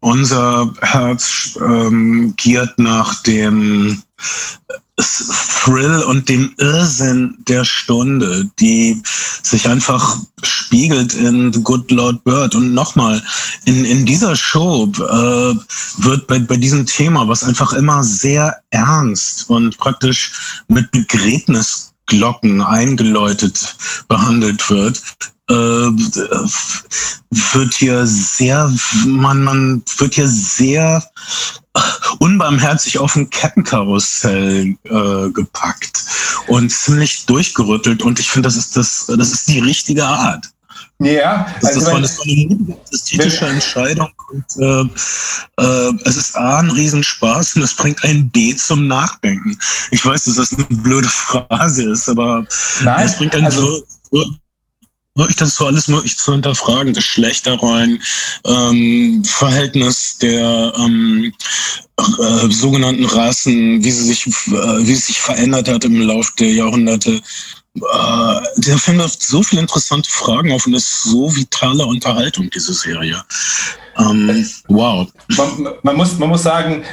Unser 0.00 0.72
Herz 0.82 1.58
ähm, 1.60 2.34
giert 2.36 2.78
nach 2.78 3.22
dem 3.22 4.02
Thrill 4.98 6.02
und 6.02 6.28
dem 6.28 6.52
Irrsinn 6.58 7.36
der 7.46 7.64
Stunde, 7.64 8.50
die 8.58 9.00
sich 9.42 9.68
einfach 9.68 10.18
spiegelt 10.42 11.14
in 11.14 11.52
The 11.52 11.62
Good 11.62 11.90
Lord 11.90 12.24
Bird. 12.24 12.54
Und 12.54 12.74
nochmal, 12.74 13.22
in, 13.64 13.84
in 13.84 14.04
dieser 14.04 14.34
Show 14.34 14.90
äh, 14.96 15.54
wird 16.04 16.26
bei, 16.26 16.40
bei 16.40 16.56
diesem 16.56 16.86
Thema, 16.86 17.28
was 17.28 17.44
einfach 17.44 17.72
immer 17.72 18.02
sehr 18.02 18.56
ernst 18.70 19.48
und 19.48 19.78
praktisch 19.78 20.62
mit 20.68 20.90
Begräbnisglocken 20.90 22.62
eingeläutet 22.62 23.76
behandelt 24.08 24.68
wird, 24.68 25.00
äh, 25.48 25.54
wird 25.54 27.74
hier 27.74 28.06
sehr, 28.06 28.72
man, 29.06 29.44
man 29.44 29.82
wird 29.98 30.14
hier 30.14 30.28
sehr 30.28 31.02
unbarmherzig 32.18 32.98
auf 32.98 33.16
ein 33.16 33.30
Kettenkarussell 33.30 34.76
äh, 34.84 35.30
gepackt 35.30 36.04
und 36.46 36.70
ziemlich 36.70 37.26
durchgerüttelt. 37.26 38.02
Und 38.02 38.18
ich 38.20 38.30
finde, 38.30 38.48
das 38.48 38.56
ist 38.56 38.76
das, 38.76 39.06
das 39.06 39.32
ist 39.32 39.48
die 39.48 39.60
richtige 39.60 40.04
Art. 40.04 40.46
Ja, 41.00 41.46
das, 41.60 41.76
also 41.76 41.80
das, 41.80 41.92
war, 41.92 42.00
das 42.00 42.18
war 42.18 42.24
eine 42.24 42.76
ästhetische 42.92 43.46
Entscheidung. 43.46 44.10
Und, 44.30 44.44
äh, 44.58 45.62
äh, 45.62 45.92
es 46.04 46.16
ist 46.16 46.36
A, 46.36 46.58
ein 46.58 46.70
Riesenspaß 46.70 47.54
und 47.54 47.62
es 47.62 47.74
bringt 47.74 48.02
ein 48.02 48.28
B 48.30 48.56
zum 48.56 48.88
Nachdenken. 48.88 49.56
Ich 49.92 50.04
weiß, 50.04 50.24
dass 50.24 50.36
das 50.36 50.52
eine 50.52 50.64
blöde 50.64 51.08
Phrase 51.08 51.90
ist, 51.90 52.08
aber 52.08 52.44
Nein, 52.82 53.06
es 53.06 53.16
bringt 53.16 53.34
einen 53.36 53.44
also, 53.44 53.84
so, 54.10 54.24
wirklich 55.18 55.36
das 55.36 55.56
so 55.56 55.66
alles 55.66 55.88
möglich 55.88 56.16
zu 56.16 56.32
hinterfragen, 56.32 56.94
Geschlechterrollen, 56.94 58.02
ähm, 58.46 59.22
Verhältnis 59.24 60.18
der 60.18 60.72
ähm, 60.78 61.32
äh, 61.98 62.50
sogenannten 62.50 63.04
Rassen, 63.04 63.82
wie 63.82 63.90
sie 63.90 64.04
sich, 64.04 64.26
äh, 64.26 64.86
wie 64.86 64.94
sie 64.94 65.06
sich 65.06 65.20
verändert 65.20 65.68
hat 65.68 65.84
im 65.84 66.00
Laufe 66.00 66.32
der 66.38 66.52
Jahrhunderte. 66.52 67.20
Äh, 67.74 68.40
der 68.56 68.78
Film 68.78 68.98
wirft 68.98 69.22
so 69.22 69.42
viele 69.42 69.62
interessante 69.62 70.10
Fragen 70.10 70.52
auf 70.52 70.66
und 70.66 70.74
ist 70.74 71.02
so 71.02 71.34
vitale 71.34 71.84
Unterhaltung, 71.84 72.48
diese 72.50 72.72
Serie. 72.72 73.22
Ähm, 73.98 74.48
wow. 74.68 75.08
Man, 75.36 75.74
man, 75.82 75.96
muss, 75.96 76.18
man 76.18 76.28
muss 76.28 76.44
sagen, 76.44 76.84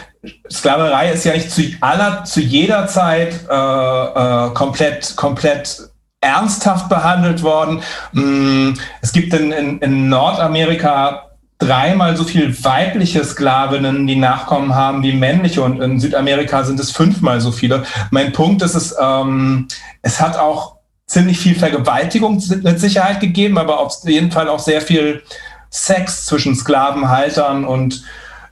Sklaverei 0.51 1.11
ist 1.11 1.26
ja 1.26 1.34
nicht 1.34 1.51
zu 1.51 1.61
aller, 1.82 2.23
zu 2.23 2.41
jeder 2.41 2.88
Zeit 2.88 3.45
äh, 3.49 3.53
äh, 3.53 4.53
komplett, 4.53 5.15
komplett 5.15 5.89
ernsthaft 6.26 6.89
behandelt 6.89 7.43
worden. 7.43 7.82
Mm, 8.11 8.73
es 9.01 9.13
gibt 9.13 9.34
in, 9.34 9.51
in, 9.51 9.80
in 9.80 10.09
Nordamerika 10.09 11.30
dreimal 11.59 12.17
so 12.17 12.23
viel 12.23 12.51
weibliche 12.63 13.23
Sklavinnen, 13.23 14.07
die 14.07 14.15
Nachkommen 14.15 14.76
haben, 14.76 15.03
wie 15.03 15.13
männliche. 15.13 15.61
Und 15.61 15.82
in 15.82 15.99
Südamerika 15.99 16.63
sind 16.63 16.80
es 16.80 16.91
fünfmal 16.91 17.39
so 17.39 17.51
viele. 17.51 17.84
Mein 18.11 18.34
Punkt 18.34 18.61
ist, 18.63 18.76
es, 18.76 18.95
ähm, 18.99 19.67
es 20.01 20.19
hat 20.19 20.38
auch 20.38 20.78
ziemlich 21.05 21.38
viel 21.38 21.55
Vergewaltigung 21.55 22.41
mit 22.63 22.80
Sicherheit 22.80 23.19
gegeben, 23.19 23.57
aber 23.57 23.80
auf 23.80 23.93
jeden 24.03 24.32
Fall 24.32 24.49
auch 24.49 24.59
sehr 24.59 24.82
viel 24.82 25.21
Sex 25.69 26.26
zwischen 26.26 26.55
Sklavenhaltern 26.55 27.65
und 27.65 28.03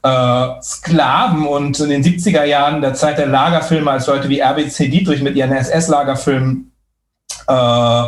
äh, 0.04 0.48
Sklaven. 0.62 1.48
Und 1.48 1.80
in 1.80 1.90
den 1.90 2.04
70er 2.04 2.44
Jahren, 2.44 2.82
der 2.82 2.94
Zeit 2.94 3.18
der 3.18 3.28
Lagerfilme, 3.28 3.90
als 3.90 4.08
Leute 4.08 4.30
wie 4.30 4.42
RBC 4.42 4.92
Dietrich 4.92 5.24
mit 5.24 5.36
ihren 5.36 5.52
SS-Lagerfilmen 5.52 6.73
äh, 7.48 8.04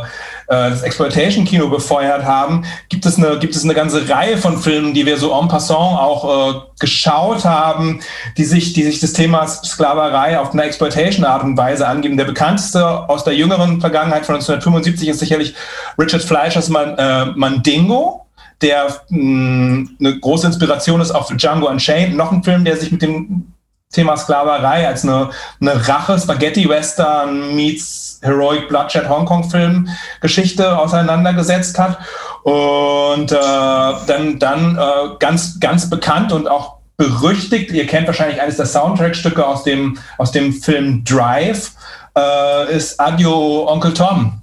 äh, 0.48 0.70
das 0.70 0.84
Exploitation-Kino 0.84 1.70
befeuert 1.70 2.24
haben, 2.24 2.66
gibt 2.90 3.06
es, 3.06 3.18
eine, 3.18 3.40
gibt 3.40 3.56
es 3.56 3.64
eine 3.64 3.74
ganze 3.74 4.08
Reihe 4.08 4.38
von 4.38 4.58
Filmen, 4.58 4.94
die 4.94 5.06
wir 5.06 5.18
so 5.18 5.32
en 5.40 5.48
passant 5.48 6.00
auch 6.00 6.56
äh, 6.56 6.60
geschaut 6.80 7.46
haben, 7.46 8.02
die 8.38 8.46
sich, 8.46 8.74
die 8.74 8.84
sich 8.84 9.00
das 9.00 9.14
Thema 9.14 9.48
Sklaverei 9.48 10.40
auf 10.40 10.52
eine 10.52 10.64
Exploitation-Art 10.64 11.44
und 11.44 11.58
Weise 11.58 11.88
angeben. 11.88 12.18
Der 12.18 12.26
bekannteste 12.26 13.10
aus 13.10 13.24
der 13.24 13.34
jüngeren 13.34 13.82
Vergangenheit 13.82 14.26
von 14.26 14.36
1975 14.36 15.10
ist 15.10 15.20
sicherlich 15.20 15.56
Richard 15.98 16.22
Fleischers 16.22 16.70
Man, 16.70 16.96
äh, 16.98 17.26
Mandingo, 17.36 18.26
der 18.62 18.88
mh, 19.10 19.20
mm, 19.20 19.98
eine 20.00 20.20
große 20.20 20.48
Inspiration 20.48 21.02
ist 21.02 21.12
auf 21.12 21.28
Django 21.36 21.68
Unchained. 21.68 22.16
Noch 22.16 22.32
ein 22.32 22.44
Film, 22.44 22.66
der 22.66 22.78
sich 22.78 22.92
mit 22.92 23.02
dem 23.02 23.55
Thema 23.96 24.18
Sklaverei 24.18 24.88
als 24.88 25.04
eine, 25.04 25.30
eine 25.62 25.88
Rache, 25.88 26.20
Spaghetti-Western 26.20 27.56
meets 27.56 28.20
Heroic 28.22 28.68
Bloodshed 28.68 29.08
Hongkong-Film 29.08 29.88
Geschichte 30.22 30.78
auseinandergesetzt 30.78 31.80
hat. 31.80 31.98
Und 32.44 33.32
äh, 33.32 33.36
dann, 33.36 34.38
dann 34.40 34.78
äh, 34.78 35.16
ganz, 35.20 35.60
ganz 35.60 35.90
bekannt 35.90 36.32
und 36.32 36.48
auch 36.48 36.76
berüchtigt, 36.98 37.72
ihr 37.72 37.88
kennt 37.88 38.08
wahrscheinlich 38.08 38.42
eines 38.42 38.58
der 38.58 38.66
Soundtrack-Stücke 38.66 39.46
aus 39.46 39.64
dem, 39.64 39.98
aus 40.18 40.32
dem 40.32 40.54
Film 40.54 41.04
Drive, 41.04 41.72
äh, 42.18 42.76
ist 42.76 43.00
Adio 43.00 43.70
Onkel 43.70 43.94
Tom. 43.94 44.42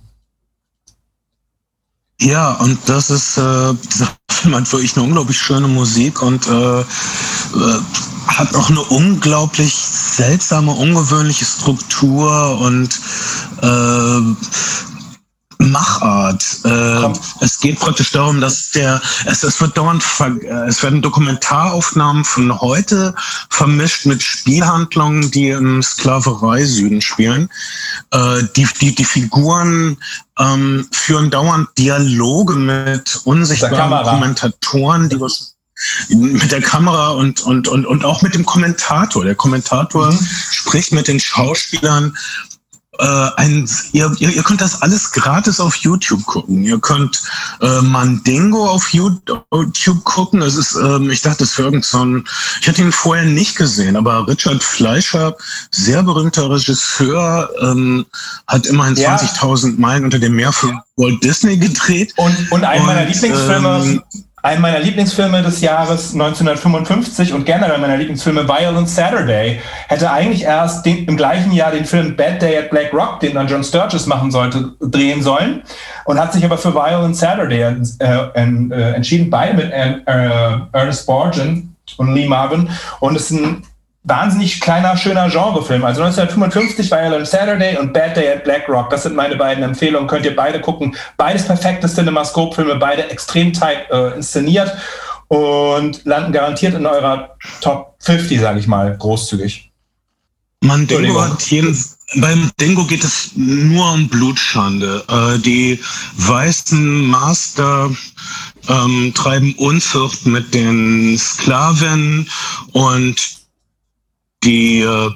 Ja, 2.20 2.52
und 2.54 2.78
das 2.86 3.10
ist, 3.10 3.36
äh, 3.36 3.74
dieser 3.92 4.08
Film 4.30 4.54
wirklich 4.54 4.96
eine 4.96 5.04
unglaublich 5.04 5.38
schöne 5.38 5.68
Musik 5.68 6.22
und 6.22 6.46
äh, 6.46 6.80
äh, 6.80 6.84
hat 8.38 8.54
auch 8.54 8.70
eine 8.70 8.80
unglaublich 8.80 9.74
seltsame, 9.74 10.72
ungewöhnliche 10.72 11.44
Struktur 11.44 12.58
und 12.60 13.00
äh, 13.62 14.20
Machart. 15.58 16.44
Äh, 16.64 17.12
es 17.40 17.60
geht 17.60 17.78
praktisch 17.78 18.10
darum, 18.10 18.40
dass 18.40 18.70
der, 18.70 19.00
es, 19.26 19.42
es 19.42 19.60
wird 19.60 19.76
dauernd, 19.76 20.02
es 20.66 20.82
werden 20.82 21.02
Dokumentaraufnahmen 21.02 22.24
von 22.24 22.60
heute 22.60 23.14
vermischt 23.48 24.06
mit 24.06 24.22
Spielhandlungen, 24.22 25.30
die 25.30 25.50
im 25.50 25.82
Sklaverei-Süden 25.82 27.00
spielen. 27.00 27.48
Äh, 28.10 28.42
die, 28.56 28.66
die, 28.80 28.94
die 28.94 29.04
Figuren 29.04 29.96
ähm, 30.38 30.86
führen 30.90 31.30
dauernd 31.30 31.68
Dialoge 31.78 32.54
mit 32.54 33.20
unsichtbaren 33.24 34.04
Kommentatoren, 34.04 35.08
die 35.08 35.20
was 35.20 35.54
mit 36.08 36.52
der 36.52 36.62
Kamera 36.62 37.10
und, 37.10 37.42
und, 37.42 37.68
und, 37.68 37.86
und 37.86 38.04
auch 38.04 38.22
mit 38.22 38.34
dem 38.34 38.46
Kommentator. 38.46 39.24
Der 39.24 39.34
Kommentator 39.34 40.12
mhm. 40.12 40.28
spricht 40.50 40.92
mit 40.92 41.08
den 41.08 41.20
Schauspielern 41.20 42.14
äh, 42.98 43.30
ein, 43.36 43.68
ihr, 43.92 44.14
ihr, 44.18 44.28
ihr 44.30 44.42
könnt 44.42 44.60
das 44.60 44.82
alles 44.82 45.12
gratis 45.12 45.60
auf 45.60 45.76
YouTube 45.76 46.24
gucken. 46.26 46.62
Ihr 46.62 46.78
könnt 46.78 47.22
äh, 47.60 47.80
Mandingo 47.80 48.68
auf 48.68 48.92
YouTube 48.92 50.04
gucken. 50.04 50.40
Das 50.40 50.56
ist, 50.56 50.74
ähm, 50.74 51.10
ich 51.10 51.22
dachte, 51.22 51.38
das 51.38 51.56
wäre 51.56 51.68
irgend 51.68 51.86
so 51.86 52.04
ein, 52.04 52.24
ich 52.60 52.68
hatte 52.68 52.82
ihn 52.82 52.92
vorher 52.92 53.24
nicht 53.24 53.56
gesehen, 53.56 53.96
aber 53.96 54.28
Richard 54.28 54.62
Fleischer, 54.62 55.34
sehr 55.70 56.02
berühmter 56.02 56.50
Regisseur, 56.50 57.50
ähm, 57.62 58.04
hat 58.46 58.66
immerhin 58.66 58.96
ja. 58.96 59.16
20.000 59.16 59.80
Meilen 59.80 60.04
unter 60.04 60.18
dem 60.18 60.36
Meer 60.36 60.52
für 60.52 60.78
Walt 60.96 61.24
Disney 61.24 61.56
gedreht. 61.56 62.12
Und, 62.16 62.52
und 62.52 62.64
einen 62.64 62.84
meiner 62.84 63.06
Lieblingsfilme 63.06 63.82
ähm, 63.84 64.02
ein 64.42 64.60
meiner 64.60 64.80
Lieblingsfilme 64.80 65.40
des 65.42 65.60
Jahres 65.60 66.14
1955 66.14 67.32
und 67.32 67.46
generell 67.46 67.78
meiner 67.78 67.96
Lieblingsfilme 67.96 68.48
Violent 68.48 68.88
Saturday 68.88 69.60
hätte 69.86 70.10
eigentlich 70.10 70.42
erst 70.42 70.84
den, 70.84 71.04
im 71.06 71.16
gleichen 71.16 71.52
Jahr 71.52 71.70
den 71.70 71.84
Film 71.84 72.16
Bad 72.16 72.42
Day 72.42 72.58
at 72.58 72.70
Black 72.70 72.92
Rock, 72.92 73.20
den 73.20 73.34
dann 73.34 73.46
John 73.46 73.62
Sturges 73.62 74.06
machen 74.06 74.32
sollte, 74.32 74.72
drehen 74.80 75.22
sollen 75.22 75.62
und 76.06 76.18
hat 76.18 76.32
sich 76.32 76.44
aber 76.44 76.58
für 76.58 76.74
Violent 76.74 77.16
Saturday 77.16 77.62
äh, 78.00 78.16
äh, 78.34 78.94
entschieden, 78.94 79.30
beide 79.30 79.54
mit 79.54 79.70
äh, 79.70 80.00
Ernest 80.72 81.06
Borgen 81.06 81.76
und 81.96 82.12
Lee 82.12 82.26
Marvin 82.26 82.68
und 82.98 83.14
es 83.14 83.30
ist 83.30 83.38
ein 83.38 83.62
wahnsinnig 84.04 84.60
kleiner, 84.60 84.96
schöner 84.96 85.28
Genrefilm. 85.28 85.84
Also 85.84 86.02
1955 86.02 86.90
Violent 86.90 87.26
Saturday 87.26 87.76
und 87.76 87.92
Bad 87.92 88.16
Day 88.16 88.32
at 88.32 88.44
Black 88.44 88.68
Rock. 88.68 88.90
Das 88.90 89.04
sind 89.04 89.14
meine 89.14 89.36
beiden 89.36 89.62
Empfehlungen. 89.62 90.08
Könnt 90.08 90.24
ihr 90.24 90.34
beide 90.34 90.60
gucken. 90.60 90.96
Beides 91.16 91.46
perfekte 91.46 91.88
Cinemascope-Filme, 91.88 92.76
beide 92.76 93.10
extrem 93.10 93.52
tight 93.52 93.90
äh, 93.90 94.14
inszeniert 94.14 94.72
und 95.28 96.04
landen 96.04 96.32
garantiert 96.32 96.74
in 96.74 96.84
eurer 96.84 97.36
Top 97.60 97.96
50, 98.00 98.40
sage 98.40 98.58
ich 98.58 98.66
mal, 98.66 98.96
großzügig. 98.98 99.70
Man 100.64 100.86
hat 100.88 101.42
jeden, 101.50 101.76
beim 102.16 102.50
Dingo 102.60 102.84
geht 102.84 103.02
es 103.02 103.32
nur 103.34 103.92
um 103.92 104.08
Blutschande. 104.08 105.02
Äh, 105.08 105.38
die 105.40 105.80
weißen 106.18 107.06
Master 107.06 107.90
ähm, 108.68 109.12
treiben 109.14 109.54
Unzucht 109.56 110.24
mit 110.26 110.54
den 110.54 111.18
Sklaven 111.18 112.28
und 112.72 113.41
die 114.44 114.80
äh, 114.80 115.10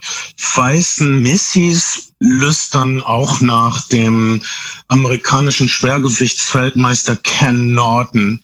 weißen 0.55 1.21
Missys 1.23 2.13
lüstern 2.21 3.03
auch 3.03 3.41
nach 3.41 3.87
dem 3.89 4.43
amerikanischen 4.89 5.69
Schwergewichtsfeldmeister 5.69 7.17
Ken 7.17 7.75
Norton. 7.75 8.43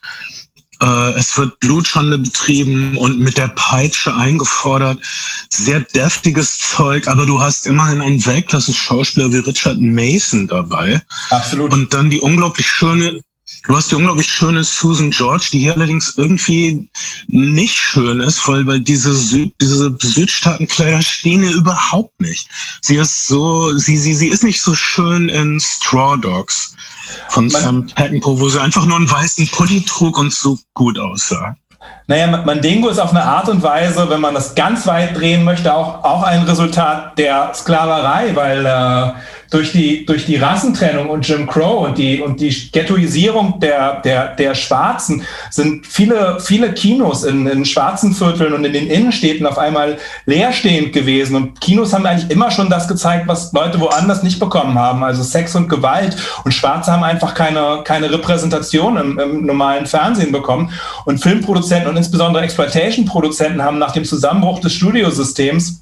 Äh, 0.81 1.13
es 1.13 1.39
wird 1.39 1.59
Blutschande 1.61 2.19
betrieben 2.19 2.97
und 2.97 3.19
mit 3.21 3.39
der 3.39 3.49
Peitsche 3.49 4.15
eingefordert. 4.15 4.99
Sehr 5.49 5.81
deftiges 5.81 6.59
Zeug, 6.59 7.09
aber 7.09 7.25
du 7.25 7.41
hast 7.41 7.67
immerhin 7.67 8.01
einen 8.01 8.25
Weltklasse-Schauspieler 8.25 9.33
wie 9.33 9.39
Richard 9.39 9.81
Mason 9.81 10.49
dabei. 10.49 11.01
Absolut. 11.31 11.73
Und 11.73 11.95
dann 11.95 12.11
die 12.11 12.21
unglaublich 12.21 12.67
schöne 12.67 13.21
Du 13.65 13.77
hast 13.77 13.91
die 13.91 13.95
unglaublich 13.95 14.27
schöne 14.27 14.65
Susan 14.65 15.11
George, 15.11 15.49
die 15.53 15.61
hier 15.61 15.75
allerdings 15.75 16.15
irgendwie 16.17 16.89
nicht 17.29 17.75
schön 17.75 18.21
ist, 18.21 18.47
weil, 18.49 18.67
weil 18.67 18.81
diese, 18.81 19.15
Süd, 19.15 19.55
diese 19.61 19.97
Südstaatenkleider 20.01 21.01
stehen 21.03 21.45
ihr 21.45 21.53
überhaupt 21.53 22.21
nicht. 22.21 22.49
Sie 22.81 22.97
ist 22.97 23.29
so, 23.29 23.77
sie, 23.77 23.97
sie, 23.97 24.15
sie 24.15 24.29
ist 24.29 24.43
nicht 24.43 24.61
so 24.61 24.75
schön 24.75 25.29
in 25.29 25.61
Straw 25.61 26.17
Dogs 26.17 26.75
von 27.29 27.47
Man, 27.49 27.63
Sam 27.63 27.87
Peckinpah, 27.87 28.39
wo 28.39 28.49
sie 28.49 28.61
einfach 28.61 28.85
nur 28.85 28.97
einen 28.97 29.11
weißen 29.11 29.47
Pulli 29.49 29.85
trug 29.85 30.19
und 30.19 30.33
so 30.33 30.59
gut 30.75 30.99
aussah. 30.99 31.57
Naja, 32.07 32.27
Mandingo 32.45 32.89
ist 32.89 32.99
auf 32.99 33.11
eine 33.11 33.23
Art 33.23 33.49
und 33.49 33.63
Weise, 33.63 34.09
wenn 34.11 34.21
man 34.21 34.35
das 34.35 34.55
ganz 34.55 34.87
weit 34.87 35.17
drehen 35.17 35.45
möchte, 35.45 35.73
auch, 35.73 36.05
auch 36.05 36.23
ein 36.23 36.43
Resultat 36.43 37.17
der 37.17 37.53
Sklaverei, 37.55 38.35
weil 38.35 38.67
äh, 38.67 39.13
durch 39.53 39.73
die, 39.73 40.07
durch 40.07 40.25
die 40.25 40.37
Rassentrennung 40.37 41.11
und 41.11 41.29
Jim 41.29 41.47
Crow 41.47 41.87
und 41.87 41.99
die, 41.99 42.23
und 42.23 42.41
die 42.41 42.71
Ghettoisierung 42.73 43.61
der, 43.61 44.01
der, 44.01 44.35
der 44.35 44.55
Schwarzen 44.55 45.25
sind 45.51 45.87
viele, 45.87 46.39
viele 46.41 46.73
Kinos 46.73 47.23
in, 47.25 47.47
in 47.47 47.67
schwarzen 47.67 48.15
Vierteln 48.15 48.55
und 48.55 48.65
in 48.65 48.73
den 48.73 48.89
Innenstädten 48.89 49.47
auf 49.47 49.59
einmal 49.59 49.99
leerstehend 50.25 50.95
gewesen. 50.95 51.37
Und 51.37 51.61
Kinos 51.61 51.93
haben 51.93 52.07
eigentlich 52.07 52.31
immer 52.31 52.51
schon 52.51 52.71
das 52.71 52.89
gezeigt, 52.89 53.29
was 53.29 53.53
Leute 53.53 53.79
woanders 53.79 54.23
nicht 54.23 54.41
bekommen 54.41 54.79
haben. 54.79 55.05
Also 55.05 55.23
Sex 55.23 55.55
und 55.55 55.69
Gewalt. 55.69 56.17
Und 56.45 56.53
Schwarze 56.53 56.91
haben 56.91 57.05
einfach 57.05 57.35
keine, 57.35 57.83
keine 57.85 58.11
Repräsentation 58.11 58.97
im, 58.97 59.19
im 59.19 59.45
normalen 59.45 59.85
Fernsehen 59.85 60.33
bekommen. 60.33 60.73
Und 61.05 61.19
Filmproduzenten 61.19 61.91
und 61.91 61.99
insbesondere 61.99 62.43
Exploitation-Produzenten 62.45 63.63
haben 63.63 63.79
nach 63.79 63.93
dem 63.93 64.07
Zusammenbruch 64.07 64.61
des 64.61 64.73
Studiosystems 64.73 65.82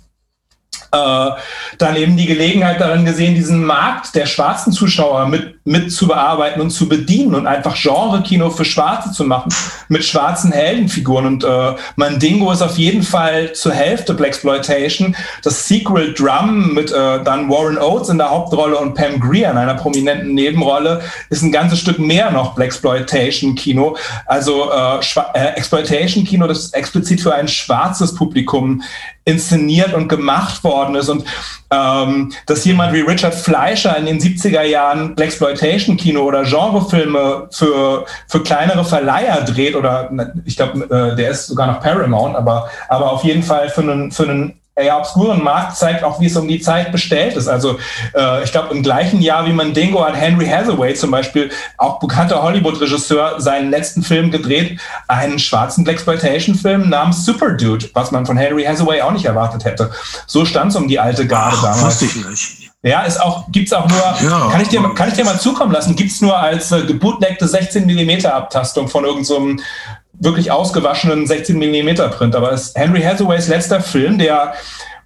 äh, 0.93 1.31
dann 1.79 1.97
eben 1.97 2.17
die 2.17 2.27
Gelegenheit 2.27 2.81
darin 2.81 3.05
gesehen, 3.05 3.35
diesen 3.35 3.65
Markt 3.65 4.15
der 4.15 4.27
schwarzen 4.27 4.73
Zuschauer 4.73 5.27
mit, 5.27 5.60
mit 5.65 5.93
zu 5.93 6.09
bearbeiten 6.09 6.61
und 6.61 6.71
zu 6.71 6.89
bedienen 6.89 7.35
und 7.35 7.47
einfach 7.47 7.77
Genre-Kino 7.77 8.51
für 8.51 8.65
Schwarze 8.65 9.13
zu 9.13 9.25
machen 9.25 9.53
mit 9.89 10.05
schwarzen 10.05 10.53
Heldenfiguren. 10.53 11.27
Und 11.27 11.45
äh, 11.45 11.75
Mandingo 11.97 12.51
ist 12.51 12.63
auf 12.63 12.79
jeden 12.79 13.03
Fall 13.03 13.53
zur 13.53 13.73
Hälfte 13.73 14.15
Blaxploitation. 14.15 15.15
Das 15.43 15.69
Sequel 15.69 16.15
Drum 16.15 16.73
mit 16.75 16.91
äh, 16.91 17.23
dann 17.23 17.51
Warren 17.51 17.79
Oates 17.79 18.09
in 18.09 18.19
der 18.19 18.31
Hauptrolle 18.31 18.79
und 18.79 18.95
Pam 18.95 19.21
Grier 19.21 19.51
in 19.51 19.59
einer 19.59 19.75
prominenten 19.75 20.35
Nebenrolle 20.35 21.03
ist 21.29 21.43
ein 21.43 21.53
ganzes 21.53 21.81
Stück 21.81 21.99
mehr 21.99 22.31
noch 22.31 22.55
Blaxploitation-Kino. 22.55 23.97
Also 24.27 24.71
äh, 24.71 25.01
äh, 25.35 25.49
Exploitation-Kino, 25.57 26.47
das 26.47 26.73
explizit 26.73 27.21
für 27.21 27.35
ein 27.35 27.49
schwarzes 27.49 28.15
Publikum 28.15 28.83
inszeniert 29.25 29.93
und 29.95 30.09
gemacht 30.09 30.65
worden 30.65 30.95
ist. 30.95 31.09
Und 31.09 31.25
ähm, 31.71 32.33
dass 32.47 32.65
jemand 32.65 32.93
wie 32.93 33.01
Richard 33.01 33.35
Fleischer 33.35 33.97
in 33.97 34.07
den 34.07 34.19
70er 34.19 34.63
Jahren 34.63 35.15
Blaxploitation-Kino 35.51 36.23
oder 36.23 36.45
Genrefilme 36.45 37.49
für, 37.51 38.05
für 38.29 38.43
kleinere 38.43 38.85
Verleiher 38.85 39.43
dreht, 39.43 39.77
oder 39.77 40.11
ich 40.45 40.57
glaube, 40.57 40.85
äh, 40.85 41.17
der 41.17 41.31
ist 41.31 41.47
sogar 41.47 41.67
noch 41.67 41.81
Paramount, 41.81 42.37
aber, 42.37 42.69
aber 42.89 43.13
auf 43.13 43.25
jeden 43.25 43.43
Fall 43.43 43.69
für 43.69 43.83
einen, 43.83 44.13
für 44.13 44.25
einen 44.25 44.55
eher 44.77 44.97
obskuren 44.97 45.43
Markt 45.43 45.77
zeigt 45.77 46.05
auch, 46.05 46.21
wie 46.21 46.27
es 46.27 46.37
um 46.37 46.49
die 46.49 46.61
Zeit 46.61 46.91
bestellt 46.91 47.37
ist. 47.37 47.49
Also 47.49 47.79
äh, 48.15 48.43
ich 48.45 48.53
glaube, 48.53 48.75
im 48.75 48.83
gleichen 48.83 49.21
Jahr 49.21 49.45
wie 49.47 49.53
Mandingo 49.53 50.03
hat 50.03 50.17
Henry 50.17 50.47
Hathaway 50.47 50.95
zum 50.95 51.11
Beispiel, 51.11 51.51
auch 51.77 51.99
bekannter 51.99 52.43
Hollywood-Regisseur, 52.43 53.41
seinen 53.41 53.71
letzten 53.71 54.03
Film 54.03 54.31
gedreht, 54.31 54.81
einen 55.07 55.39
schwarzen 55.39 55.85
Blaxploitation-Film 55.85 56.89
namens 56.89 57.27
Super 57.27 57.51
Dude, 57.51 57.91
was 57.93 58.11
man 58.11 58.25
von 58.25 58.39
Henry 58.39 58.65
Hathaway 58.65 59.03
auch 59.03 59.13
nicht 59.13 59.27
erwartet 59.27 59.65
hätte. 59.65 59.91
So 60.27 60.47
stand 60.47 60.71
es 60.71 60.77
um 60.77 60.89
die 60.89 60.99
alte 60.99 61.27
Garde 61.27 61.57
Ach, 61.59 61.63
damals. 61.63 62.01
Wusste 62.01 62.05
ich 62.07 62.27
nicht. 62.27 62.60
Ja, 62.83 63.03
ist 63.03 63.21
auch, 63.21 63.45
gibt's 63.53 63.75
auch 63.75 63.87
nur, 63.87 63.99
ja. 63.99 64.49
kann, 64.51 64.61
ich 64.63 64.69
dir, 64.69 64.83
kann 64.95 65.09
ich 65.09 65.15
dir 65.15 65.25
mal 65.25 65.39
zukommen 65.39 65.73
lassen, 65.73 65.97
gibt's 65.97 66.23
nur 66.23 66.39
als 66.39 66.73
äh, 66.73 66.83
gebootlegte 66.83 67.47
16 67.47 67.85
mm 67.85 68.25
Abtastung 68.27 68.89
von 68.89 69.05
irgendeinem 69.05 69.59
so 69.59 69.65
wirklich 70.21 70.51
ausgewaschenen 70.51 71.27
16 71.27 71.59
mm 71.59 72.11
Print. 72.11 72.37
Aber 72.37 72.53
es 72.53 72.69
ist 72.69 72.79
Henry 72.79 73.03
Hathaways 73.03 73.49
letzter 73.49 73.83
Film, 73.83 74.19
der, 74.19 74.55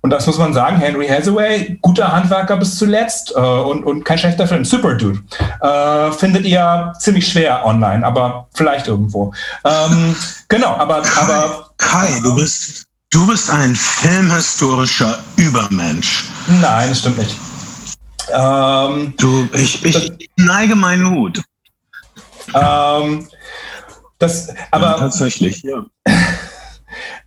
und 0.03 0.11
das 0.11 0.27
muss 0.27 0.39
man 0.39 0.53
sagen, 0.53 0.77
Henry 0.77 1.09
Hathaway, 1.09 1.79
guter 1.81 2.13
Handwerker 2.13 2.57
bis 2.59 2.77
zuletzt 2.79 3.33
äh, 3.35 3.41
und, 3.41 3.85
und 3.85 4.05
kein 4.05 4.19
schlechter 4.19 4.47
Film, 4.47 4.65
Super 4.65 4.95
Dude, 4.95 5.21
äh, 5.61 6.13
findet 6.13 6.45
ihr 6.45 6.93
ziemlich 6.99 7.27
schwer 7.27 7.65
online, 7.65 8.07
aber 8.07 8.49
vielleicht 8.55 8.87
irgendwo. 8.87 9.33
Ähm, 9.65 10.15
genau, 10.49 10.77
aber, 10.77 11.03
aber. 11.17 11.71
Kai, 11.79 12.21
du 12.23 12.37
bist, 12.37 12.85
du 13.11 13.27
bist 13.27 13.51
ein 13.51 13.75
filmhistorischer 13.75 15.19
Übermensch. 15.37 16.27
Nein, 16.47 16.91
das 16.91 17.01
stimmt 17.01 17.19
nicht. 17.19 17.37
Ähm, 18.33 19.15
du, 19.19 19.49
ich, 19.53 19.85
ich 19.85 20.13
neige 20.37 20.75
meinen 20.75 21.11
Hut. 21.11 21.43
Ähm, 22.55 23.29
das, 24.19 24.49
aber 24.71 24.87
ja, 24.87 24.99
tatsächlich, 24.99 25.63
ja. 25.63 25.85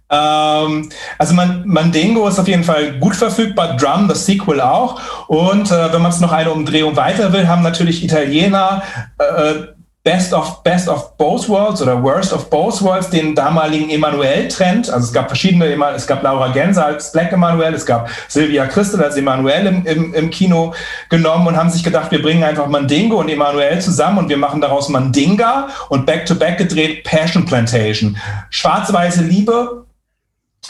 ähm, 0.10 0.90
also 1.18 1.34
man, 1.34 1.68
Mandingo 1.68 2.28
ist 2.28 2.40
auf 2.40 2.48
jeden 2.48 2.64
Fall 2.64 3.00
gut 3.00 3.16
verfügbar, 3.16 3.78
Drum, 3.78 4.08
das 4.08 4.26
Sequel 4.26 4.62
auch. 4.62 5.28
Und 5.28 5.72
äh, 5.72 5.94
wenn 5.94 6.02
man 6.02 6.12
es 6.12 6.20
noch 6.20 6.32
eine 6.32 6.52
Umdrehung 6.52 6.96
weiter 6.96 7.34
will, 7.34 7.48
haben 7.48 7.62
natürlich 7.62 8.04
Italiener 8.04 8.84
äh, 9.20 9.77
Best 10.08 10.32
of, 10.32 10.64
Best 10.64 10.88
of 10.88 11.18
Both 11.18 11.50
Worlds 11.50 11.82
oder 11.82 12.02
Worst 12.02 12.32
of 12.32 12.50
Both 12.50 12.82
Worlds, 12.82 13.10
den 13.10 13.36
damaligen 13.36 13.90
Emanuel-Trend. 13.90 14.90
Also 14.90 15.08
es 15.08 15.12
gab 15.12 15.28
verschiedene, 15.28 15.66
es 15.98 16.08
gab 16.08 16.24
Laura 16.24 16.48
Genser 16.54 16.86
als 16.86 17.12
Black 17.12 17.34
Emanuel, 17.34 17.74
es 17.74 17.86
gab 17.86 18.10
Sylvia 18.30 18.68
Christel 18.68 19.04
als 19.04 19.18
Emanuel 19.18 19.66
im, 19.68 19.86
im, 19.86 20.14
im 20.14 20.30
Kino 20.30 20.74
genommen 21.10 21.48
und 21.48 21.58
haben 21.58 21.70
sich 21.70 21.84
gedacht, 21.84 22.10
wir 22.10 22.22
bringen 22.22 22.46
einfach 22.46 22.68
Mandingo 22.68 23.20
und 23.20 23.28
Emanuel 23.28 23.82
zusammen 23.82 24.20
und 24.20 24.30
wir 24.30 24.38
machen 24.38 24.62
daraus 24.62 24.88
Mandinga 24.88 25.68
und 25.90 26.06
Back-to-Back 26.06 26.54
-back 26.54 26.58
gedreht 26.58 27.04
Passion 27.04 27.46
Plantation. 27.46 28.16
Schwarz-weiße 28.50 29.24
Liebe, 29.24 29.88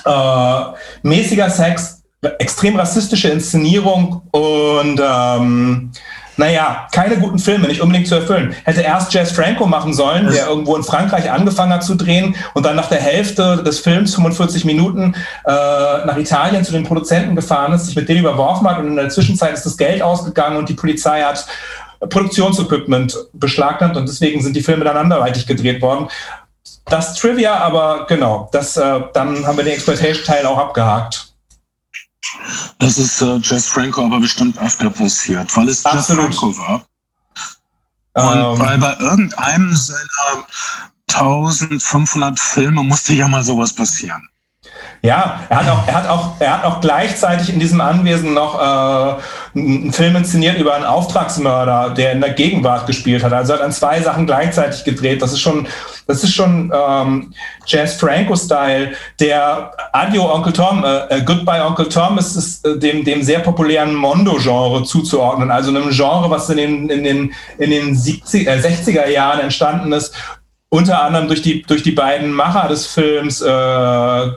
äh, 0.03 0.61
mäßiger 1.03 1.51
Sex, 1.51 2.01
extrem 2.39 2.75
rassistische 2.75 3.29
Inszenierung 3.29 4.23
und 4.31 4.99
ähm, 4.99 5.91
naja, 6.38 6.88
keine 6.91 7.17
guten 7.17 7.39
Filme, 7.39 7.67
nicht 7.67 7.81
unbedingt 7.81 8.07
zu 8.07 8.15
erfüllen. 8.15 8.55
Hätte 8.63 8.81
erst 8.81 9.13
Jess 9.13 9.31
Franco 9.31 9.65
machen 9.65 9.93
sollen, 9.93 10.31
der 10.31 10.47
irgendwo 10.47 10.75
in 10.75 10.83
Frankreich 10.83 11.29
angefangen 11.31 11.73
hat 11.73 11.83
zu 11.83 11.95
drehen 11.95 12.35
und 12.53 12.65
dann 12.65 12.75
nach 12.75 12.89
der 12.89 12.99
Hälfte 12.99 13.63
des 13.63 13.79
Films, 13.79 14.15
45 14.15 14.63
Minuten, 14.63 15.15
äh, 15.45 15.51
nach 15.51 16.17
Italien 16.17 16.63
zu 16.63 16.71
den 16.71 16.83
Produzenten 16.83 17.35
gefahren 17.35 17.73
ist, 17.73 17.88
sich 17.88 17.95
mit 17.95 18.07
denen 18.07 18.19
überworfen 18.19 18.69
hat 18.69 18.77
und 18.77 18.88
in 18.88 18.95
der 18.95 19.09
Zwischenzeit 19.09 19.53
ist 19.53 19.65
das 19.65 19.77
Geld 19.77 20.01
ausgegangen 20.01 20.57
und 20.57 20.69
die 20.69 20.75
Polizei 20.75 21.21
hat 21.21 21.45
Produktionsequipment 21.99 23.17
beschlagnahmt 23.33 23.97
und 23.97 24.07
deswegen 24.07 24.41
sind 24.41 24.55
die 24.55 24.61
Filme 24.61 24.85
dann 24.85 24.97
anderweitig 24.97 25.47
gedreht 25.47 25.81
worden. 25.81 26.07
Das 26.85 27.15
Trivia, 27.15 27.55
aber 27.55 28.05
genau, 28.07 28.47
das, 28.51 28.77
äh, 28.77 29.01
dann 29.13 29.45
haben 29.45 29.57
wir 29.57 29.63
den 29.63 29.73
Exploitation-Teil 29.73 30.45
auch 30.45 30.57
abgehakt. 30.57 31.26
Das 32.80 32.97
ist 32.97 33.21
äh, 33.21 33.38
Jess 33.38 33.67
Franco 33.67 34.03
aber 34.05 34.19
bestimmt 34.19 34.57
öfter 34.59 34.89
passiert, 34.89 35.55
weil 35.55 35.69
es 35.69 35.86
Absolut. 35.86 36.28
Jess 36.28 36.38
Franco 36.39 36.57
war. 36.57 36.86
Und. 38.13 38.38
Ähm. 38.38 38.59
weil 38.59 38.78
bei 38.80 38.95
irgendeinem 38.99 39.75
seiner 39.75 40.47
1500 41.09 42.39
Filme 42.39 42.84
musste 42.84 43.13
ja 43.13 43.28
mal 43.28 43.43
sowas 43.43 43.73
passieren. 43.73 44.28
Ja, 45.03 45.41
er 45.49 45.57
hat 45.57 45.69
auch, 45.69 45.87
er 45.87 45.93
hat 45.93 46.09
auch, 46.09 46.31
er 46.39 46.57
hat 46.57 46.65
auch 46.65 46.81
gleichzeitig 46.81 47.53
in 47.53 47.59
diesem 47.59 47.81
Anwesen 47.81 48.33
noch 48.33 48.59
äh, 48.59 49.59
einen 49.59 49.93
Film 49.93 50.15
inszeniert 50.15 50.57
über 50.57 50.73
einen 50.73 50.85
Auftragsmörder, 50.85 51.91
der 51.91 52.13
in 52.13 52.21
der 52.21 52.31
Gegenwart 52.31 52.87
gespielt 52.87 53.23
hat. 53.23 53.31
Also 53.31 53.53
er 53.53 53.59
hat 53.59 53.65
an 53.65 53.71
zwei 53.71 54.01
Sachen 54.01 54.25
gleichzeitig 54.25 54.83
gedreht. 54.83 55.21
Das 55.21 55.33
ist 55.33 55.39
schon, 55.39 55.67
das 56.07 56.23
ist 56.23 56.33
schon 56.33 56.71
ähm, 56.73 57.33
Jazz 57.67 57.95
Franco-Style. 57.95 58.93
Der 59.19 59.71
Adio 59.93 60.33
Onkel 60.33 60.53
Tom, 60.53 60.83
äh, 60.83 61.05
äh, 61.09 61.21
Goodbye 61.23 61.63
Onkel 61.63 61.89
Tom, 61.89 62.17
ist, 62.17 62.35
ist 62.35 62.65
äh, 62.65 62.79
dem, 62.79 63.05
dem 63.05 63.21
sehr 63.21 63.39
populären 63.39 63.93
Mondo-Genre 63.93 64.83
zuzuordnen. 64.83 65.51
Also 65.51 65.69
einem 65.69 65.91
Genre, 65.91 66.29
was 66.29 66.49
in 66.49 66.57
den, 66.57 66.89
in 66.89 67.03
den, 67.03 67.33
in 67.59 67.69
den 67.69 67.95
70, 67.95 68.47
äh, 68.47 68.51
60er 68.51 69.07
Jahren 69.09 69.41
entstanden 69.41 69.91
ist 69.91 70.13
unter 70.70 71.01
anderem 71.01 71.28
durch 71.28 71.41
die, 71.41 71.61
durch 71.61 71.82
die 71.82 71.91
beiden 71.91 72.32
Macher 72.32 72.68
des 72.68 72.86
Films, 72.88 73.41
äh, 73.41 73.45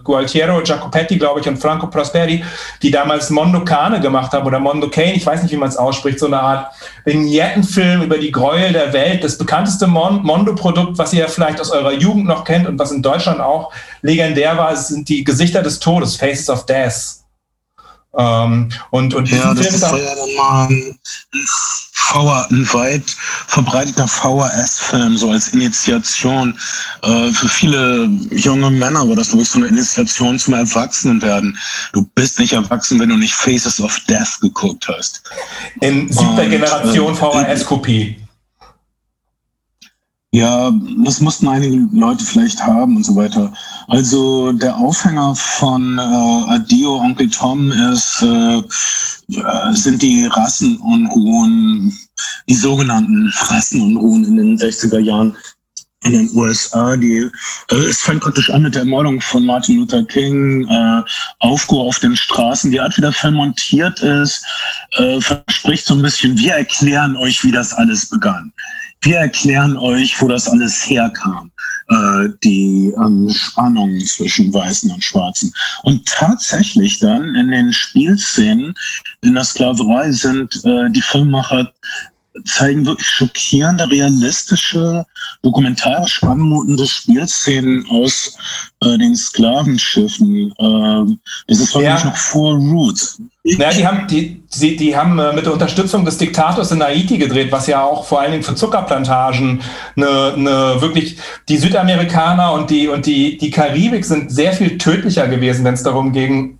Gualtiero 0.04 0.62
Giacopetti, 0.62 1.18
glaube 1.18 1.40
ich, 1.40 1.48
und 1.48 1.56
Franco 1.56 1.88
Prosperi, 1.88 2.44
die 2.82 2.90
damals 2.92 3.30
Mondo 3.30 3.64
Cane 3.64 4.00
gemacht 4.00 4.32
haben 4.32 4.46
oder 4.46 4.60
Mondo 4.60 4.88
Cane, 4.88 5.14
ich 5.14 5.26
weiß 5.26 5.42
nicht, 5.42 5.50
wie 5.52 5.56
man 5.56 5.68
es 5.68 5.76
ausspricht, 5.76 6.20
so 6.20 6.26
eine 6.26 6.40
Art 6.40 6.72
Vignettenfilm 7.04 8.02
über 8.02 8.16
die 8.16 8.30
Gräuel 8.30 8.72
der 8.72 8.92
Welt. 8.92 9.24
Das 9.24 9.38
bekannteste 9.38 9.88
Mon 9.88 10.22
Mondo-Produkt, 10.22 10.98
was 10.98 11.12
ihr 11.12 11.28
vielleicht 11.28 11.60
aus 11.60 11.72
eurer 11.72 11.92
Jugend 11.92 12.26
noch 12.26 12.44
kennt 12.44 12.68
und 12.68 12.78
was 12.78 12.92
in 12.92 13.02
Deutschland 13.02 13.40
auch 13.40 13.72
legendär 14.02 14.56
war, 14.56 14.76
sind 14.76 15.08
die 15.08 15.24
Gesichter 15.24 15.62
des 15.62 15.80
Todes, 15.80 16.14
Faces 16.14 16.48
of 16.48 16.64
Death. 16.64 17.16
Ähm, 18.16 18.70
und, 18.90 19.14
und 19.14 19.28
ja, 19.30 19.52
das 19.52 19.82
war 19.82 19.98
ja 19.98 20.14
dann 20.14 20.34
mal 20.36 20.66
ein, 20.68 20.98
VR, 22.00 22.46
ein 22.50 22.66
weit 22.72 23.04
verbreiteter 23.46 24.08
VHS-Film, 24.08 25.16
so 25.16 25.30
als 25.30 25.48
Initiation. 25.48 26.58
Äh, 27.02 27.30
für 27.30 27.48
viele 27.48 28.08
junge 28.30 28.70
Männer 28.70 29.08
war 29.08 29.16
das 29.16 29.30
glaube 29.30 29.44
so 29.44 29.58
eine 29.58 29.68
Initiation 29.68 30.38
zum 30.38 30.54
Erwachsenenwerden. 30.54 31.56
Du 31.92 32.08
bist 32.14 32.38
nicht 32.38 32.52
erwachsen, 32.52 32.98
wenn 32.98 33.10
du 33.10 33.16
nicht 33.16 33.34
Faces 33.34 33.80
of 33.80 33.98
Death 34.08 34.40
geguckt 34.40 34.88
hast. 34.88 35.22
In 35.80 36.12
siebter 36.12 36.46
Generation 36.46 37.12
äh, 37.12 37.16
VHS-Kopie. 37.16 38.19
Ja, 40.32 40.72
das 41.04 41.20
mussten 41.20 41.48
einige 41.48 41.88
Leute 41.92 42.24
vielleicht 42.24 42.64
haben 42.64 42.94
und 42.94 43.04
so 43.04 43.16
weiter. 43.16 43.52
Also 43.88 44.52
der 44.52 44.76
Aufhänger 44.76 45.34
von 45.34 45.98
äh, 45.98 46.02
Adio 46.02 46.98
Onkel 47.00 47.28
Tom 47.28 47.72
ist, 47.72 48.22
äh, 48.22 48.62
sind 49.72 50.00
die 50.00 50.26
Rassenunruhen, 50.26 51.98
die 52.48 52.54
sogenannten 52.54 53.32
Rassenunruhen 53.40 54.24
in 54.24 54.36
den 54.36 54.56
60er 54.56 55.00
Jahren 55.00 55.36
in 56.04 56.12
den 56.12 56.30
USA. 56.32 56.96
Die, 56.96 57.28
äh, 57.72 57.74
es 57.74 58.00
fängt 58.00 58.20
praktisch 58.20 58.50
an 58.50 58.62
mit 58.62 58.76
der 58.76 58.82
Ermordung 58.82 59.20
von 59.20 59.44
Martin 59.44 59.78
Luther 59.78 60.04
King, 60.04 60.64
äh, 60.68 61.02
Aufruhr 61.40 61.86
auf 61.86 61.98
den 61.98 62.14
Straßen. 62.14 62.70
Die 62.70 62.78
Art, 62.78 62.96
wie 62.96 63.02
der 63.02 63.12
Film 63.12 63.34
montiert 63.34 63.98
ist, 63.98 64.46
äh, 64.92 65.20
verspricht 65.20 65.86
so 65.86 65.94
ein 65.94 66.02
bisschen, 66.02 66.38
wir 66.38 66.54
erklären 66.54 67.16
euch, 67.16 67.42
wie 67.42 67.50
das 67.50 67.72
alles 67.72 68.08
begann 68.08 68.52
wir 69.02 69.16
erklären 69.16 69.76
euch, 69.76 70.20
wo 70.20 70.28
das 70.28 70.48
alles 70.48 70.88
herkam, 70.88 71.50
äh, 71.88 72.28
die 72.44 72.92
ähm, 72.96 73.30
Spannung 73.30 73.98
zwischen 74.00 74.52
Weißen 74.52 74.90
und 74.90 75.02
Schwarzen. 75.02 75.52
Und 75.82 76.06
tatsächlich 76.06 76.98
dann 76.98 77.34
in 77.34 77.50
den 77.50 77.72
Spielszenen 77.72 78.74
in 79.22 79.34
der 79.34 79.44
Sklaverei 79.44 80.12
sind 80.12 80.62
äh, 80.64 80.90
die 80.90 81.02
Filmemacher 81.02 81.72
zeigen 82.44 82.86
wirklich 82.86 83.08
schockierende, 83.08 83.90
realistische, 83.90 85.04
dokumentarisch 85.42 86.22
anmutende 86.22 86.86
Spielszenen 86.86 87.84
aus 87.90 88.36
äh, 88.82 88.96
den 88.98 89.16
Sklavenschiffen. 89.16 90.52
Äh, 90.52 91.16
das 91.48 91.58
ist 91.58 91.74
wirklich 91.74 92.02
ja. 92.02 92.04
noch 92.04 92.16
vor 92.16 92.54
Roots. 92.54 93.20
Ja, 93.42 93.70
die 93.70 93.86
haben, 93.86 94.06
die, 94.06 94.42
die, 94.48 94.76
die 94.76 94.94
haben 94.94 95.18
äh, 95.18 95.32
mit 95.32 95.46
der 95.46 95.54
Unterstützung 95.54 96.04
des 96.04 96.18
Diktators 96.18 96.72
in 96.72 96.82
Haiti 96.82 97.16
gedreht, 97.16 97.50
was 97.50 97.66
ja 97.66 97.82
auch 97.82 98.04
vor 98.04 98.20
allen 98.20 98.32
Dingen 98.32 98.42
für 98.42 98.54
Zuckerplantagen 98.54 99.62
eine, 99.96 100.34
eine 100.34 100.82
wirklich, 100.82 101.16
die 101.48 101.56
Südamerikaner 101.56 102.52
und 102.52 102.68
die, 102.68 102.88
und 102.88 103.06
die, 103.06 103.38
die 103.38 103.50
Karibik 103.50 104.04
sind 104.04 104.30
sehr 104.30 104.52
viel 104.52 104.76
tödlicher 104.76 105.26
gewesen, 105.26 105.64
wenn 105.64 105.72
es 105.72 105.82
darum 105.82 106.12
ging, 106.12 106.58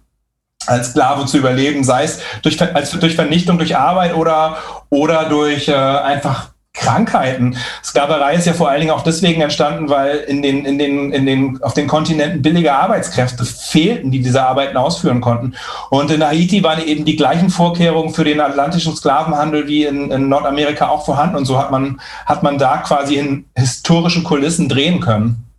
als 0.67 0.91
Sklave 0.91 1.27
zu 1.27 1.37
überleben, 1.37 1.85
sei 1.85 2.05
es 2.05 2.21
durch, 2.43 2.61
als, 2.75 2.91
durch 2.93 3.15
Vernichtung, 3.15 3.59
durch 3.59 3.77
Arbeit 3.77 4.15
oder, 4.15 4.57
oder 4.89 5.29
durch 5.29 5.69
äh, 5.69 5.75
einfach 5.75 6.53
Krankheiten. 6.73 7.57
Sklaverei 7.85 8.35
ist 8.35 8.47
ja 8.47 8.53
vor 8.53 8.69
allen 8.69 8.81
Dingen 8.81 8.93
auch 8.93 9.03
deswegen 9.03 9.43
entstanden, 9.43 9.89
weil 9.89 10.19
in 10.19 10.41
den, 10.41 10.65
in 10.65 10.79
den, 10.79 11.13
in 11.13 11.27
den, 11.27 11.63
auf 11.63 11.75
den 11.75 11.89
Kontinenten 11.89 12.43
billige 12.43 12.73
Arbeitskräfte 12.73 13.45
fehlten, 13.45 14.11
die 14.11 14.21
diese 14.21 14.43
Arbeiten 14.43 14.77
ausführen 14.77 15.21
konnten. 15.21 15.55
Und 15.91 16.11
in 16.11 16.25
Haiti 16.25 16.63
waren 16.63 16.83
eben 16.83 17.05
die 17.05 17.17
gleichen 17.17 17.51
Vorkehrungen 17.51 18.15
für 18.15 18.25
den 18.25 18.41
atlantischen 18.41 18.97
Sklavenhandel 18.97 19.67
wie 19.67 19.85
in, 19.85 20.11
in 20.11 20.29
Nordamerika 20.29 20.89
auch 20.89 21.05
vorhanden. 21.05 21.37
Und 21.37 21.45
so 21.45 21.59
hat 21.59 21.71
man, 21.71 22.01
hat 22.25 22.43
man 22.43 22.57
da 22.57 22.79
quasi 22.79 23.17
in 23.17 23.47
historischen 23.57 24.25
Kulissen 24.25 24.69
drehen 24.69 25.01
können. 25.01 25.50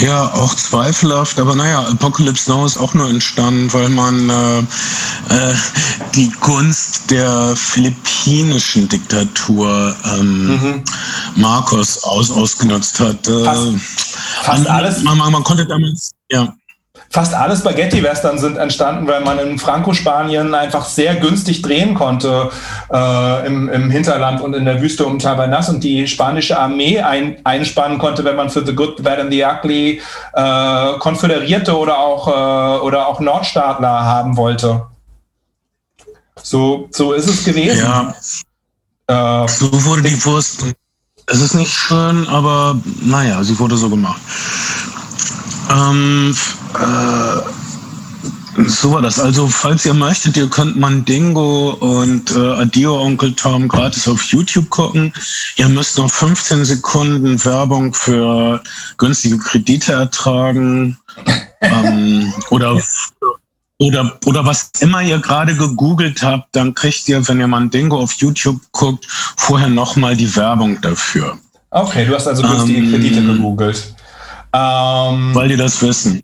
Ja, 0.00 0.32
auch 0.34 0.54
zweifelhaft, 0.54 1.38
aber 1.38 1.54
naja, 1.54 1.86
Apocalypse 1.86 2.50
Now 2.50 2.64
ist 2.66 2.76
auch 2.76 2.94
nur 2.94 3.08
entstanden, 3.08 3.72
weil 3.72 3.88
man 3.88 4.28
äh, 4.28 4.58
äh, 4.58 5.54
die 6.14 6.30
Gunst 6.40 7.10
der 7.10 7.54
philippinischen 7.56 8.88
Diktatur 8.88 9.94
ähm, 10.04 10.46
mhm. 10.46 10.84
Marcos 11.36 12.02
aus, 12.04 12.30
ausgenutzt 12.30 12.98
hat. 13.00 13.28
Äh, 13.28 13.44
fast, 13.44 14.16
fast 14.42 14.66
alles. 14.66 15.02
Man, 15.02 15.18
man, 15.18 15.32
man 15.32 15.44
konnte 15.44 15.66
damals, 15.66 16.12
ja 16.30 16.52
fast 17.12 17.34
alle 17.34 17.54
Spaghetti-Western 17.54 18.38
sind 18.38 18.56
entstanden, 18.56 19.06
weil 19.06 19.20
man 19.20 19.38
in 19.38 19.58
Franco-Spanien 19.58 20.54
einfach 20.54 20.86
sehr 20.86 21.16
günstig 21.16 21.60
drehen 21.60 21.94
konnte 21.94 22.50
äh, 22.90 23.46
im, 23.46 23.68
im, 23.68 23.90
Hinterland 23.90 24.40
und 24.40 24.54
in 24.54 24.64
der 24.64 24.80
Wüste 24.80 25.04
um 25.04 25.18
Tabernas 25.18 25.68
und 25.68 25.84
die 25.84 26.08
spanische 26.08 26.58
Armee 26.58 27.00
ein, 27.00 27.36
einspannen 27.44 27.98
konnte, 27.98 28.24
wenn 28.24 28.36
man 28.36 28.48
für 28.48 28.64
The 28.64 28.74
Good, 28.74 28.96
The 28.96 29.02
Bad 29.02 29.20
and 29.20 29.30
The 29.30 29.44
Ugly 29.44 30.00
äh, 30.32 30.98
Konföderierte 30.98 31.76
oder 31.76 31.98
auch, 31.98 32.28
äh, 32.28 32.80
oder 32.80 33.06
auch 33.06 33.20
Nordstaatler 33.20 34.04
haben 34.04 34.38
wollte. 34.38 34.86
So, 36.42 36.88
so 36.92 37.12
ist 37.12 37.28
es 37.28 37.44
gewesen. 37.44 37.86
Ja. 39.06 39.44
Äh, 39.44 39.48
so 39.48 39.70
wurde 39.84 40.02
die 40.02 40.24
Wurst. 40.24 40.64
Es 41.26 41.40
ist 41.40 41.54
nicht 41.54 41.72
schön, 41.72 42.26
aber 42.28 42.80
naja, 43.02 43.44
sie 43.44 43.58
wurde 43.58 43.76
so 43.76 43.90
gemacht. 43.90 44.20
Ähm, 45.70 46.34
äh, 46.74 47.40
so 48.66 48.92
war 48.92 49.02
das. 49.02 49.18
Also, 49.18 49.46
falls 49.48 49.86
ihr 49.86 49.94
möchtet, 49.94 50.36
ihr 50.36 50.48
könnt 50.48 50.78
Mandingo 50.78 51.70
und 51.70 52.30
äh, 52.32 52.38
Adio 52.38 53.00
Onkel 53.00 53.32
Tom 53.34 53.66
gratis 53.66 54.06
auf 54.06 54.22
YouTube 54.24 54.68
gucken. 54.68 55.12
Ihr 55.56 55.68
müsst 55.68 55.96
noch 55.98 56.10
15 56.10 56.64
Sekunden 56.64 57.42
Werbung 57.44 57.94
für 57.94 58.62
günstige 58.98 59.38
Kredite 59.38 59.92
ertragen. 59.92 60.98
ähm, 61.60 62.32
oder 62.50 62.78
Oder, 63.78 64.16
oder 64.26 64.46
was 64.46 64.70
immer 64.78 65.02
ihr 65.02 65.18
gerade 65.18 65.56
gegoogelt 65.56 66.22
habt, 66.22 66.54
dann 66.54 66.72
kriegt 66.72 67.08
ihr, 67.08 67.26
wenn 67.26 67.40
ihr 67.40 67.48
mal 67.48 67.62
ein 67.62 67.70
Dingo 67.70 67.98
auf 67.98 68.12
YouTube 68.12 68.60
guckt, 68.70 69.08
vorher 69.36 69.68
nochmal 69.68 70.16
die 70.16 70.36
Werbung 70.36 70.80
dafür. 70.80 71.36
Okay, 71.70 72.04
du 72.06 72.14
hast 72.14 72.28
also 72.28 72.42
günstige 72.42 72.78
ähm, 72.78 72.90
Kredite 72.92 73.22
gegoogelt. 73.22 73.92
Ähm, 74.54 75.34
weil 75.34 75.48
die 75.48 75.56
das 75.56 75.82
wissen. 75.82 76.22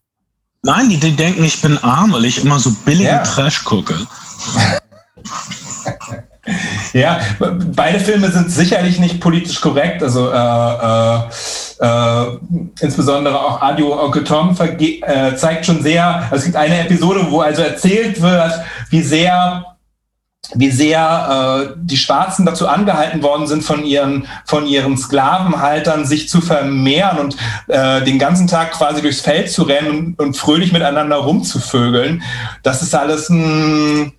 Nein, 0.63 0.89
die, 0.89 0.99
die 0.99 1.17
denken, 1.17 1.45
ich 1.45 1.63
bin 1.63 1.79
arm, 1.79 2.13
weil 2.13 2.25
ich 2.25 2.45
immer 2.45 2.59
so 2.59 2.71
billigen 2.85 3.07
yeah. 3.07 3.23
Trash 3.23 3.65
gucke. 3.65 3.95
Ja, 6.93 7.21
beide 7.39 8.01
Filme 8.01 8.31
sind 8.31 8.51
sicherlich 8.51 8.99
nicht 8.99 9.21
politisch 9.21 9.61
korrekt. 9.61 10.03
Also 10.03 10.31
äh, 10.31 10.35
äh, 10.35 11.21
äh, 11.81 12.39
insbesondere 12.81 13.39
auch 13.39 13.61
Adio 13.61 14.03
Onkel 14.03 14.25
Tom 14.25 14.57
äh, 14.59 15.35
zeigt 15.37 15.67
schon 15.67 15.83
sehr, 15.83 16.07
also 16.07 16.37
es 16.37 16.45
gibt 16.45 16.57
eine 16.57 16.81
Episode, 16.81 17.27
wo 17.29 17.41
also 17.41 17.63
erzählt 17.63 18.21
wird, 18.21 18.53
wie 18.91 19.03
sehr 19.03 19.65
wie 20.55 20.71
sehr 20.71 21.71
äh, 21.71 21.75
die 21.77 21.97
Schwarzen 21.97 22.47
dazu 22.47 22.69
angehalten 22.69 23.23
worden 23.23 23.47
sind, 23.47 23.63
von 23.63 23.85
ihren, 23.85 24.27
von 24.45 24.67
ihren 24.67 24.97
Sklavenhaltern 24.97 26.07
sich 26.07 26.29
zu 26.29 26.41
vermehren 26.41 27.19
und 27.19 27.37
äh, 27.69 28.03
den 28.03 28.19
ganzen 28.19 28.47
Tag 28.47 28.73
quasi 28.73 29.03
durchs 29.03 29.21
Feld 29.21 29.51
zu 29.51 29.63
rennen 29.63 29.91
und, 29.91 30.19
und 30.19 30.37
fröhlich 30.37 30.73
miteinander 30.73 31.17
rumzuvögeln. 31.17 32.23
Das 32.63 32.83
ist 32.83 32.95
alles 32.95 33.29
ein 33.29 34.13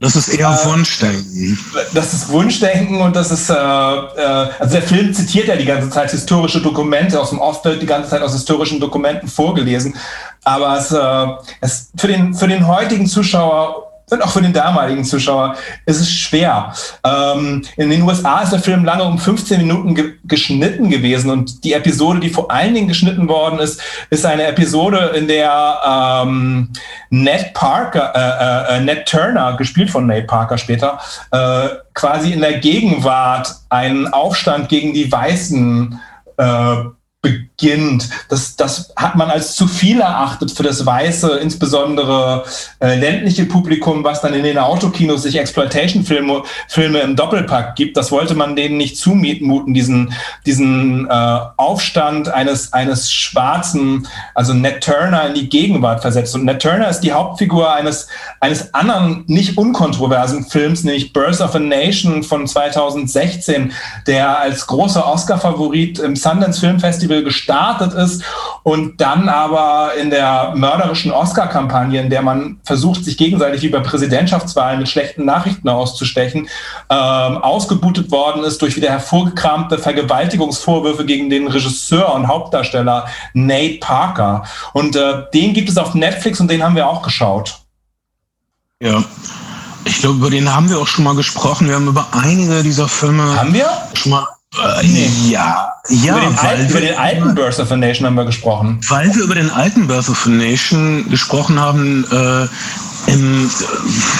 das 0.00 0.14
ist 0.14 0.28
eher 0.28 0.48
äh, 0.48 0.66
Wunschdenken. 0.66 1.58
Das 1.92 2.14
ist 2.14 2.28
Wunschdenken 2.28 3.00
und 3.00 3.16
das 3.16 3.32
ist, 3.32 3.50
äh, 3.50 3.54
äh, 3.54 4.48
also 4.58 4.74
der 4.74 4.82
Film 4.82 5.12
zitiert 5.12 5.48
ja 5.48 5.56
die 5.56 5.64
ganze 5.64 5.90
Zeit 5.90 6.10
historische 6.12 6.60
Dokumente 6.60 7.20
aus 7.20 7.30
dem 7.30 7.40
Off 7.40 7.64
wird 7.64 7.82
die 7.82 7.86
ganze 7.86 8.10
Zeit 8.10 8.22
aus 8.22 8.32
historischen 8.32 8.78
Dokumenten 8.78 9.26
vorgelesen. 9.26 9.96
Aber 10.44 10.78
es, 10.78 10.92
äh, 10.92 11.56
es 11.60 11.90
für, 11.96 12.06
den, 12.06 12.32
für 12.32 12.46
den 12.46 12.68
heutigen 12.68 13.06
Zuschauer 13.06 13.87
und 14.10 14.22
auch 14.22 14.30
für 14.30 14.42
den 14.42 14.52
damaligen 14.52 15.04
Zuschauer 15.04 15.56
ist 15.86 16.00
es 16.00 16.10
schwer. 16.10 16.72
Ähm, 17.04 17.62
in 17.76 17.90
den 17.90 18.02
USA 18.02 18.40
ist 18.40 18.52
der 18.52 18.60
Film 18.60 18.84
lange 18.84 19.04
um 19.04 19.18
15 19.18 19.58
Minuten 19.58 19.94
ge 19.94 20.14
geschnitten 20.24 20.90
gewesen 20.90 21.30
und 21.30 21.64
die 21.64 21.72
Episode, 21.72 22.20
die 22.20 22.28
vor 22.28 22.50
allen 22.50 22.74
Dingen 22.74 22.88
geschnitten 22.88 23.28
worden 23.28 23.58
ist, 23.58 23.80
ist 24.10 24.26
eine 24.26 24.46
Episode, 24.46 25.12
in 25.14 25.26
der 25.26 25.78
ähm, 25.86 26.70
Ned 27.10 27.54
Parker, 27.54 28.12
äh, 28.14 28.74
äh, 28.74 28.76
äh 28.76 28.80
Ned 28.80 29.06
Turner, 29.06 29.56
gespielt 29.56 29.90
von 29.90 30.06
Nate 30.06 30.26
Parker 30.26 30.58
später, 30.58 30.98
äh, 31.30 31.68
quasi 31.94 32.32
in 32.32 32.40
der 32.40 32.58
Gegenwart 32.58 33.54
einen 33.68 34.06
Aufstand 34.08 34.68
gegen 34.68 34.92
die 34.92 35.10
Weißen 35.10 35.98
äh, 36.36 36.76
beginnt. 37.20 38.08
Das, 38.28 38.54
das 38.54 38.92
hat 38.94 39.16
man 39.16 39.28
als 39.28 39.56
zu 39.56 39.66
viel 39.66 40.00
erachtet 40.00 40.52
für 40.52 40.62
das 40.62 40.86
weiße, 40.86 41.38
insbesondere 41.38 42.44
äh, 42.80 42.94
ländliche 42.94 43.44
Publikum, 43.44 44.04
was 44.04 44.20
dann 44.20 44.34
in 44.34 44.44
den 44.44 44.58
Autokinos 44.58 45.24
sich 45.24 45.36
Exploitation-Filme 45.36 46.44
Filme 46.68 47.00
im 47.00 47.16
Doppelpack 47.16 47.74
gibt. 47.74 47.96
Das 47.96 48.12
wollte 48.12 48.36
man 48.36 48.54
denen 48.54 48.76
nicht 48.76 48.96
zumuten, 48.96 49.74
diesen, 49.74 50.12
diesen 50.46 51.08
äh, 51.10 51.38
Aufstand 51.56 52.28
eines, 52.28 52.72
eines 52.72 53.10
Schwarzen, 53.10 54.06
also 54.34 54.54
Ned 54.54 54.84
Turner 54.84 55.26
in 55.26 55.34
die 55.34 55.48
Gegenwart 55.48 56.02
versetzt. 56.02 56.36
Und 56.36 56.44
Ned 56.44 56.62
Turner 56.62 56.88
ist 56.88 57.00
die 57.00 57.12
Hauptfigur 57.12 57.72
eines, 57.72 58.06
eines 58.38 58.72
anderen, 58.72 59.24
nicht 59.26 59.58
unkontroversen 59.58 60.44
Films, 60.44 60.84
nämlich 60.84 61.12
Birth 61.12 61.40
of 61.40 61.56
a 61.56 61.58
Nation 61.58 62.22
von 62.22 62.46
2016, 62.46 63.72
der 64.06 64.38
als 64.38 64.68
großer 64.68 65.04
Oscar-Favorit 65.04 65.98
im 65.98 66.14
Sundance 66.14 66.60
Film 66.60 66.78
Festival 66.78 67.07
Festival 67.08 67.24
gestartet 67.24 67.94
ist 67.94 68.22
und 68.62 69.00
dann 69.00 69.28
aber 69.28 69.92
in 70.00 70.10
der 70.10 70.52
mörderischen 70.54 71.10
Oscar-Kampagne, 71.10 72.00
in 72.00 72.10
der 72.10 72.22
man 72.22 72.60
versucht, 72.64 73.04
sich 73.04 73.16
gegenseitig 73.16 73.64
über 73.64 73.80
Präsidentschaftswahlen 73.80 74.78
mit 74.78 74.88
schlechten 74.88 75.24
Nachrichten 75.24 75.68
auszustechen, 75.68 76.48
ähm, 76.90 77.38
ausgebootet 77.38 78.10
worden 78.10 78.44
ist 78.44 78.60
durch 78.62 78.76
wieder 78.76 78.90
hervorgekramte 78.90 79.78
Vergewaltigungsvorwürfe 79.78 81.04
gegen 81.04 81.30
den 81.30 81.48
Regisseur 81.48 82.14
und 82.14 82.28
Hauptdarsteller 82.28 83.06
Nate 83.32 83.78
Parker. 83.80 84.44
Und 84.72 84.96
äh, 84.96 85.24
den 85.32 85.54
gibt 85.54 85.68
es 85.68 85.78
auf 85.78 85.94
Netflix 85.94 86.40
und 86.40 86.50
den 86.50 86.62
haben 86.62 86.76
wir 86.76 86.86
auch 86.86 87.02
geschaut. 87.02 87.58
Ja. 88.80 89.02
Ich 89.84 90.00
glaube, 90.00 90.18
über 90.18 90.30
den 90.30 90.54
haben 90.54 90.68
wir 90.68 90.78
auch 90.78 90.86
schon 90.86 91.04
mal 91.04 91.14
gesprochen. 91.14 91.66
Wir 91.66 91.76
haben 91.76 91.88
über 91.88 92.06
einige 92.12 92.62
dieser 92.62 92.88
Filme. 92.88 93.22
Haben 93.36 93.54
wir? 93.54 93.66
Schon 93.94 94.10
mal 94.12 94.26
nee. 94.82 95.10
Ja, 95.28 95.72
ja. 95.88 96.16
Über 96.16 96.20
den, 96.20 96.38
alten, 96.38 96.68
über 96.68 96.80
den 96.80 96.96
alten 96.96 97.34
Birth 97.34 97.58
of 97.58 97.70
a 97.70 97.76
Nation 97.76 98.06
haben 98.06 98.16
wir 98.16 98.24
gesprochen. 98.24 98.80
Weil 98.88 99.14
wir 99.14 99.24
über 99.24 99.34
den 99.34 99.50
alten 99.50 99.86
Birth 99.86 100.08
of 100.08 100.26
a 100.26 100.30
Nation 100.30 101.08
gesprochen 101.10 101.60
haben, 101.60 102.04
äh, 102.10 103.10
im, 103.10 103.50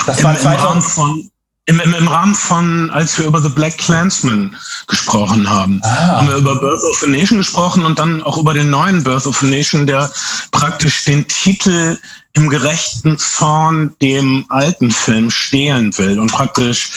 das 0.06 0.22
war 0.22 0.38
im, 0.38 0.46
im 0.46 0.52
Rahmen 0.52 0.82
von 0.82 1.30
im, 1.68 1.80
im, 1.80 1.92
im 1.92 2.08
Rahmen 2.08 2.34
von, 2.34 2.90
als 2.90 3.18
wir 3.18 3.26
über 3.26 3.42
The 3.42 3.50
Black 3.50 3.76
Clansman 3.76 4.56
gesprochen 4.86 5.48
haben, 5.48 5.80
ah. 5.84 6.16
haben 6.16 6.28
wir 6.28 6.36
über 6.36 6.56
Birth 6.56 6.82
of 6.82 7.02
a 7.02 7.06
Nation 7.06 7.38
gesprochen 7.38 7.84
und 7.84 7.98
dann 7.98 8.22
auch 8.22 8.38
über 8.38 8.54
den 8.54 8.70
neuen 8.70 9.04
Birth 9.04 9.26
of 9.26 9.42
a 9.42 9.46
Nation, 9.46 9.86
der 9.86 10.10
praktisch 10.50 11.04
den 11.04 11.28
Titel 11.28 11.98
im 12.32 12.48
gerechten 12.48 13.18
Zorn 13.18 13.94
dem 14.00 14.46
alten 14.48 14.90
Film 14.90 15.30
stehlen 15.30 15.96
will 15.98 16.18
und 16.18 16.32
praktisch 16.32 16.90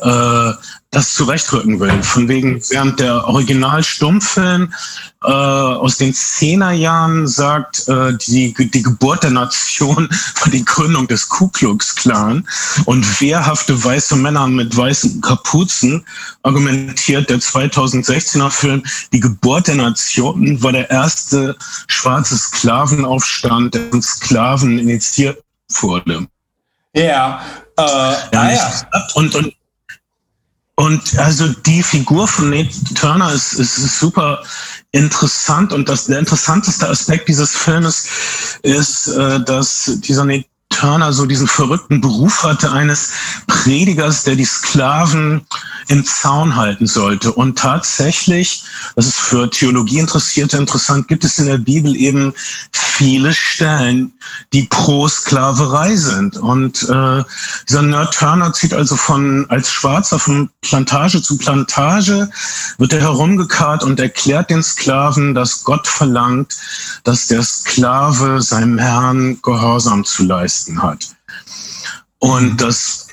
äh, 0.00 0.50
das 0.90 1.14
zurechtrücken 1.14 1.78
will. 1.80 2.02
Von 2.02 2.28
wegen, 2.28 2.62
während 2.70 3.00
der 3.00 3.26
Original-Stummfilm 3.26 4.72
äh, 5.22 5.26
aus 5.26 5.98
den 5.98 6.14
Zehnerjahren 6.14 7.26
sagt, 7.26 7.88
äh, 7.88 8.16
die, 8.26 8.54
die 8.54 8.82
Geburt 8.82 9.22
der 9.22 9.30
Nation 9.30 10.08
war 10.40 10.50
die 10.50 10.64
Gründung 10.64 11.06
des 11.08 11.28
Ku 11.28 11.48
Klux 11.48 11.94
Klan 11.94 12.48
und 12.84 13.20
wehrhafte 13.20 13.82
weiße 13.82 14.16
Männer 14.16 14.46
mit 14.46 14.76
weißen 14.76 15.20
Kapuzen, 15.20 16.04
argumentiert 16.42 17.28
der 17.28 17.38
2016er 17.38 18.50
Film, 18.50 18.82
die 19.12 19.20
Geburt 19.20 19.66
der 19.66 19.76
Nation 19.76 20.62
war 20.62 20.72
der 20.72 20.88
erste 20.90 21.56
schwarze 21.88 22.36
Sklavenaufstand, 22.36 23.74
der 23.74 23.90
von 23.90 24.02
Sklaven 24.02 24.78
initiiert 24.78 25.42
wurde. 25.68 26.26
Ja, 26.94 27.42
äh, 27.76 27.82
ja, 27.82 28.50
ja. 28.52 28.86
Und, 29.14 29.34
und 29.34 29.55
und 30.78 31.18
also 31.18 31.48
die 31.48 31.82
Figur 31.82 32.28
von 32.28 32.50
Nate 32.50 32.70
Turner 32.94 33.32
ist, 33.32 33.54
ist, 33.54 33.98
super 33.98 34.42
interessant. 34.92 35.72
Und 35.72 35.88
das, 35.88 36.04
der 36.04 36.18
interessanteste 36.18 36.86
Aspekt 36.88 37.28
dieses 37.28 37.56
Filmes 37.56 38.06
ist, 38.62 39.08
äh, 39.08 39.42
dass 39.42 39.98
dieser 40.02 40.26
Nate 40.26 40.46
Turner 40.76 41.12
so 41.12 41.24
diesen 41.24 41.46
verrückten 41.46 42.00
Beruf 42.00 42.42
hatte 42.42 42.70
eines 42.70 43.12
Predigers, 43.46 44.24
der 44.24 44.36
die 44.36 44.44
Sklaven 44.44 45.46
im 45.88 46.04
Zaun 46.04 46.56
halten 46.56 46.86
sollte. 46.86 47.32
Und 47.32 47.58
tatsächlich, 47.58 48.64
das 48.94 49.06
ist 49.06 49.16
für 49.16 49.48
Theologie 49.50 49.98
Interessierte 49.98 50.56
interessant, 50.56 51.08
gibt 51.08 51.24
es 51.24 51.38
in 51.38 51.46
der 51.46 51.58
Bibel 51.58 51.94
eben 51.96 52.34
viele 52.72 53.32
Stellen, 53.32 54.12
die 54.52 54.64
pro 54.64 55.08
Sklaverei 55.08 55.96
sind. 55.96 56.36
Und 56.36 56.82
äh, 56.82 57.22
dieser 57.68 57.82
Nerd 57.82 58.14
Turner 58.14 58.52
zieht 58.52 58.74
also 58.74 58.96
von 58.96 59.46
als 59.48 59.70
Schwarzer 59.70 60.18
von 60.18 60.50
Plantage 60.62 61.22
zu 61.22 61.38
Plantage, 61.38 62.28
wird 62.78 62.92
er 62.92 63.00
herumgekarrt 63.00 63.82
und 63.82 64.00
erklärt 64.00 64.50
den 64.50 64.62
Sklaven, 64.62 65.34
dass 65.34 65.62
Gott 65.64 65.86
verlangt, 65.86 66.56
dass 67.04 67.28
der 67.28 67.42
Sklave 67.42 68.42
seinem 68.42 68.78
Herrn 68.78 69.38
Gehorsam 69.42 70.04
zu 70.04 70.24
leisten 70.24 70.65
hat. 70.82 71.08
Und 72.18 72.52
mhm. 72.52 72.56
das 72.56 73.06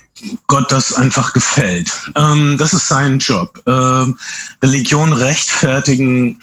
Gott 0.48 0.72
das 0.72 0.94
einfach 0.94 1.34
gefällt. 1.34 1.92
Ähm, 2.16 2.58
das 2.58 2.74
ist 2.74 2.88
sein 2.88 3.20
Job. 3.20 3.62
Ähm, 3.68 4.18
Religion 4.62 5.12
rechtfertigen, 5.12 6.42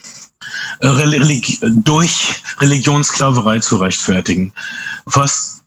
äh, 0.81 0.87
Religi 0.87 1.59
durch 1.63 2.43
Religionssklaverei 2.59 3.61
zu 3.61 3.77
rechtfertigen. 3.77 4.53
Was 5.07 5.63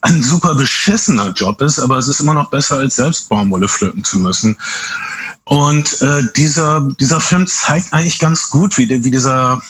ein 0.00 0.22
super 0.22 0.54
beschissener 0.54 1.30
Job 1.30 1.60
ist, 1.60 1.78
aber 1.78 1.98
es 1.98 2.08
ist 2.08 2.20
immer 2.20 2.34
noch 2.34 2.50
besser, 2.50 2.78
als 2.78 2.96
selbst 2.96 3.28
Baumwolle 3.28 3.68
pflücken 3.68 4.02
zu 4.02 4.18
müssen. 4.18 4.56
Und 5.44 6.00
äh, 6.02 6.22
dieser, 6.36 6.88
dieser 7.00 7.20
Film 7.20 7.46
zeigt 7.46 7.92
eigentlich 7.92 8.18
ganz 8.18 8.50
gut, 8.50 8.78
wie, 8.78 8.88
wie 8.88 9.10
dieser, 9.10 9.60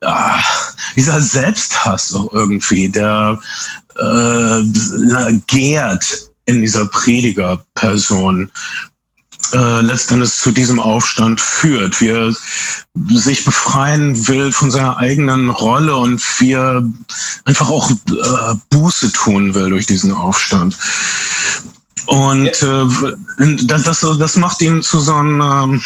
äh, 0.00 0.38
dieser 0.96 1.20
Selbsthass 1.20 2.14
auch 2.14 2.32
irgendwie, 2.32 2.88
der 2.88 3.38
äh, 3.98 4.62
gärt 5.46 6.30
in 6.46 6.60
dieser 6.60 6.86
Predigerperson 6.86 8.50
äh, 9.52 9.80
letztendlich 9.80 10.32
zu 10.32 10.52
diesem 10.52 10.80
Aufstand 10.80 11.40
führt, 11.40 12.00
wie 12.00 12.08
er 12.08 12.32
sich 13.10 13.44
befreien 13.44 14.28
will 14.28 14.52
von 14.52 14.70
seiner 14.70 14.96
eigenen 14.96 15.50
Rolle 15.50 15.96
und 15.96 16.22
wie 16.40 16.52
er 16.52 16.82
einfach 17.44 17.68
auch 17.68 17.90
äh, 17.90 18.54
Buße 18.70 19.12
tun 19.12 19.54
will 19.54 19.70
durch 19.70 19.86
diesen 19.86 20.12
Aufstand. 20.12 20.76
Und 22.06 22.46
äh, 22.46 23.56
das, 23.64 23.84
das, 23.84 24.06
das 24.18 24.36
macht 24.36 24.60
ihn 24.62 24.82
zu 24.82 25.00
so 25.00 25.14
einem 25.14 25.82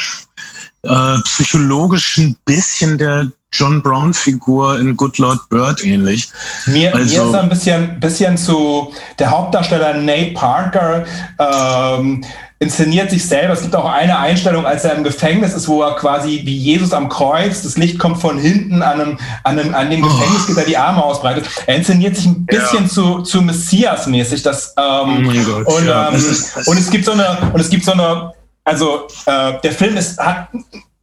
äh, 0.83 1.19
psychologischen 1.25 2.37
bisschen 2.45 2.99
der 2.99 3.31
John 3.53 3.83
Brown-Figur 3.83 4.79
in 4.81 4.97
Good 4.97 5.19
Lord 5.19 5.49
Bird 5.49 5.85
ähnlich. 5.85 6.29
Mir, 6.67 6.95
also, 6.95 7.17
mir 7.17 7.29
ist 7.29 7.35
er 7.35 7.43
ein 7.43 7.49
bisschen, 7.49 8.01
bisschen 8.01 8.37
zu 8.37 8.93
der 9.19 9.31
Hauptdarsteller 9.31 9.95
Nate 9.95 10.33
Parker. 10.33 11.05
Ähm, 11.39 12.25
inszeniert 12.59 13.11
sich 13.11 13.27
selber. 13.27 13.53
Es 13.53 13.63
gibt 13.63 13.77
auch 13.77 13.91
eine 13.91 14.19
Einstellung, 14.19 14.65
als 14.65 14.85
er 14.85 14.95
im 14.95 15.05
Gefängnis 15.05 15.55
ist, 15.55 15.69
wo 15.69 15.83
er 15.83 15.95
quasi 15.97 16.43
wie 16.45 16.57
Jesus 16.57 16.93
am 16.93 17.09
Kreuz, 17.09 17.63
das 17.63 17.77
Licht 17.77 17.99
kommt 17.99 18.21
von 18.21 18.39
hinten 18.39 18.83
an, 18.83 19.01
einem, 19.01 19.19
an, 19.45 19.59
einem, 19.59 19.75
an 19.75 19.91
dem 19.91 20.03
oh. 20.03 20.07
Gefängnis, 20.07 20.47
oh. 20.49 20.59
er 20.59 20.65
die 20.65 20.77
Arme 20.77 21.05
ausbreitet. 21.05 21.47
Er 21.67 21.77
inszeniert 21.77 22.17
sich 22.17 22.27
ein 22.27 22.47
bisschen 22.47 22.85
ja. 22.85 22.89
zu, 22.89 23.23
zu 23.23 23.43
Messias-mäßig. 23.43 24.43
Das, 24.43 24.75
ähm, 24.79 25.29
oh 25.29 25.45
Gott, 25.45 25.67
und, 25.67 25.87
ja. 25.87 26.09
ähm, 26.09 26.15
und 26.15 26.79
es 26.79 26.91
gibt 26.91 27.05
so 27.05 27.13
eine, 27.13 27.51
und 27.53 27.61
es 27.61 27.69
gibt 27.69 27.85
so 27.85 27.93
eine, 27.93 28.33
also 28.65 29.07
äh, 29.27 29.61
der 29.63 29.73
Film 29.73 29.97
ist, 29.97 30.19
hat 30.19 30.49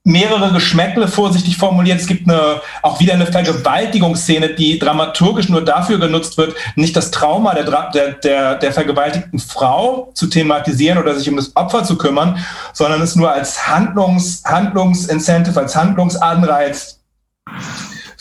mehrere 0.05 0.51
Geschmäckle 0.51 1.07
vorsichtig 1.07 1.57
formuliert. 1.57 1.99
Es 1.99 2.07
gibt 2.07 2.27
eine, 2.27 2.61
auch 2.81 2.99
wieder 2.99 3.13
eine 3.13 3.25
Vergewaltigungsszene, 3.25 4.49
die 4.49 4.77
dramaturgisch 4.77 5.47
nur 5.47 5.63
dafür 5.63 5.97
genutzt 5.97 6.37
wird, 6.37 6.55
nicht 6.75 6.95
das 6.95 7.11
Trauma 7.11 7.53
der, 7.53 7.63
der, 7.91 8.11
der, 8.11 8.55
der 8.55 8.73
vergewaltigten 8.73 9.39
Frau 9.39 10.11
zu 10.13 10.27
thematisieren 10.27 10.97
oder 10.97 11.15
sich 11.15 11.29
um 11.29 11.37
das 11.37 11.55
Opfer 11.55 11.83
zu 11.83 11.97
kümmern, 11.97 12.37
sondern 12.73 13.01
es 13.01 13.15
nur 13.15 13.31
als 13.31 13.67
Handlungs, 13.67 14.43
Handlungsincentive, 14.45 15.59
als 15.59 15.75
Handlungsanreiz 15.75 16.99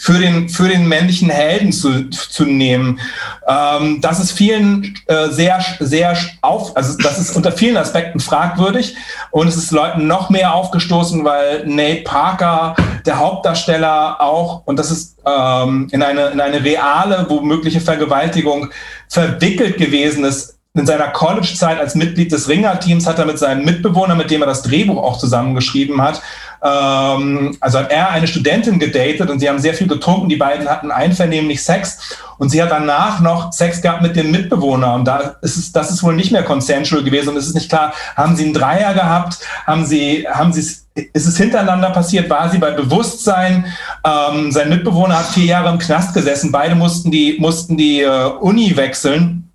für 0.03 0.18
den, 0.18 0.48
für 0.48 0.68
den 0.68 0.88
männlichen 0.88 1.30
Helden 1.30 1.70
zu, 1.70 2.11
zu 2.11 2.44
nehmen. 2.44 2.98
Ähm, 3.46 4.00
das 4.00 4.18
ist 4.18 4.32
vielen 4.32 4.98
äh, 5.07 5.28
sehr, 5.28 5.64
sehr 5.78 6.16
auf, 6.40 6.76
also 6.76 6.98
das 7.00 7.20
ist 7.20 7.36
unter 7.36 7.53
vielen 7.53 7.76
Aspekten 7.76 8.18
fragwürdig 8.18 8.96
und 9.30 9.46
es 9.46 9.57
ist 9.57 9.70
Leuten 9.70 10.09
noch 10.09 10.28
mehr 10.28 10.55
aufgestoßen, 10.55 11.24
weil 11.24 11.64
Nate 11.68 12.03
Parker, 12.03 12.74
der 13.07 13.20
Hauptdarsteller, 13.20 14.20
auch, 14.20 14.62
und 14.64 14.76
das 14.76 14.90
ist 14.90 15.18
ähm, 15.24 15.86
in, 15.92 16.03
eine, 16.03 16.30
in 16.30 16.40
eine 16.40 16.64
reale, 16.64 17.24
womögliche 17.28 17.80
Vergewaltigung 17.80 18.70
verwickelt 19.09 19.76
gewesen 19.76 20.24
ist, 20.24 20.59
in 20.74 20.86
seiner 20.86 21.09
College-Zeit 21.09 21.78
als 21.78 21.94
Mitglied 21.94 22.32
des 22.32 22.48
Ringer-Teams 22.48 23.07
hat 23.07 23.18
er 23.18 23.26
mit 23.26 23.38
seinem 23.38 23.64
Mitbewohner, 23.64 24.14
mit 24.14 24.30
dem 24.30 24.40
er 24.40 24.46
das 24.46 24.62
Drehbuch 24.62 24.96
auch 24.96 25.18
zusammengeschrieben 25.18 26.00
hat, 26.00 26.22
ähm, 26.62 27.56
also 27.60 27.78
hat 27.78 27.90
er 27.90 28.10
eine 28.10 28.26
Studentin 28.26 28.78
gedatet 28.78 29.28
und 29.28 29.40
sie 29.40 29.48
haben 29.48 29.58
sehr 29.58 29.74
viel 29.74 29.88
getrunken. 29.88 30.28
Die 30.28 30.36
beiden 30.36 30.68
hatten 30.68 30.90
einvernehmlich 30.90 31.62
Sex 31.62 32.16
und 32.38 32.50
sie 32.50 32.62
hat 32.62 32.70
danach 32.70 33.20
noch 33.20 33.52
Sex 33.52 33.82
gehabt 33.82 34.02
mit 34.02 34.14
dem 34.14 34.30
Mitbewohner 34.30 34.94
und 34.94 35.04
da 35.04 35.36
ist 35.42 35.56
es, 35.56 35.72
das 35.72 35.90
ist 35.90 36.02
wohl 36.02 36.14
nicht 36.14 36.30
mehr 36.30 36.44
consensual 36.44 37.02
gewesen 37.02 37.30
und 37.30 37.36
es 37.36 37.48
ist 37.48 37.54
nicht 37.54 37.68
klar, 37.68 37.92
haben 38.16 38.36
sie 38.36 38.44
einen 38.44 38.54
Dreier 38.54 38.94
gehabt, 38.94 39.38
haben 39.66 39.84
sie, 39.84 40.26
haben 40.30 40.52
sie 40.52 40.60
ist 40.60 41.26
es 41.26 41.38
hintereinander 41.38 41.90
passiert? 41.90 42.28
War 42.28 42.50
sie 42.50 42.58
bei 42.58 42.70
Bewusstsein? 42.70 43.64
Ähm, 44.04 44.52
sein 44.52 44.68
Mitbewohner 44.68 45.18
hat 45.18 45.26
vier 45.26 45.46
Jahre 45.46 45.70
im 45.70 45.78
Knast 45.78 46.12
gesessen. 46.12 46.52
Beide 46.52 46.74
mussten 46.74 47.10
die, 47.10 47.38
mussten 47.40 47.78
die 47.78 48.02
äh, 48.02 48.26
Uni 48.40 48.76
wechseln. 48.76 49.50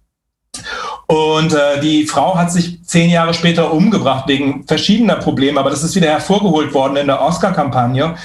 Und 1.08 1.54
äh, 1.54 1.80
die 1.80 2.06
Frau 2.06 2.38
hat 2.38 2.52
sich 2.52 2.84
zehn 2.84 3.10
Jahre 3.10 3.34
später 3.34 3.72
umgebracht 3.72 4.28
wegen 4.28 4.68
verschiedener 4.68 5.16
Probleme, 5.16 5.60
aber 5.60 5.70
das 5.70 5.84
ist 5.84 5.96
wieder 5.96 6.10
hervorgeholt 6.10 6.74
worden 6.74 6.98
in 6.98 7.08
der 7.08 7.22
Oscar-Kampagne. 7.22 8.16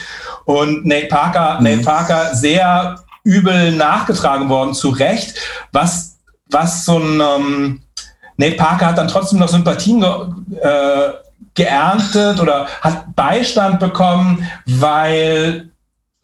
Und 0.44 0.84
Nate 0.84 1.06
Parker, 1.06 1.58
mhm. 1.60 1.64
Nate 1.64 1.84
Parker 1.84 2.34
sehr 2.34 2.96
übel 3.22 3.70
nachgetragen 3.72 4.48
worden, 4.48 4.74
zu 4.74 4.90
Recht, 4.90 5.36
was, 5.70 6.16
was 6.50 6.84
so 6.84 6.98
ein 6.98 7.20
ähm, 7.20 7.82
Nate 8.36 8.56
Parker 8.56 8.86
hat 8.86 8.98
dann 8.98 9.06
trotzdem 9.06 9.38
noch 9.38 9.48
Sympathien 9.48 10.00
ge, 10.00 10.10
äh, 10.60 11.12
geerntet 11.54 12.40
oder 12.40 12.66
hat 12.80 13.14
Beistand 13.14 13.78
bekommen, 13.78 14.48
weil 14.66 15.68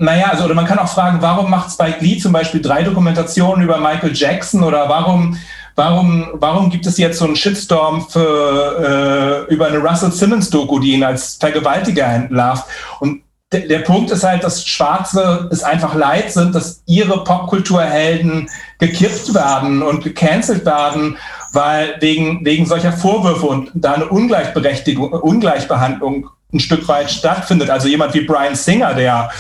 naja, 0.01 0.29
also 0.31 0.45
oder 0.45 0.55
man 0.55 0.67
kann 0.67 0.79
auch 0.79 0.89
fragen, 0.89 1.19
warum 1.21 1.51
macht 1.51 1.73
Spike 1.73 1.99
Lee 2.01 2.19
zum 2.19 2.33
Beispiel 2.33 2.63
drei 2.63 2.85
Dokumentationen 2.85 3.65
über 3.65 3.79
Michael 3.79 4.15
Jackson 4.15 4.63
oder 4.63 4.89
warum 4.89 5.37
Warum, 5.79 6.31
warum 6.33 6.71
gibt 6.71 6.87
es 6.87 6.99
jetzt 6.99 7.21
so 7.21 7.25
einen 7.25 7.37
Shitstorm 7.37 8.05
für, 8.09 9.47
äh, 9.49 9.55
über 9.55 9.69
eine 9.69 9.79
Russell 9.79 10.11
Simmons 10.11 10.51
Doku, 10.51 10.81
die 10.81 10.95
ihn 10.95 11.05
als 11.05 11.37
Vergewaltiger 11.37 12.05
entlarvt? 12.05 12.65
Und 12.99 13.23
der 13.53 13.79
Punkt 13.79 14.11
ist 14.11 14.25
halt, 14.25 14.43
dass 14.43 14.67
Schwarze 14.67 15.49
es 15.53 15.63
einfach 15.63 15.95
leid 15.95 16.33
sind, 16.33 16.57
dass 16.57 16.83
ihre 16.87 17.23
Popkulturhelden 17.23 18.51
gekippt 18.81 19.33
werden 19.33 19.85
und 19.85 20.03
gecancelt 20.03 20.67
werden, 20.67 21.17
weil 21.53 21.95
wegen, 22.01 22.45
wegen 22.45 22.67
solcher 22.67 22.93
Vorwürfe 22.93 23.47
und 23.47 23.71
da 23.75 23.93
eine 23.93 24.09
Ungleichberechtigung, 24.09 25.13
Ungleichbehandlung 25.13 26.29
ein 26.53 26.59
Stück 26.59 26.89
weit 26.89 27.09
stattfindet. 27.09 27.71
Also 27.71 27.87
jemand 27.87 28.15
wie 28.15 28.23
Brian 28.23 28.57
Singer, 28.57 28.95
der 28.95 29.31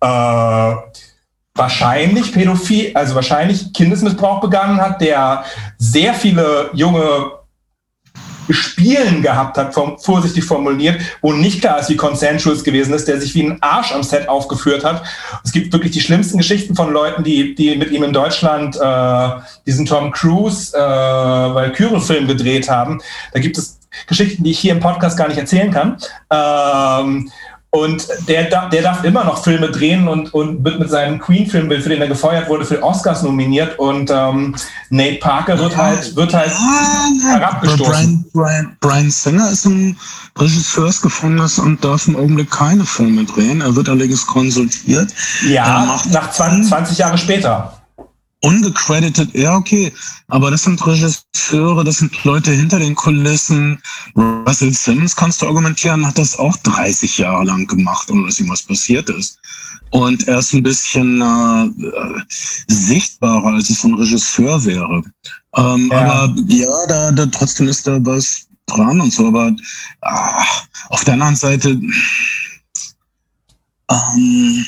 äh, 0.00 0.74
wahrscheinlich 1.58 2.32
Pädophil, 2.32 2.92
also 2.94 3.14
wahrscheinlich 3.14 3.72
Kindesmissbrauch 3.72 4.40
begangen 4.40 4.80
hat, 4.80 5.00
der 5.00 5.44
sehr 5.76 6.14
viele 6.14 6.70
junge 6.72 7.32
Spielen 8.50 9.22
gehabt 9.22 9.58
hat, 9.58 9.74
vom, 9.74 9.98
vorsichtig 9.98 10.44
formuliert, 10.44 11.00
wo 11.20 11.32
nicht 11.32 11.60
klar 11.60 11.80
ist, 11.80 11.90
wie 11.90 11.96
consensuous 11.96 12.64
gewesen 12.64 12.94
ist, 12.94 13.06
der 13.06 13.20
sich 13.20 13.34
wie 13.34 13.42
ein 13.42 13.62
Arsch 13.62 13.92
am 13.92 14.02
Set 14.02 14.28
aufgeführt 14.28 14.84
hat. 14.84 15.02
Es 15.44 15.52
gibt 15.52 15.72
wirklich 15.72 15.92
die 15.92 16.00
schlimmsten 16.00 16.38
Geschichten 16.38 16.74
von 16.74 16.92
Leuten, 16.92 17.24
die, 17.24 17.54
die 17.54 17.76
mit 17.76 17.90
ihm 17.90 18.04
in 18.04 18.12
Deutschland 18.12 18.76
äh, 18.80 19.28
diesen 19.66 19.86
Tom 19.86 20.12
Cruise 20.12 20.74
äh, 20.74 20.80
Valkyrie-Film 20.80 22.26
gedreht 22.26 22.70
haben. 22.70 23.00
Da 23.32 23.40
gibt 23.40 23.58
es 23.58 23.78
Geschichten, 24.06 24.44
die 24.44 24.52
ich 24.52 24.58
hier 24.58 24.72
im 24.72 24.80
Podcast 24.80 25.18
gar 25.18 25.28
nicht 25.28 25.38
erzählen 25.38 25.70
kann. 25.70 25.98
Ähm, 26.30 27.30
und 27.70 28.08
der, 28.26 28.44
der 28.70 28.82
darf 28.82 29.04
immer 29.04 29.24
noch 29.24 29.44
Filme 29.44 29.70
drehen 29.70 30.08
und, 30.08 30.32
und 30.32 30.64
wird 30.64 30.78
mit 30.78 30.88
seinem 30.88 31.18
Queen-Film, 31.18 31.70
für 31.70 31.88
den 31.90 32.00
er 32.00 32.08
gefeuert 32.08 32.48
wurde, 32.48 32.64
für 32.64 32.82
Oscars 32.82 33.22
nominiert. 33.22 33.78
Und 33.78 34.10
ähm, 34.10 34.56
Nate 34.88 35.18
Parker 35.18 35.58
wird 35.58 35.76
halt, 35.76 36.16
wird 36.16 36.32
halt 36.32 36.50
ja, 36.50 37.32
herabgestoßen. 37.32 37.84
Brian, 37.84 38.24
Brian, 38.32 38.76
Brian 38.80 39.10
Singer 39.10 39.50
ist 39.50 39.66
im 39.66 39.94
Regisseursgefängnis 40.38 41.58
und 41.58 41.84
darf 41.84 42.08
im 42.08 42.16
Augenblick 42.16 42.50
keine 42.50 42.86
Filme 42.86 43.24
drehen. 43.24 43.60
Er 43.60 43.76
wird 43.76 43.90
allerdings 43.90 44.26
konsultiert. 44.26 45.12
Ja, 45.46 46.00
nach 46.10 46.30
20, 46.30 46.70
20 46.70 46.96
Jahre 46.96 47.18
später 47.18 47.77
ungecredited, 48.40 49.34
ja, 49.34 49.56
okay. 49.56 49.92
Aber 50.28 50.50
das 50.50 50.62
sind 50.62 50.84
Regisseure, 50.86 51.84
das 51.84 51.98
sind 51.98 52.24
Leute 52.24 52.52
hinter 52.52 52.78
den 52.78 52.94
Kulissen. 52.94 53.80
Russell 54.16 54.72
Simmons, 54.72 55.16
kannst 55.16 55.42
du 55.42 55.46
argumentieren, 55.46 56.06
hat 56.06 56.18
das 56.18 56.38
auch 56.38 56.56
30 56.58 57.18
Jahre 57.18 57.44
lang 57.44 57.66
gemacht, 57.66 58.10
ohne 58.10 58.26
dass 58.26 58.40
ihm 58.40 58.48
was 58.48 58.62
passiert 58.62 59.10
ist. 59.10 59.38
Und 59.90 60.28
er 60.28 60.38
ist 60.38 60.52
ein 60.52 60.62
bisschen 60.62 61.20
äh, 61.20 62.22
sichtbarer, 62.68 63.54
als 63.54 63.70
es 63.70 63.84
ein 63.84 63.94
Regisseur 63.94 64.64
wäre. 64.64 65.02
Ähm, 65.56 65.88
ja. 65.90 65.98
Aber 65.98 66.34
ja, 66.46 66.86
da, 66.88 67.10
da 67.10 67.26
trotzdem 67.26 67.68
ist 67.68 67.86
da 67.86 67.98
was 68.04 68.46
dran 68.66 69.00
und 69.00 69.12
so. 69.12 69.28
Aber 69.28 69.54
ach, 70.02 70.66
auf 70.90 71.04
der 71.04 71.14
anderen 71.14 71.36
Seite, 71.36 71.80
ähm, 73.90 74.64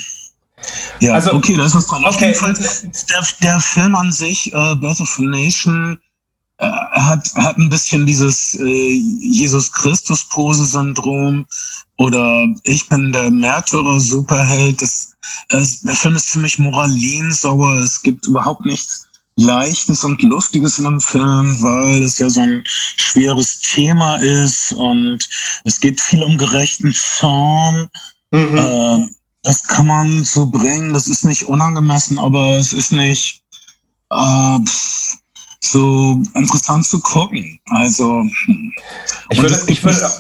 ja, 1.01 1.15
also, 1.15 1.35
okay, 1.35 1.57
das 1.57 1.75
ist 1.75 1.87
dran. 1.87 2.05
Okay. 2.05 2.35
Der, 3.11 3.27
der 3.43 3.61
Film 3.61 3.95
an 3.95 4.13
sich, 4.13 4.53
äh, 4.53 4.75
Birth 4.77 5.01
of 5.01 5.19
a 5.19 5.23
Nation, 5.23 5.99
äh, 6.59 6.67
hat, 6.67 7.27
hat 7.37 7.57
ein 7.57 7.71
bisschen 7.71 8.05
dieses 8.05 8.55
äh, 8.61 9.03
Jesus 9.21 9.73
Christus-Pose-Syndrom 9.73 11.47
oder 11.97 12.47
ich 12.65 12.87
bin 12.89 13.13
der 13.13 13.31
Märtyrer-Superheld. 13.31 14.83
Das, 14.83 15.17
äh, 15.49 15.65
der 15.85 15.95
Film 15.95 16.17
ist 16.17 16.29
ziemlich 16.29 16.59
moralinsauer. 16.59 17.79
Es 17.79 18.03
gibt 18.03 18.27
überhaupt 18.27 18.67
nichts 18.67 19.07
Leichtes 19.37 20.05
und 20.05 20.21
Lustiges 20.23 20.79
in 20.79 20.85
dem 20.85 21.01
Film, 21.01 21.63
weil 21.63 22.03
es 22.03 22.19
ja 22.19 22.29
so 22.29 22.41
ein 22.41 22.63
schweres 22.67 23.61
Thema 23.61 24.17
ist 24.17 24.73
und 24.75 25.27
es 25.65 25.81
geht 25.81 25.99
viel 25.99 26.23
um 26.23 26.37
gerechten 26.37 26.93
Zorn. 26.93 27.89
Mhm. 28.33 28.59
Äh, 28.59 29.07
das 29.43 29.67
kann 29.67 29.87
man 29.87 30.25
so 30.25 30.47
bringen. 30.47 30.93
Das 30.93 31.07
ist 31.07 31.25
nicht 31.25 31.45
unangemessen, 31.45 32.19
aber 32.19 32.57
es 32.57 32.73
ist 32.73 32.93
nicht 32.93 33.43
äh, 34.11 34.59
so 35.61 36.21
interessant 36.35 36.87
zu 36.87 37.01
gucken. 37.01 37.59
Also 37.71 38.23
hm. 38.45 38.73
ich 39.31 39.41
würde, 39.41 39.59
ich 39.67 39.83
würde, 39.83 40.11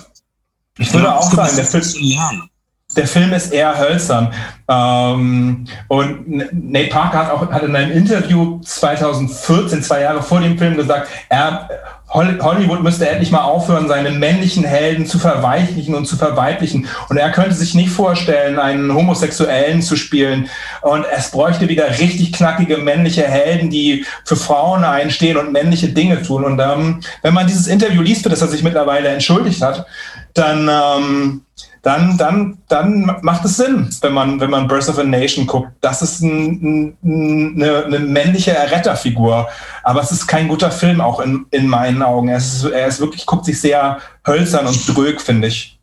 ich 0.79 0.93
würde 0.93 1.14
auch 1.14 1.31
sagen, 1.31 1.57
der 1.57 1.64
Film, 1.64 2.51
der 2.97 3.07
Film 3.07 3.33
ist 3.33 3.53
eher 3.53 3.79
hölzern. 3.79 4.33
Ähm, 4.68 5.66
und 5.89 6.29
Nate 6.53 6.89
Parker 6.89 7.18
hat 7.18 7.31
auch 7.31 7.51
hat 7.51 7.62
in 7.62 7.77
einem 7.77 7.93
Interview 7.93 8.61
2014, 8.61 9.83
zwei 9.83 10.03
Jahre 10.03 10.23
vor 10.23 10.41
dem 10.41 10.59
Film, 10.59 10.77
gesagt, 10.77 11.09
er 11.29 11.68
Hollywood 12.13 12.83
müsste 12.83 13.09
endlich 13.09 13.31
mal 13.31 13.43
aufhören, 13.43 13.87
seine 13.87 14.11
männlichen 14.11 14.65
Helden 14.65 15.07
zu 15.07 15.19
verweichlichen 15.19 15.95
und 15.95 16.07
zu 16.07 16.17
verweiblichen. 16.17 16.89
Und 17.09 17.17
er 17.17 17.31
könnte 17.31 17.55
sich 17.55 17.75
nicht 17.75 17.91
vorstellen, 17.91 18.59
einen 18.59 18.93
Homosexuellen 18.93 19.81
zu 19.81 19.97
spielen. 19.97 20.49
Und 20.83 21.05
es 21.17 21.31
bräuchte 21.31 21.69
wieder 21.69 21.89
richtig 21.99 22.33
knackige 22.33 22.79
männliche 22.79 23.23
Helden, 23.23 23.71
die 23.71 24.05
für 24.25 24.37
Frauen 24.37 24.83
einstehen 24.83 25.37
und 25.37 25.53
männliche 25.53 25.89
Dinge 25.89 26.23
tun. 26.23 26.45
Und 26.45 26.61
ähm, 26.61 27.01
wenn 27.23 27.35
man 27.35 27.47
dieses 27.47 27.69
Interview 27.69 28.03
liest, 28.03 28.25
für 28.25 28.29
das 28.29 28.43
er 28.43 28.49
sich 28.49 28.65
mittlerweile 28.65 29.09
entschuldigt 29.09 29.63
hat, 29.63 29.87
dann, 30.35 30.69
ähm, 30.69 31.43
dann, 31.83 32.18
dann, 32.18 32.59
dann 32.68 33.16
macht 33.22 33.45
es 33.45 33.57
Sinn, 33.57 33.89
wenn 34.03 34.12
man, 34.12 34.39
wenn 34.39 34.51
man 34.51 34.68
Birth 34.68 34.89
of 34.89 34.99
a 34.99 35.05
Nation 35.05 35.47
guckt. 35.47 35.70
Das 35.81 36.03
ist 36.03 36.20
ein, 36.20 36.95
ein, 37.03 37.55
eine, 37.57 37.85
eine, 37.85 37.99
männliche 38.01 38.53
Erretterfigur. 38.53 39.49
Aber 39.83 40.01
es 40.01 40.12
ist 40.12 40.26
kein 40.26 40.49
guter 40.49 40.70
Film, 40.70 41.01
auch 41.01 41.20
in, 41.20 41.47
in 41.51 41.66
meinen 41.66 42.03
Augen. 42.03 42.28
Er 42.28 42.37
ist, 42.37 42.64
er 42.64 42.87
ist 42.87 43.01
wirklich, 43.01 43.24
guckt 43.24 43.47
sich 43.47 43.61
sehr 43.61 43.99
hölzern 44.26 44.66
und 44.66 44.95
drög, 44.95 45.20
finde 45.22 45.49
ich. 45.49 45.78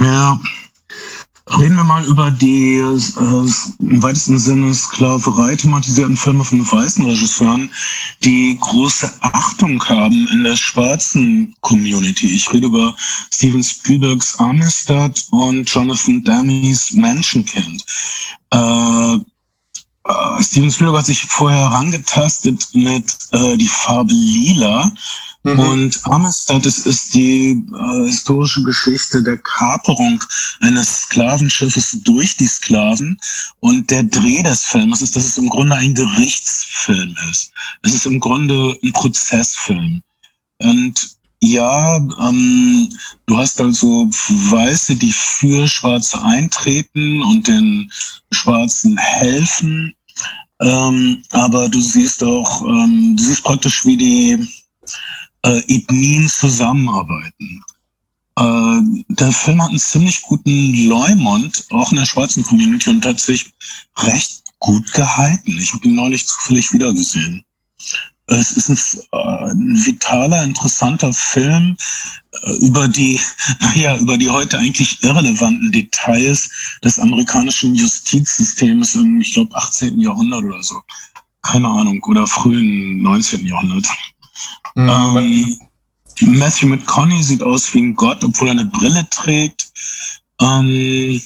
Ja, 0.00 0.38
Reden 1.58 1.76
wir 1.76 1.84
mal 1.84 2.04
über 2.04 2.30
die 2.30 2.76
äh, 2.76 2.98
im 3.80 4.02
weitesten 4.02 4.38
Sinne 4.38 4.74
Sklaverei 4.74 5.54
thematisierten 5.54 6.16
Filme 6.16 6.44
von 6.44 6.60
weißen 6.60 7.04
Regisseuren, 7.04 7.70
die 8.24 8.56
große 8.60 9.12
Achtung 9.20 9.82
haben 9.84 10.28
in 10.32 10.44
der 10.44 10.56
schwarzen 10.56 11.54
Community. 11.60 12.26
Ich 12.34 12.52
rede 12.52 12.66
über 12.66 12.94
Steven 13.32 13.62
Spielbergs 13.62 14.38
Amistad 14.38 15.24
und 15.30 15.68
Jonathan 15.68 16.24
Demme's 16.24 16.92
Menschenkind. 16.92 17.84
Äh, 18.50 19.14
äh, 19.16 20.42
Steven 20.42 20.70
Spielberg 20.70 20.98
hat 20.98 21.06
sich 21.06 21.22
vorher 21.22 21.70
herangetastet 21.70 22.66
mit 22.72 23.14
äh, 23.32 23.56
die 23.56 23.68
Farbe 23.68 24.12
Lila 24.12 24.90
Mhm. 25.44 25.58
Und 25.58 26.00
Amistad 26.04 26.66
ist, 26.66 26.86
ist 26.86 27.14
die 27.14 27.64
äh, 27.74 28.06
historische 28.06 28.62
Geschichte 28.62 29.22
der 29.22 29.38
Kaperung 29.38 30.22
eines 30.60 31.02
Sklavenschiffes 31.02 31.98
durch 32.04 32.36
die 32.36 32.46
Sklaven. 32.46 33.18
Und 33.60 33.90
der 33.90 34.04
Dreh 34.04 34.42
des 34.42 34.64
Films 34.64 35.02
ist, 35.02 35.16
dass 35.16 35.24
es 35.24 35.38
im 35.38 35.48
Grunde 35.48 35.74
ein 35.74 35.94
Gerichtsfilm 35.94 37.16
ist. 37.30 37.52
Es 37.82 37.94
ist 37.94 38.06
im 38.06 38.20
Grunde 38.20 38.76
ein 38.82 38.92
Prozessfilm. 38.92 40.02
Und 40.58 41.16
ja, 41.40 41.96
ähm, 41.96 42.88
du 43.26 43.36
hast 43.36 43.60
also 43.60 44.08
Weiße, 44.08 44.94
die 44.94 45.12
für 45.12 45.66
Schwarze 45.66 46.22
eintreten 46.22 47.20
und 47.20 47.48
den 47.48 47.90
Schwarzen 48.30 48.96
helfen. 48.96 49.92
Ähm, 50.60 51.24
aber 51.32 51.68
du 51.68 51.80
siehst 51.80 52.22
auch, 52.22 52.62
ähm, 52.62 53.16
du 53.16 53.24
siehst 53.24 53.42
praktisch, 53.42 53.84
wie 53.84 53.96
die 53.96 54.48
äh, 55.44 55.58
Ethnien 55.68 56.28
zusammenarbeiten. 56.28 57.62
Äh, 58.38 58.80
der 59.08 59.32
Film 59.32 59.62
hat 59.62 59.70
einen 59.70 59.78
ziemlich 59.78 60.22
guten 60.22 60.88
Leumund, 60.88 61.66
auch 61.70 61.90
in 61.90 61.98
der 61.98 62.06
schwarzen 62.06 62.42
Community, 62.44 62.90
und 62.90 63.04
hat 63.04 63.20
sich 63.20 63.52
recht 63.98 64.42
gut 64.58 64.92
gehalten. 64.92 65.58
Ich 65.58 65.72
habe 65.72 65.86
ihn 65.86 65.96
neulich 65.96 66.26
zufällig 66.26 66.72
wiedergesehen. 66.72 67.44
Es 68.26 68.52
ist 68.52 68.68
ein, 68.68 69.00
äh, 69.12 69.50
ein 69.50 69.84
vitaler, 69.84 70.44
interessanter 70.44 71.12
Film 71.12 71.76
äh, 72.44 72.52
über 72.58 72.88
die, 72.88 73.20
naja, 73.60 73.98
über 73.98 74.16
die 74.16 74.30
heute 74.30 74.58
eigentlich 74.58 75.02
irrelevanten 75.02 75.72
Details 75.72 76.48
des 76.82 76.98
amerikanischen 76.98 77.74
Justizsystems 77.74 78.94
im, 78.94 79.20
ich 79.20 79.34
glaube, 79.34 79.54
18. 79.56 80.00
Jahrhundert 80.00 80.44
oder 80.44 80.62
so. 80.62 80.80
Keine 81.42 81.68
Ahnung, 81.68 82.02
oder 82.04 82.26
frühen 82.26 83.02
19. 83.02 83.44
Jahrhundert. 83.44 83.86
Mhm. 84.74 84.88
Ähm, 84.88 85.60
Matthew 86.20 86.66
McConaughey 86.68 87.22
sieht 87.22 87.42
aus 87.42 87.72
wie 87.74 87.82
ein 87.82 87.94
Gott, 87.94 88.22
obwohl 88.24 88.48
er 88.48 88.52
eine 88.52 88.66
Brille 88.66 89.06
trägt. 89.10 89.72
Ähm, 90.40 91.20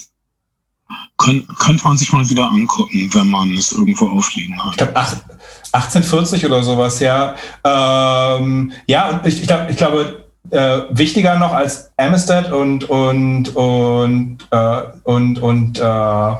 Kön 1.18 1.46
könnte 1.58 1.84
man 1.84 1.96
sich 1.96 2.12
mal 2.12 2.28
wieder 2.28 2.48
angucken, 2.50 3.08
wenn 3.12 3.30
man 3.30 3.52
es 3.54 3.72
irgendwo 3.72 4.08
aufliegen 4.08 4.62
hat. 4.62 4.72
Ich 4.72 4.76
glaube, 4.76 4.96
1840 4.96 6.44
oder 6.44 6.62
sowas, 6.62 7.00
ja. 7.00 7.34
Ähm, 7.64 8.72
ja, 8.86 9.20
ich, 9.24 9.40
ich, 9.40 9.46
glaub, 9.46 9.68
ich 9.70 9.76
glaube, 9.76 10.26
äh, 10.50 10.82
wichtiger 10.90 11.38
noch 11.38 11.52
als 11.52 11.90
Amistad 11.96 12.52
und 12.52 12.84
und 12.84 13.56
und 13.56 14.38
äh, 14.50 14.82
und 15.04 15.38
und 15.38 15.78
äh, 15.78 16.34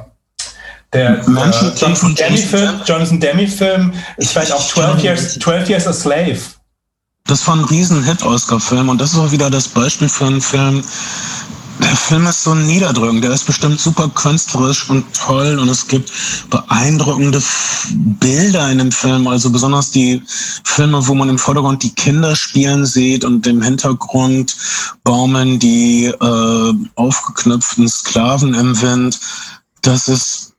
der 0.97 1.28
Menschen 1.28 1.68
äh, 1.68 1.78
Jonathan 1.78 2.14
Demi-Film, 2.14 2.80
Jonathan 2.86 3.20
Demi-Film 3.20 3.92
ist 4.16 4.32
vielleicht 4.32 4.53
auch 4.53 4.66
12 4.66 5.03
Years, 5.03 5.38
12 5.38 5.68
Years 5.68 5.86
a 5.86 5.92
Slave. 5.92 6.38
Das 7.26 7.47
war 7.47 7.57
ein 7.57 7.64
Riesen-Hit-Oscar-Film 7.64 8.88
und 8.88 9.01
das 9.01 9.12
ist 9.12 9.18
auch 9.18 9.32
wieder 9.32 9.51
das 9.51 9.68
Beispiel 9.68 10.09
für 10.09 10.26
einen 10.26 10.40
Film. 10.40 10.82
Der 11.80 11.94
Film 11.94 12.26
ist 12.26 12.42
so 12.42 12.55
niederdrückend, 12.55 13.22
der 13.22 13.32
ist 13.32 13.44
bestimmt 13.44 13.78
super 13.78 14.09
künstlerisch 14.09 14.88
und 14.88 15.05
toll 15.12 15.59
und 15.59 15.68
es 15.68 15.86
gibt 15.86 16.11
beeindruckende 16.49 17.42
Bilder 17.90 18.70
in 18.70 18.78
dem 18.78 18.92
Film, 18.92 19.26
also 19.26 19.51
besonders 19.51 19.90
die 19.90 20.22
Filme, 20.64 21.07
wo 21.07 21.14
man 21.14 21.28
im 21.28 21.38
Vordergrund 21.38 21.82
die 21.82 21.94
Kinder 21.94 22.34
spielen 22.34 22.86
sieht 22.86 23.24
und 23.26 23.47
im 23.47 23.61
Hintergrund 23.61 24.57
baumeln 25.05 25.59
die 25.59 26.07
äh, 26.07 26.74
aufgeknüpften 26.94 27.88
Sklaven 27.88 28.55
im 28.55 28.80
Wind. 28.80 29.20
Das 29.82 30.09
ist 30.09 30.56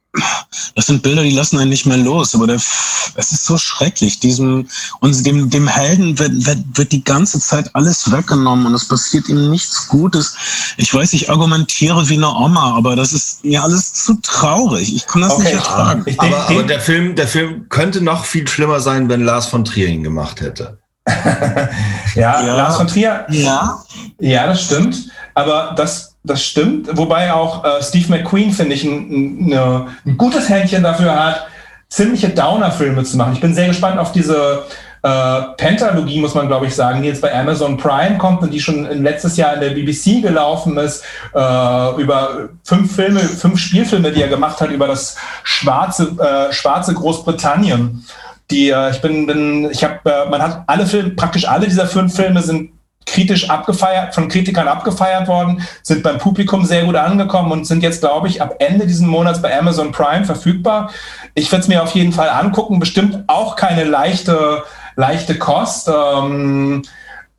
das 0.75 0.87
sind 0.87 1.03
Bilder, 1.03 1.23
die 1.23 1.31
lassen 1.31 1.57
einen 1.59 1.69
nicht 1.69 1.85
mehr 1.85 1.97
los. 1.97 2.35
Aber 2.35 2.47
der, 2.47 2.55
es 2.55 3.31
ist 3.31 3.45
so 3.45 3.57
schrecklich. 3.57 4.19
Diesem, 4.19 4.67
und 4.99 5.25
dem, 5.25 5.49
dem 5.49 5.67
Helden 5.67 6.17
wird, 6.19 6.45
wird, 6.45 6.59
wird 6.73 6.91
die 6.91 7.03
ganze 7.03 7.39
Zeit 7.39 7.73
alles 7.75 8.11
weggenommen 8.11 8.65
und 8.65 8.73
es 8.73 8.87
passiert 8.87 9.29
ihm 9.29 9.49
nichts 9.49 9.87
Gutes. 9.87 10.35
Ich 10.77 10.93
weiß, 10.93 11.13
ich 11.13 11.29
argumentiere 11.29 12.09
wie 12.09 12.15
eine 12.15 12.33
Oma, 12.33 12.75
aber 12.75 12.95
das 12.95 13.13
ist 13.13 13.43
mir 13.43 13.63
alles 13.63 13.93
zu 13.93 14.15
traurig. 14.21 14.95
Ich 14.95 15.07
kann 15.07 15.21
das 15.21 15.33
okay. 15.33 15.43
nicht 15.43 15.53
ertragen. 15.53 16.05
Aber, 16.17 16.49
aber 16.49 16.63
der 16.63 16.81
Film, 16.81 17.15
der 17.15 17.27
Film 17.27 17.69
könnte 17.69 18.01
noch 18.01 18.25
viel 18.25 18.47
schlimmer 18.47 18.79
sein, 18.79 19.09
wenn 19.09 19.23
Lars 19.23 19.47
von 19.47 19.65
Trier 19.65 19.87
ihn 19.87 20.03
gemacht 20.03 20.41
hätte. 20.41 20.79
ja, 22.15 22.41
ja, 22.45 22.55
Lars 22.55 22.77
von 22.77 22.87
Trier. 22.87 23.25
Ja. 23.29 23.83
Ja, 24.19 24.47
das 24.47 24.63
stimmt. 24.63 25.09
Aber 25.35 25.73
das 25.75 26.16
das 26.29 26.43
stimmt. 26.43 26.89
Wobei 26.95 27.33
auch 27.33 27.63
äh, 27.63 27.81
Steve 27.81 28.09
McQueen, 28.09 28.51
finde 28.51 28.75
ich, 28.75 28.83
ein, 28.83 29.49
ein, 29.49 29.87
ein, 30.05 30.17
gutes 30.17 30.49
Händchen 30.49 30.83
dafür 30.83 31.15
hat, 31.15 31.47
ziemliche 31.89 32.29
Downer-Filme 32.29 33.03
zu 33.03 33.17
machen. 33.17 33.33
Ich 33.33 33.41
bin 33.41 33.53
sehr 33.53 33.67
gespannt 33.67 33.97
auf 33.97 34.11
diese 34.11 34.63
äh, 35.03 35.41
Pentalogie, 35.57 36.19
muss 36.19 36.35
man 36.35 36.47
glaube 36.47 36.65
ich 36.67 36.75
sagen, 36.75 37.01
die 37.01 37.07
jetzt 37.07 37.21
bei 37.21 37.33
Amazon 37.33 37.77
Prime 37.77 38.17
kommt 38.17 38.41
und 38.41 38.51
die 38.51 38.59
schon 38.59 38.83
letztes 39.03 39.37
Jahr 39.37 39.53
in 39.53 39.61
der 39.61 39.69
BBC 39.69 40.21
gelaufen 40.21 40.77
ist, 40.77 41.03
äh, 41.33 42.01
über 42.01 42.49
fünf 42.63 42.95
Filme, 42.95 43.19
fünf 43.19 43.59
Spielfilme, 43.59 44.11
die 44.11 44.21
er 44.21 44.27
gemacht 44.27 44.59
hat 44.59 44.69
über 44.71 44.87
das 44.87 45.15
schwarze, 45.43 46.15
äh, 46.19 46.51
schwarze 46.53 46.93
Großbritannien. 46.93 48.05
Die, 48.51 48.69
äh, 48.69 48.91
ich 48.91 49.01
bin, 49.01 49.27
bin 49.27 49.69
ich 49.71 49.83
habe, 49.83 49.99
äh, 50.09 50.29
man 50.29 50.41
hat 50.41 50.63
alle 50.67 50.85
Filme, 50.85 51.11
praktisch 51.11 51.47
alle 51.47 51.67
dieser 51.67 51.87
fünf 51.87 52.15
Filme 52.15 52.41
sind 52.41 52.71
kritisch 53.07 53.49
abgefeiert, 53.49 54.13
von 54.13 54.27
Kritikern 54.27 54.67
abgefeiert 54.67 55.27
worden, 55.27 55.63
sind 55.81 56.03
beim 56.03 56.19
Publikum 56.19 56.65
sehr 56.65 56.83
gut 56.83 56.95
angekommen 56.95 57.51
und 57.51 57.65
sind 57.65 57.81
jetzt, 57.81 58.01
glaube 58.01 58.27
ich, 58.27 58.41
ab 58.41 58.55
Ende 58.59 58.85
diesen 58.85 59.07
Monats 59.07 59.41
bei 59.41 59.57
Amazon 59.57 59.91
Prime 59.91 60.25
verfügbar. 60.25 60.91
Ich 61.33 61.51
werde 61.51 61.63
es 61.63 61.67
mir 61.67 61.81
auf 61.81 61.91
jeden 61.91 62.11
Fall 62.11 62.29
angucken. 62.29 62.79
Bestimmt 62.79 63.23
auch 63.27 63.55
keine 63.55 63.85
leichte, 63.85 64.63
leichte 64.95 65.39
Kost. 65.39 65.87
Ähm, 65.87 66.83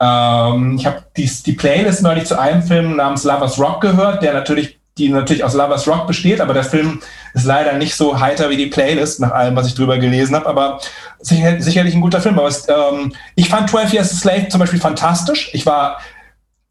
ähm, 0.01 0.75
ich 0.77 0.85
habe 0.85 1.03
die, 1.15 1.31
die 1.45 1.53
Playlist 1.53 2.01
neulich 2.01 2.25
zu 2.25 2.37
einem 2.37 2.63
Film 2.63 2.95
namens 2.95 3.23
Lovers 3.23 3.59
Rock 3.59 3.81
gehört, 3.81 4.23
der 4.23 4.33
natürlich 4.33 4.79
die 4.97 5.09
natürlich 5.09 5.43
aus 5.43 5.53
Lovers 5.53 5.87
Rock 5.87 6.07
besteht, 6.07 6.41
aber 6.41 6.53
der 6.53 6.65
Film 6.65 6.99
ist 7.33 7.45
leider 7.45 7.73
nicht 7.73 7.95
so 7.95 8.19
heiter 8.19 8.49
wie 8.49 8.57
die 8.57 8.67
Playlist, 8.67 9.19
nach 9.19 9.31
allem, 9.31 9.55
was 9.55 9.67
ich 9.67 9.75
drüber 9.75 9.97
gelesen 9.97 10.35
habe, 10.35 10.47
aber 10.47 10.79
sicher, 11.19 11.61
sicherlich 11.61 11.95
ein 11.95 12.01
guter 12.01 12.21
Film. 12.21 12.37
Aber 12.39 12.47
es, 12.47 12.67
ähm, 12.67 13.13
ich 13.35 13.49
fand 13.49 13.69
12 13.69 13.93
Years 13.93 14.11
a 14.11 14.15
Slave 14.15 14.49
zum 14.49 14.59
Beispiel 14.59 14.79
fantastisch. 14.79 15.49
Ich 15.53 15.65
war 15.65 15.99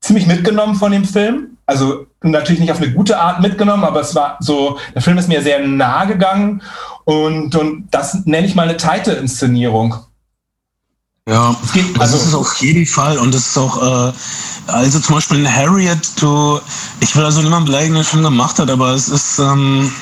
ziemlich 0.00 0.26
mitgenommen 0.26 0.74
von 0.74 0.92
dem 0.92 1.04
Film. 1.04 1.58
Also 1.66 2.06
natürlich 2.22 2.60
nicht 2.60 2.72
auf 2.72 2.80
eine 2.80 2.92
gute 2.92 3.18
Art 3.18 3.40
mitgenommen, 3.40 3.84
aber 3.84 4.00
es 4.00 4.14
war 4.14 4.38
so, 4.40 4.78
der 4.94 5.02
Film 5.02 5.18
ist 5.18 5.28
mir 5.28 5.42
sehr 5.42 5.66
nahe 5.66 6.06
gegangen 6.06 6.62
und, 7.04 7.54
und 7.54 7.88
das 7.90 8.24
nenne 8.24 8.46
ich 8.46 8.54
mal 8.54 8.62
eine 8.62 8.76
teite 8.76 9.12
Inszenierung. 9.12 9.96
Ja, 11.28 11.54
also 11.98 12.16
das 12.16 12.26
ist 12.26 12.34
auf 12.34 12.56
jeden 12.62 12.86
Fall 12.86 13.18
und 13.18 13.34
das 13.34 13.48
ist 13.48 13.58
auch, 13.58 13.82
äh, 13.82 14.12
also 14.66 14.98
zum 14.98 15.16
Beispiel 15.16 15.40
in 15.40 15.54
Harriet, 15.54 15.98
du, 16.18 16.58
ich 17.00 17.14
will 17.14 17.24
also 17.24 17.42
niemand 17.42 17.66
beleidigen, 17.66 17.96
der 17.96 18.04
schon 18.04 18.22
gemacht 18.22 18.58
hat, 18.58 18.70
aber 18.70 18.92
es 18.94 19.10
ist 19.10 19.38
ähm, 19.38 19.92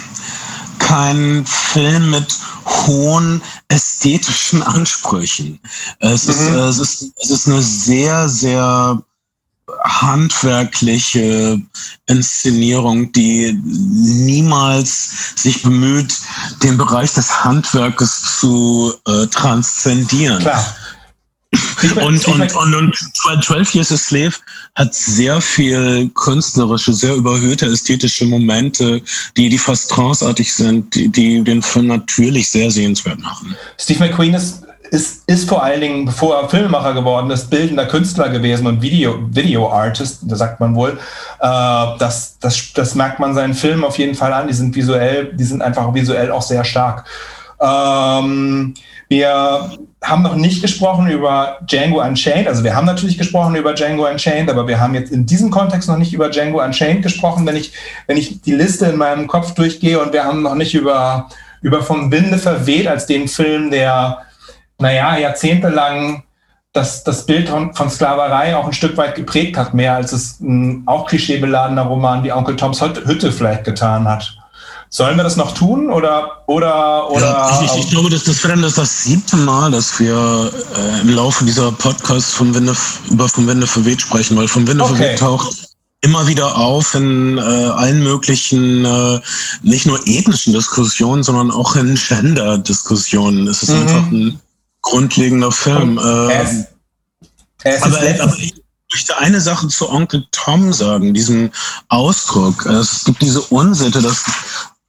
kein 0.87 1.45
Film 1.47 2.11
mit 2.11 2.39
hohen 2.65 3.43
ästhetischen 3.69 4.63
Ansprüchen. 4.63 5.61
Es, 5.99 6.27
mhm. 6.27 6.33
ist, 6.33 6.41
es, 6.41 6.79
ist, 6.79 7.13
es 7.23 7.31
ist 7.31 7.49
eine 7.49 7.63
sehr, 7.63 8.29
sehr 8.29 9.03
handwerkliche 9.83 11.61
Inszenierung, 12.07 13.11
die 13.13 13.53
niemals 13.65 15.35
sich 15.35 15.63
bemüht, 15.63 16.15
den 16.63 16.79
Bereich 16.79 17.13
des 17.15 17.45
Handwerkes 17.45 18.39
zu 18.39 18.95
äh, 19.07 19.27
transzendieren. 19.27 20.39
Klar. 20.39 20.77
Und, 21.97 22.27
und, 22.27 22.55
und, 22.55 22.75
und 22.75 23.45
12 23.45 23.75
Years 23.75 23.93
a 23.93 23.97
Slave 23.97 24.35
hat 24.75 24.95
sehr 24.95 25.41
viel 25.41 26.11
künstlerische, 26.15 26.93
sehr 26.93 27.15
überhöhte 27.15 27.67
ästhetische 27.67 28.27
Momente, 28.27 29.03
die, 29.37 29.49
die 29.49 29.59
fast 29.59 29.91
tranceartig 29.91 30.53
sind, 30.53 30.95
die, 30.95 31.09
die 31.09 31.43
den 31.43 31.63
Film 31.63 31.89
natürlich 31.89 32.51
sehr 32.51 32.71
sehenswert 32.71 33.21
machen. 33.21 33.57
Steve 33.79 34.01
McQueen 34.01 34.35
ist 34.35 34.63
ist, 34.91 35.29
ist 35.29 35.49
vor 35.49 35.63
allen 35.63 35.81
Dingen, 35.81 36.05
bevor 36.05 36.41
er 36.41 36.49
Filmemacher 36.49 36.95
geworden 36.95 37.31
ist, 37.31 37.51
bildender 37.51 37.87
Künstler 37.87 38.29
gewesen 38.29 38.67
und 38.67 38.83
Video, 38.83 39.19
Video 39.31 39.71
Artist, 39.71 40.21
da 40.23 40.37
sagt 40.37 40.61
man 40.61 40.75
wohl. 40.75 40.99
Äh, 41.41 41.99
das, 41.99 42.39
das, 42.39 42.73
das 42.75 42.95
merkt 42.95 43.19
man 43.19 43.35
seinen 43.35 43.55
Filmen 43.55 43.85
auf 43.85 43.99
jeden 43.99 44.15
Fall 44.15 44.33
an. 44.33 44.49
Die 44.49 44.55
sind 44.55 44.75
visuell, 44.75 45.33
die 45.35 45.45
sind 45.45 45.63
einfach 45.63 45.93
visuell 45.95 46.31
auch 46.31 46.43
sehr 46.43 46.65
stark. 46.65 47.05
Ähm, 47.61 48.75
wir 49.09 49.71
haben 50.03 50.23
noch 50.23 50.35
nicht 50.35 50.63
gesprochen 50.63 51.09
über 51.09 51.59
Django 51.63 52.03
Unchained. 52.03 52.49
Also 52.49 52.65
wir 52.65 52.75
haben 52.75 52.87
natürlich 52.87 53.19
gesprochen 53.19 53.55
über 53.55 53.73
Django 53.73 54.09
Unchained, 54.09 54.51
aber 54.51 54.67
wir 54.67 54.81
haben 54.81 54.95
jetzt 54.95 55.13
in 55.13 55.27
diesem 55.27 55.51
Kontext 55.51 55.89
noch 55.89 55.99
nicht 55.99 56.13
über 56.13 56.29
Django 56.29 56.63
Unchained 56.63 57.03
gesprochen, 57.03 57.47
wenn 57.47 57.57
ich, 57.57 57.73
wenn 58.07 58.17
ich 58.17 58.41
die 58.43 58.55
Liste 58.55 58.87
in 58.87 58.97
meinem 58.97 59.27
Kopf 59.27 59.55
durchgehe 59.55 60.01
und 60.01 60.13
wir 60.13 60.25
haben 60.25 60.43
noch 60.43 60.55
nicht 60.55 60.75
über, 60.75 61.29
über 61.63 61.83
Vom 61.83 62.11
Winde 62.11 62.39
verweht 62.39 62.89
als 62.89 63.07
den 63.07 63.29
Film, 63.29 63.71
der, 63.71 64.19
naja, 64.79 65.17
jahrzehntelang 65.19 66.25
das, 66.73 67.05
das 67.05 67.25
Bild 67.25 67.49
von, 67.49 67.73
von, 67.73 67.89
Sklaverei 67.89 68.55
auch 68.55 68.67
ein 68.67 68.73
Stück 68.73 68.97
weit 68.97 69.15
geprägt 69.15 69.57
hat, 69.57 69.73
mehr 69.73 69.95
als 69.95 70.13
es 70.13 70.41
ein 70.41 70.83
auch 70.87 71.07
klischeebeladener 71.07 71.83
Roman 71.83 72.23
wie 72.23 72.33
Onkel 72.33 72.57
Toms 72.57 72.83
Hütte 72.83 73.33
vielleicht 73.33 73.65
getan 73.65 74.07
hat. 74.07 74.36
Sollen 74.89 75.17
wir 75.17 75.25
das 75.25 75.37
noch 75.37 75.53
tun 75.53 75.91
oder 75.91 76.43
oder 76.47 77.11
oder? 77.11 77.21
Ja, 77.21 77.61
ich, 77.65 77.85
ich, 77.85 77.91
glaube, 77.91 78.09
das 78.09 78.27
wäre 78.45 78.61
das, 78.61 78.75
das 78.75 79.03
siebte 79.05 79.37
Mal, 79.37 79.71
dass 79.71 79.99
wir 79.99 80.51
äh, 80.77 81.01
im 81.01 81.11
Laufe 81.11 81.45
dieser 81.45 81.73
Podcasts 81.73 82.33
vom 82.33 82.55
Winde 82.55 82.75
über 83.11 83.29
vom 83.29 83.47
Winde 83.47 83.67
verweht 83.67 84.01
sprechen, 84.01 84.37
weil 84.37 84.49
vom 84.49 84.67
Winde 84.67 84.85
okay. 84.85 84.95
verweht 84.95 85.19
taucht 85.19 85.67
immer 86.07 86.27
wieder 86.29 86.57
auf 86.57 86.95
in 86.95 87.37
äh, 87.39 87.41
allen 87.41 88.03
möglichen, 88.03 88.85
äh, 88.85 89.21
nicht 89.63 89.87
nur 89.87 90.01
ethnischen 90.07 90.53
Diskussionen, 90.53 91.23
sondern 91.23 91.51
auch 91.51 91.75
in 91.75 91.97
Gender-Diskussionen. 91.97 93.49
Es 93.49 93.63
ist 93.63 93.71
mhm. 93.71 93.83
einfach 93.83 94.07
ein 94.13 94.41
grundlegender 94.83 95.51
Film. 95.51 95.99
Äh, 95.99 96.43
es, 96.43 96.67
es 97.65 97.83
aber, 97.83 97.99
aber 97.99 98.37
ich 98.39 98.55
möchte 98.93 99.19
eine 99.19 99.41
Sache 99.41 99.67
zu 99.69 99.91
Onkel 99.91 100.25
Tom 100.31 100.73
sagen, 100.73 101.13
diesem 101.13 101.51
Ausdruck. 101.89 102.67
Es 102.67 103.05
gibt 103.05 103.21
diese 103.21 103.41
Unsitte, 103.41 104.01
dass 104.01 104.25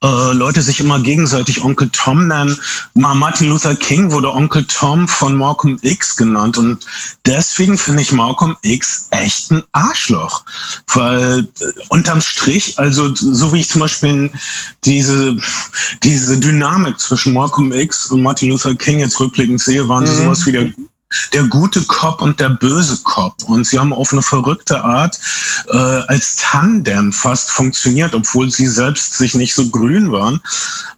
äh, 0.03 0.33
Leute 0.33 0.61
sich 0.61 0.79
immer 0.79 0.99
gegenseitig 0.99 1.63
Onkel 1.63 1.89
Tom 1.91 2.27
nennen. 2.27 2.59
Martin 2.93 3.49
Luther 3.49 3.75
King 3.75 4.11
wurde 4.11 4.31
Onkel 4.31 4.63
Tom 4.65 5.07
von 5.07 5.35
Malcolm 5.35 5.79
X 5.81 6.15
genannt 6.15 6.57
und 6.57 6.85
deswegen 7.25 7.77
finde 7.77 8.03
ich 8.03 8.11
Malcolm 8.11 8.55
X 8.61 9.07
echt 9.11 9.51
ein 9.51 9.63
Arschloch. 9.71 10.45
Weil 10.93 11.47
äh, 11.59 11.65
unterm 11.89 12.21
Strich, 12.21 12.77
also 12.77 13.13
so 13.15 13.53
wie 13.53 13.61
ich 13.61 13.69
zum 13.69 13.81
Beispiel 13.81 14.31
diese, 14.85 15.35
diese 16.03 16.39
Dynamik 16.39 16.99
zwischen 16.99 17.33
Malcolm 17.33 17.71
X 17.71 18.07
und 18.07 18.21
Martin 18.21 18.49
Luther 18.49 18.75
King 18.75 18.99
jetzt 18.99 19.19
rückblickend 19.19 19.61
sehe, 19.61 19.87
waren 19.89 20.05
sie 20.05 20.13
mhm. 20.13 20.25
sowas 20.25 20.45
wie 20.45 20.51
der 20.51 20.71
der 21.33 21.43
gute 21.43 21.81
Cop 21.83 22.21
und 22.21 22.39
der 22.39 22.49
böse 22.49 22.97
Cop. 23.03 23.35
Und 23.47 23.65
sie 23.65 23.79
haben 23.79 23.93
auf 23.93 24.11
eine 24.11 24.21
verrückte 24.21 24.83
Art 24.83 25.17
äh, 25.71 25.77
als 25.77 26.35
Tandem 26.37 27.13
fast 27.13 27.49
funktioniert, 27.49 28.13
obwohl 28.13 28.51
sie 28.51 28.67
selbst 28.67 29.13
sich 29.13 29.33
nicht 29.35 29.55
so 29.55 29.69
grün 29.69 30.11
waren. 30.11 30.41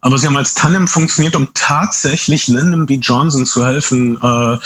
Aber 0.01 0.17
sie 0.17 0.27
haben 0.27 0.37
als 0.37 0.53
Tandem 0.53 0.87
funktioniert, 0.87 1.35
um 1.35 1.49
tatsächlich 1.53 2.47
Lyndon 2.47 2.85
B. 2.85 2.95
Johnson 2.95 3.45
zu 3.45 3.65
helfen, 3.65 4.17
äh, 4.21 4.57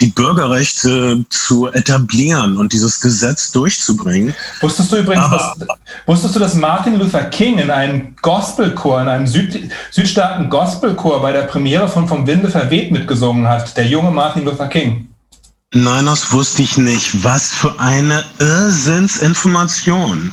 die 0.00 0.08
Bürgerrechte 0.08 1.24
zu 1.28 1.72
etablieren 1.72 2.56
und 2.56 2.72
dieses 2.72 3.00
Gesetz 3.00 3.50
durchzubringen. 3.50 4.34
Wusstest 4.60 4.92
du 4.92 4.96
übrigens, 4.96 5.24
Aber, 5.24 5.54
dass, 5.58 5.68
wusstest 6.06 6.36
du, 6.36 6.38
dass 6.38 6.54
Martin 6.54 6.98
Luther 6.98 7.24
King 7.24 7.58
in 7.58 7.70
einem 7.70 8.14
Gospelchor, 8.22 9.02
in 9.02 9.08
einem 9.08 9.26
Süd, 9.26 9.70
Südstaaten 9.90 10.48
Gospelchor 10.50 11.20
bei 11.20 11.32
der 11.32 11.42
Premiere 11.42 11.88
von 11.88 12.06
Vom 12.06 12.26
Winde 12.26 12.48
verweht 12.48 12.92
mitgesungen 12.92 13.48
hat? 13.48 13.76
Der 13.76 13.86
junge 13.86 14.10
Martin 14.10 14.44
Luther 14.44 14.68
King. 14.68 14.93
Nein, 15.74 16.06
das 16.06 16.32
wusste 16.32 16.62
ich 16.62 16.78
nicht. 16.78 17.24
Was 17.24 17.50
für 17.52 17.80
eine 17.80 18.24
Irrsinnsinformation. 18.38 20.32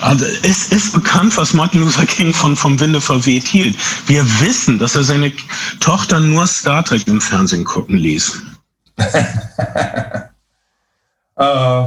Also 0.00 0.24
es 0.42 0.68
ist 0.68 0.94
bekannt, 0.94 1.36
was 1.36 1.52
Martin 1.52 1.82
Luther 1.82 2.06
King 2.06 2.32
von 2.32 2.56
vom 2.56 2.80
Winde 2.80 3.02
verweht 3.02 3.44
hielt. 3.44 3.76
Wir 4.06 4.24
wissen, 4.40 4.78
dass 4.78 4.96
er 4.96 5.04
seine 5.04 5.32
Tochter 5.80 6.18
nur 6.18 6.46
Star 6.46 6.82
Trek 6.82 7.06
im 7.06 7.20
Fernsehen 7.20 7.64
gucken 7.64 7.98
ließ. 7.98 8.42
uh, 11.38 11.86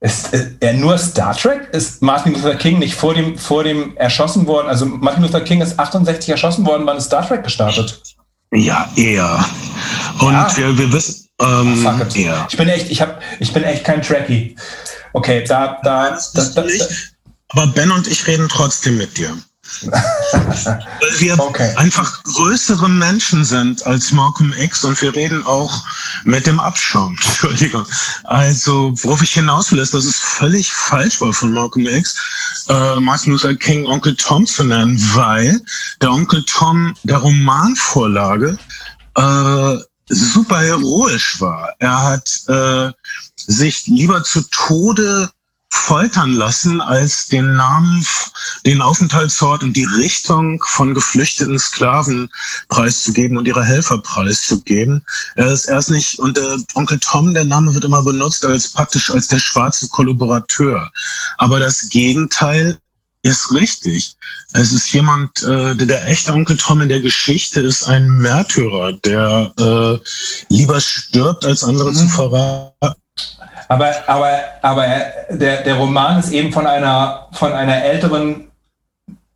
ist 0.00 0.34
äh, 0.34 0.50
er 0.58 0.74
nur 0.74 0.98
Star 0.98 1.36
Trek? 1.36 1.68
Ist 1.72 2.02
Martin 2.02 2.34
Luther 2.34 2.56
King 2.56 2.80
nicht 2.80 2.96
vor 2.96 3.14
dem, 3.14 3.38
vor 3.38 3.62
dem 3.62 3.96
erschossen 3.96 4.48
worden? 4.48 4.66
Also 4.66 4.86
Martin 4.86 5.22
Luther 5.22 5.42
King 5.42 5.60
ist 5.60 5.78
68 5.78 6.30
erschossen 6.30 6.66
worden, 6.66 6.84
wann 6.84 6.96
ist 6.96 7.04
Star 7.04 7.26
Trek 7.26 7.44
gestartet? 7.44 8.02
Ja, 8.50 8.88
eher. 8.96 9.44
Und 10.20 10.32
ja. 10.32 10.56
wir, 10.56 10.78
wir 10.78 10.92
wissen, 10.92 11.27
ähm, 11.40 11.86
oh, 11.86 12.16
eher. 12.16 12.46
Ich 12.50 12.56
bin 12.56 12.68
echt, 12.68 12.90
ich 12.90 13.00
hab, 13.00 13.20
ich 13.38 13.52
bin 13.52 13.62
echt 13.64 13.84
kein 13.84 14.02
Trekkie. 14.02 14.56
Okay, 15.12 15.44
da, 15.46 15.78
da, 15.82 16.10
das, 16.10 16.32
das, 16.32 16.54
das, 16.54 17.12
aber 17.50 17.66
Ben 17.68 17.90
und 17.90 18.06
ich 18.06 18.26
reden 18.26 18.48
trotzdem 18.48 18.98
mit 18.98 19.16
dir. 19.16 19.36
Weil 19.82 21.20
wir 21.20 21.38
okay. 21.38 21.74
einfach 21.76 22.22
größere 22.24 22.88
Menschen 22.88 23.44
sind 23.44 23.86
als 23.86 24.12
Malcolm 24.12 24.54
X 24.56 24.82
und 24.84 25.00
wir 25.02 25.14
reden 25.14 25.44
auch 25.44 25.84
mit 26.24 26.46
dem 26.46 26.58
Abschaum. 26.58 27.16
Entschuldigung. 27.26 27.86
Also, 28.24 28.92
worauf 29.02 29.22
ich 29.22 29.34
hinaus 29.34 29.70
will, 29.70 29.78
ist, 29.78 29.92
dass 29.92 30.04
es 30.04 30.18
völlig 30.18 30.72
falsch 30.72 31.20
war 31.20 31.32
von 31.32 31.52
Malcolm 31.52 31.86
X, 31.86 32.16
äh, 32.68 32.96
Martin 32.96 33.32
Luther 33.32 33.54
King 33.54 33.86
Onkel 33.86 34.16
Tom 34.16 34.46
zu 34.46 34.64
nennen, 34.64 34.98
weil 35.14 35.60
der 36.00 36.12
Onkel 36.12 36.42
Tom 36.44 36.94
der 37.02 37.18
Romanvorlage 37.18 38.58
äh, 39.16 39.76
super 40.08 40.60
heroisch 40.60 41.40
war. 41.40 41.74
Er 41.78 42.02
hat 42.02 42.40
äh, 42.48 42.92
sich 43.36 43.86
lieber 43.86 44.22
zu 44.24 44.42
Tode 44.50 45.30
foltern 45.70 46.32
lassen, 46.32 46.80
als 46.80 47.26
den 47.26 47.54
Namen, 47.54 48.04
den 48.64 48.80
Aufenthaltsort 48.80 49.62
und 49.62 49.74
die 49.74 49.84
Richtung 49.84 50.62
von 50.66 50.94
geflüchteten 50.94 51.58
Sklaven 51.58 52.30
preiszugeben 52.68 53.36
und 53.36 53.46
ihre 53.46 53.64
Helfer 53.64 53.98
preiszugeben. 53.98 55.04
Er 55.36 55.52
ist 55.52 55.66
erst 55.66 55.90
nicht, 55.90 56.18
und 56.18 56.36
der 56.36 56.58
Onkel 56.74 56.98
Tom, 57.00 57.34
der 57.34 57.44
Name 57.44 57.74
wird 57.74 57.84
immer 57.84 58.02
benutzt 58.02 58.44
als 58.44 58.68
praktisch 58.68 59.10
als 59.10 59.28
der 59.28 59.38
schwarze 59.38 59.88
Kollaborateur. 59.88 60.90
Aber 61.36 61.60
das 61.60 61.88
Gegenteil 61.90 62.78
ist 63.22 63.52
richtig. 63.52 64.14
Es 64.52 64.72
ist 64.72 64.92
jemand, 64.92 65.42
äh, 65.42 65.74
der, 65.74 65.86
der 65.86 66.08
echte 66.08 66.32
Onkel 66.32 66.56
Tom 66.56 66.80
in 66.80 66.88
der 66.88 67.00
Geschichte 67.00 67.60
ist 67.60 67.88
ein 67.88 68.08
Märtyrer, 68.08 68.92
der 68.92 69.52
äh, 69.58 69.98
lieber 70.48 70.80
stirbt, 70.80 71.44
als 71.44 71.64
andere 71.64 71.90
mhm. 71.90 71.94
zu 71.94 72.08
verraten 72.08 72.94
aber, 73.68 73.94
aber, 74.06 74.40
aber 74.62 74.86
der, 75.30 75.62
der 75.62 75.74
Roman 75.74 76.18
ist 76.18 76.32
eben 76.32 76.52
von 76.52 76.66
einer, 76.66 77.28
von 77.32 77.52
einer 77.52 77.82
älteren 77.84 78.50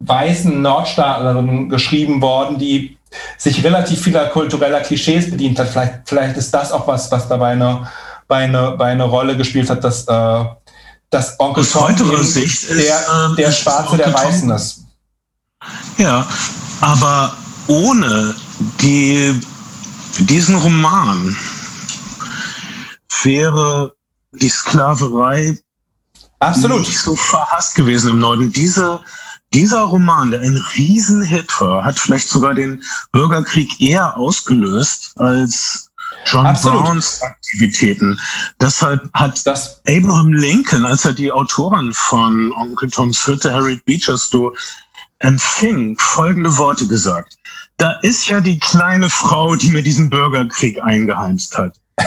weißen 0.01 0.61
Nordstaatlerin 0.61 1.69
geschrieben 1.69 2.21
worden, 2.23 2.59
die 2.59 2.97
sich 3.37 3.63
relativ 3.63 4.03
vieler 4.03 4.27
kultureller 4.29 4.81
Klischees 4.81 5.31
bedient 5.31 5.59
hat. 5.59 5.69
Vielleicht, 5.69 6.01
vielleicht 6.07 6.37
ist 6.39 6.53
das 6.53 6.73
auch 6.73 6.87
was, 6.89 7.13
was 7.13 7.29
dabei 7.29 7.51
eine, 7.51 7.87
bei 8.27 8.45
eine, 8.45 8.73
bei 8.73 8.87
eine 8.87 9.05
Rolle 9.05 9.37
gespielt 9.37 9.69
hat, 9.69 9.85
dass, 9.85 10.09
äh, 10.09 10.45
dass 11.13 11.39
Onkel 11.39 11.65
Tom 11.65 11.95
Sicht 12.25 12.71
der, 12.71 12.77
ist, 12.77 13.35
äh, 13.35 13.37
der 13.37 13.53
Schwarze 13.53 13.97
der 13.99 14.13
Weißen 14.13 14.51
ist. 14.51 14.81
Ja, 15.99 16.27
aber 16.81 17.37
ohne 17.67 18.35
die, 18.81 19.39
diesen 20.19 20.57
Roman 20.57 21.37
wäre 23.23 23.95
die 24.33 24.49
Sklaverei 24.49 25.59
Absolut. 26.41 26.81
nicht 26.81 26.99
so 26.99 27.15
verhasst 27.15 27.75
gewesen 27.75 28.13
im 28.13 28.19
Norden. 28.19 28.51
Diese, 28.51 29.01
dieser 29.53 29.83
Roman, 29.83 30.31
der 30.31 30.41
ein 30.41 30.57
Riesenhit 30.75 31.61
war, 31.61 31.85
hat 31.85 31.99
vielleicht 31.99 32.29
sogar 32.29 32.55
den 32.55 32.83
Bürgerkrieg 33.13 33.81
eher 33.81 34.17
ausgelöst 34.17 35.13
als 35.17 35.91
John 36.27 36.47
Absolut. 36.47 36.85
Browns 36.85 37.23
Aktivitäten. 37.23 38.19
Deshalb 38.61 39.09
hat 39.15 39.47
das 39.47 39.81
Abraham 39.89 40.33
Lincoln, 40.33 40.85
als 40.85 41.05
er 41.05 41.13
die 41.13 41.33
Autorin 41.33 41.93
von 41.93 42.53
Onkel 42.53 42.91
Tom's 42.91 43.27
Hütte, 43.27 43.53
Harriet 43.53 43.85
Beecher 43.85 44.17
Stowe, 44.17 44.55
empfing, 45.19 45.97
folgende 45.99 46.57
Worte 46.59 46.87
gesagt. 46.87 47.37
Da 47.77 47.93
ist 48.03 48.29
ja 48.29 48.41
die 48.41 48.59
kleine 48.59 49.09
Frau, 49.11 49.57
die 49.57 49.71
mir 49.71 49.83
diesen 49.83 50.11
Bürgerkrieg 50.11 50.83
eingeheimst 50.83 51.57
hat. 51.59 51.75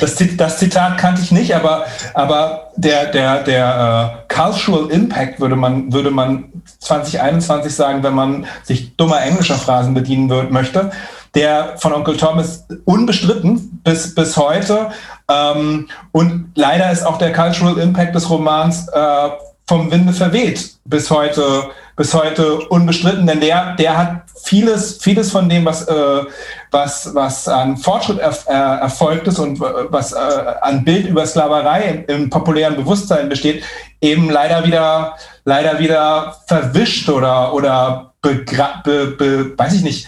Das, 0.00 0.16
das, 0.36 0.58
Zitat 0.58 0.98
kannte 0.98 1.22
ich 1.22 1.30
nicht, 1.30 1.54
aber, 1.54 1.86
aber 2.12 2.72
der, 2.76 3.06
der, 3.06 3.42
der 3.42 4.24
uh, 4.28 4.34
Cultural 4.34 4.90
Impact 4.90 5.40
würde 5.40 5.56
man, 5.56 5.92
würde 5.92 6.10
man 6.10 6.52
2021 6.80 7.74
sagen, 7.74 8.02
wenn 8.02 8.14
man 8.14 8.46
sich 8.62 8.96
dummer 8.96 9.22
englischer 9.22 9.54
Phrasen 9.54 9.94
bedienen 9.94 10.28
wird, 10.28 10.50
möchte. 10.50 10.90
Der 11.34 11.74
von 11.78 11.92
Onkel 11.92 12.16
Tom 12.16 12.38
ist 12.38 12.64
unbestritten 12.84 13.80
bis, 13.84 14.14
bis 14.14 14.36
heute. 14.36 14.90
Ähm, 15.28 15.88
und 16.12 16.52
leider 16.54 16.90
ist 16.92 17.04
auch 17.04 17.18
der 17.18 17.32
Cultural 17.32 17.78
Impact 17.78 18.14
des 18.14 18.28
Romans 18.30 18.88
äh, 18.88 19.28
vom 19.66 19.90
Winde 19.90 20.12
verweht 20.12 20.76
bis 20.84 21.10
heute 21.10 21.70
bis 21.96 22.12
heute 22.12 22.58
unbestritten, 22.68 23.26
denn 23.26 23.40
der, 23.40 23.76
der 23.76 23.96
hat 23.96 24.22
vieles, 24.42 24.98
vieles 25.00 25.30
von 25.30 25.48
dem, 25.48 25.64
was, 25.64 25.86
äh, 25.86 26.24
was, 26.70 27.14
was 27.14 27.46
an 27.46 27.76
Fortschritt 27.76 28.18
erf 28.18 28.46
äh, 28.48 28.52
erfolgt 28.52 29.28
ist 29.28 29.38
und 29.38 29.60
was 29.60 30.12
äh, 30.12 30.16
an 30.62 30.84
Bild 30.84 31.06
über 31.06 31.24
Sklaverei 31.24 32.04
im, 32.08 32.22
im 32.22 32.30
populären 32.30 32.74
Bewusstsein 32.76 33.28
besteht, 33.28 33.62
eben 34.00 34.28
leider 34.28 34.66
wieder, 34.66 35.16
leider 35.44 35.78
wieder 35.78 36.36
verwischt 36.46 37.08
oder, 37.08 37.54
oder 37.54 38.12
be, 38.22 38.44
be, 38.84 39.52
weiß 39.56 39.74
ich 39.74 39.82
nicht, 39.82 40.06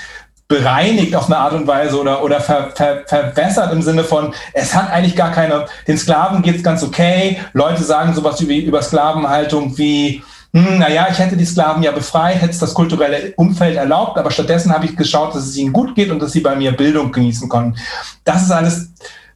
bereinigt 0.49 1.15
auf 1.17 1.27
eine 1.27 1.39
Art 1.39 1.55
und 1.55 1.67
Weise 1.67 2.01
oder, 2.01 2.23
oder 2.23 2.41
ver, 2.41 2.71
ver, 2.75 3.03
verwässert 3.07 3.73
im 3.73 3.83
Sinne 3.83 4.05
von, 4.05 4.33
es 4.53 4.75
hat 4.75 4.93
eigentlich 4.93 5.17
gar 5.17 5.33
keine, 5.33 5.67
den 5.89 5.99
Sklaven 5.99 6.43
geht's 6.43 6.63
ganz 6.63 6.83
okay, 6.83 7.39
Leute 7.53 7.83
sagen 7.83 8.15
sowas 8.15 8.41
über, 8.41 8.53
über 8.53 8.81
Sklavenhaltung 8.81 9.77
wie, 9.77 10.23
hm, 10.53 10.79
naja, 10.79 11.09
ich 11.11 11.19
hätte 11.19 11.37
die 11.37 11.45
Sklaven 11.45 11.83
ja 11.83 11.91
befreit, 11.91 12.41
hätte 12.41 12.53
es 12.53 12.61
das 12.61 12.75
kulturelle 12.75 13.35
Umfeld 13.37 13.77
erlaubt, 13.77 14.19
aber 14.19 14.31
stattdessen 14.31 14.73
habe 14.73 14.87
ich 14.87 14.97
geschaut, 14.97 15.35
dass 15.35 15.47
es 15.47 15.57
ihnen 15.57 15.73
gut 15.73 15.97
geht 15.97 16.11
und 16.11 16.23
dass 16.23 16.33
sie 16.33 16.41
bei 16.41 16.55
mir 16.55 16.73
Bildung 16.73 17.11
genießen 17.11 17.49
konnten. 17.49 17.77
Das 18.23 18.43
ist 18.43 18.53
alles 18.53 18.91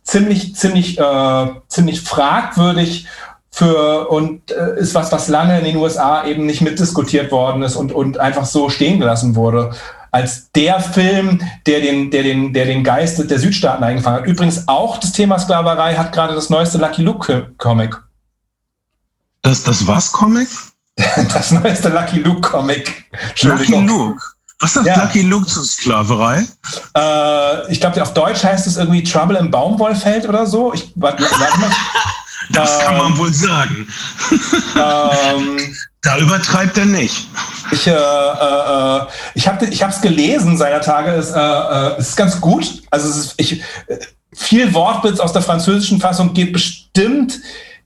ziemlich, 0.04 0.54
ziemlich, 0.54 0.96
äh, 0.98 1.46
ziemlich 1.66 2.02
fragwürdig 2.02 3.08
für 3.50 4.08
und 4.08 4.52
äh, 4.52 4.78
ist 4.78 4.94
was, 4.94 5.10
was 5.10 5.26
lange 5.26 5.58
in 5.58 5.64
den 5.64 5.76
USA 5.76 6.24
eben 6.24 6.46
nicht 6.46 6.60
mitdiskutiert 6.60 7.32
worden 7.32 7.64
ist 7.64 7.74
und, 7.74 7.92
und 7.92 8.18
einfach 8.18 8.44
so 8.44 8.68
stehen 8.68 9.00
gelassen 9.00 9.34
wurde 9.34 9.72
als 10.10 10.50
der 10.52 10.80
Film, 10.80 11.40
der 11.66 11.80
den, 11.80 12.10
der 12.10 12.22
den, 12.22 12.52
der 12.52 12.66
den 12.66 12.84
Geist 12.84 13.30
der 13.30 13.38
Südstaaten 13.38 13.84
eingefangen 13.84 14.20
hat. 14.20 14.26
Übrigens 14.26 14.66
auch 14.68 14.98
das 14.98 15.12
Thema 15.12 15.38
Sklaverei 15.38 15.94
hat 15.94 16.12
gerade 16.12 16.34
das 16.34 16.50
neueste 16.50 16.78
Lucky 16.78 17.02
Luke 17.02 17.52
Comic. 17.58 17.96
Das, 19.42 19.62
das 19.62 19.86
was 19.86 20.12
Comic? 20.12 20.48
das 21.32 21.50
neueste 21.50 21.88
Lucky 21.88 22.18
Luke 22.18 22.40
Comic. 22.40 23.04
Lucky 23.42 23.74
Luke. 23.74 24.22
Was 24.60 24.74
sagt 24.74 24.86
ja. 24.86 25.02
Lucky 25.02 25.22
Luke 25.22 25.46
zur 25.46 25.64
Sklaverei? 25.64 26.44
Äh, 26.94 27.72
ich 27.72 27.80
glaube, 27.80 28.02
auf 28.02 28.12
Deutsch 28.12 28.44
heißt 28.44 28.66
es 28.66 28.76
irgendwie 28.76 29.02
Trouble 29.02 29.38
im 29.38 29.50
Baumwollfeld 29.50 30.28
oder 30.28 30.44
so. 30.46 30.74
Ich, 30.74 30.92
warte, 30.96 31.22
warte 31.22 31.60
mal. 31.60 31.70
Das 32.52 32.80
ähm, 32.80 32.84
kann 32.84 32.98
man 32.98 33.18
wohl 33.18 33.32
sagen. 33.32 33.86
Ähm, 34.76 35.76
da 36.02 36.18
übertreibt 36.18 36.78
er 36.78 36.86
nicht. 36.86 37.28
Ich, 37.72 37.86
äh, 37.86 37.90
äh, 37.90 39.01
ich 39.35 39.47
habe 39.48 39.66
es 39.66 40.01
gelesen 40.01 40.56
seiner 40.56 40.81
Tage. 40.81 41.10
Es 41.10 41.31
äh, 41.31 41.39
äh, 41.39 41.98
ist 41.98 42.16
ganz 42.16 42.40
gut. 42.40 42.82
Also 42.90 43.09
es 43.09 43.16
ist, 43.16 43.35
ich, 43.36 43.62
viel 44.32 44.72
Wortwitz 44.72 45.20
aus 45.20 45.32
der 45.32 45.43
französischen 45.43 46.01
Fassung 46.01 46.32
geht 46.32 46.52
bestimmt 46.52 47.40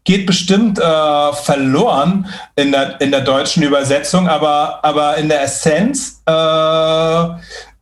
geht 0.04 0.26
bestimmt 0.26 0.78
äh, 0.78 1.32
verloren 1.32 2.26
in 2.56 2.72
der, 2.72 3.00
in 3.00 3.10
der 3.10 3.22
deutschen 3.22 3.62
Übersetzung, 3.62 4.28
aber, 4.28 4.84
aber 4.84 5.16
in 5.16 5.28
der 5.30 5.42
Essenz 5.42 6.22
äh, 6.26 7.26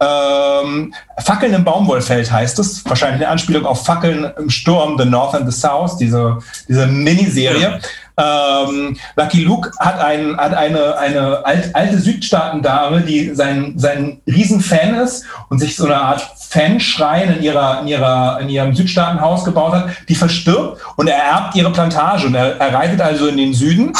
ähm, 0.00 0.94
Fackeln 1.18 1.52
im 1.52 1.64
Baumwollfeld 1.64 2.30
heißt 2.30 2.58
es, 2.60 2.84
wahrscheinlich 2.84 3.22
eine 3.22 3.28
Anspielung 3.28 3.66
auf 3.66 3.84
Fackeln 3.84 4.30
im 4.38 4.50
Sturm, 4.50 4.96
The 4.98 5.04
North 5.04 5.34
and 5.34 5.52
the 5.52 5.60
South, 5.60 5.96
diese, 5.96 6.38
diese 6.68 6.86
Miniserie. 6.86 7.60
Ja. 7.60 7.78
Ähm, 8.18 8.96
Lucky 9.16 9.44
Luke 9.44 9.70
hat, 9.78 9.98
ein, 10.00 10.36
hat 10.36 10.54
eine, 10.54 10.96
eine 10.98 11.44
alt, 11.44 11.74
alte 11.74 11.98
Südstaatendame, 11.98 13.00
die 13.00 13.34
sein, 13.34 13.74
sein 13.76 14.20
Riesenfan 14.26 14.94
ist 14.96 15.24
und 15.48 15.58
sich 15.58 15.76
so 15.76 15.86
eine 15.86 15.96
Art 15.96 16.20
Fanschrein 16.48 17.36
in, 17.36 17.42
ihrer, 17.42 17.80
in, 17.80 17.88
ihrer, 17.88 18.40
in 18.40 18.48
ihrem 18.48 18.74
Südstaatenhaus 18.74 19.44
gebaut 19.44 19.72
hat, 19.72 19.90
die 20.08 20.14
verstirbt 20.14 20.80
und 20.96 21.08
er 21.08 21.16
erbt 21.16 21.54
ihre 21.54 21.72
Plantage 21.72 22.26
und 22.26 22.34
er, 22.34 22.56
er 22.60 22.74
reitet 22.74 23.00
also 23.00 23.26
in 23.26 23.36
den 23.36 23.54
Süden 23.54 23.92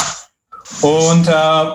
und 0.81 1.27
äh, 1.27 1.31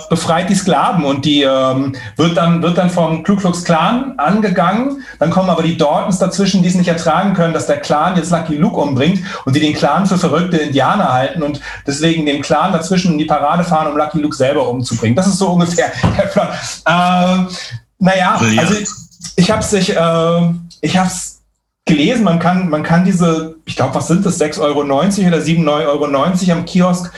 befreit 0.08 0.48
die 0.48 0.54
Sklaven 0.54 1.04
und 1.04 1.24
die 1.24 1.42
ähm, 1.42 1.94
wird 2.16 2.36
dann 2.36 2.62
wird 2.62 2.78
dann 2.78 2.90
vom 2.90 3.22
Ku 3.22 3.36
Klux 3.36 3.64
Klan 3.64 4.14
angegangen. 4.18 5.02
Dann 5.18 5.30
kommen 5.30 5.50
aber 5.50 5.62
die 5.62 5.76
Dortons 5.76 6.18
dazwischen, 6.18 6.62
die 6.62 6.68
es 6.68 6.74
nicht 6.74 6.88
ertragen 6.88 7.34
können, 7.34 7.52
dass 7.52 7.66
der 7.66 7.80
Clan 7.80 8.16
jetzt 8.16 8.30
Lucky 8.30 8.56
Luke 8.56 8.76
umbringt 8.76 9.20
und 9.44 9.54
die 9.54 9.60
den 9.60 9.74
Clan 9.74 10.06
für 10.06 10.18
verrückte 10.18 10.56
Indianer 10.56 11.12
halten 11.12 11.42
und 11.42 11.60
deswegen 11.86 12.26
den 12.26 12.42
Clan 12.42 12.72
dazwischen 12.72 13.12
in 13.12 13.18
die 13.18 13.24
Parade 13.24 13.64
fahren, 13.64 13.88
um 13.88 13.96
Lucky 13.96 14.20
Luke 14.20 14.36
selber 14.36 14.68
umzubringen. 14.68 15.16
Das 15.16 15.26
ist 15.26 15.38
so 15.38 15.50
ungefähr 15.50 15.92
der 16.18 16.24
Plan. 16.24 16.48
Äh, 16.86 17.52
naja, 17.98 18.40
also 18.58 18.74
ich, 18.74 18.88
ich 19.36 19.50
habe 19.50 19.60
es 19.60 19.72
ich, 19.72 19.94
äh, 19.94 20.40
ich 20.80 20.96
hab's 20.96 21.40
gelesen, 21.84 22.24
man 22.24 22.38
kann, 22.38 22.68
man 22.68 22.82
kann 22.82 23.04
diese, 23.04 23.56
ich 23.68 23.76
glaube, 23.76 23.94
was 23.94 24.08
sind 24.08 24.24
das, 24.24 24.40
6,90 24.40 24.60
Euro 24.62 24.80
oder 24.80 25.02
7,90 25.04 25.86
Euro 25.86 26.04
am 26.52 26.64
Kiosk 26.64 27.12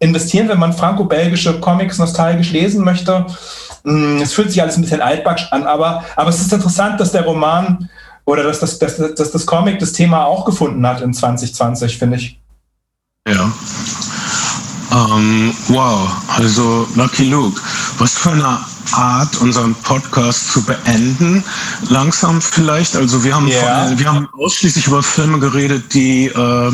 investieren, 0.00 0.48
wenn 0.48 0.58
man 0.58 0.72
franco-belgische 0.72 1.60
Comics 1.60 1.98
nostalgisch 1.98 2.50
lesen 2.50 2.84
möchte. 2.84 3.24
Mm, 3.84 4.16
es 4.20 4.32
fühlt 4.32 4.50
sich 4.50 4.60
alles 4.60 4.76
ein 4.76 4.82
bisschen 4.82 5.00
altbacksch 5.00 5.46
an, 5.52 5.62
aber, 5.62 6.04
aber 6.16 6.28
es 6.28 6.40
ist 6.40 6.52
interessant, 6.52 6.98
dass 6.98 7.12
der 7.12 7.24
Roman 7.24 7.88
oder 8.24 8.42
dass 8.42 8.58
das, 8.58 8.80
dass, 8.80 8.96
dass 8.96 9.30
das 9.30 9.46
Comic 9.46 9.78
das 9.78 9.92
Thema 9.92 10.24
auch 10.24 10.44
gefunden 10.44 10.84
hat 10.84 11.02
in 11.02 11.14
2020, 11.14 11.96
finde 11.96 12.16
ich. 12.16 12.40
Ja. 13.28 13.52
Ähm, 14.90 15.54
wow, 15.68 16.10
also 16.36 16.88
Lucky 16.96 17.30
Luke, 17.30 17.60
was 17.98 18.14
für 18.14 18.32
eine 18.32 18.58
Art, 18.92 19.36
unseren 19.40 19.74
Podcast 19.74 20.50
zu 20.52 20.62
beenden. 20.62 21.44
Langsam 21.88 22.40
vielleicht. 22.40 22.96
Also 22.96 23.24
wir 23.24 23.34
haben, 23.34 23.48
yeah. 23.48 23.88
von, 23.88 23.98
wir 23.98 24.06
haben 24.06 24.28
ausschließlich 24.38 24.86
über 24.86 25.02
Filme 25.02 25.38
geredet, 25.38 25.92
die 25.94 26.26
äh, 26.26 26.72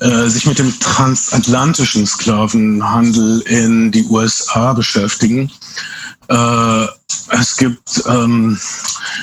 äh, 0.00 0.28
sich 0.28 0.46
mit 0.46 0.58
dem 0.58 0.78
transatlantischen 0.80 2.06
Sklavenhandel 2.06 3.40
in 3.42 3.90
die 3.90 4.04
USA 4.04 4.72
beschäftigen. 4.72 5.50
Äh, 6.28 6.86
es 7.30 7.56
gibt 7.56 8.02
ähm, 8.06 8.58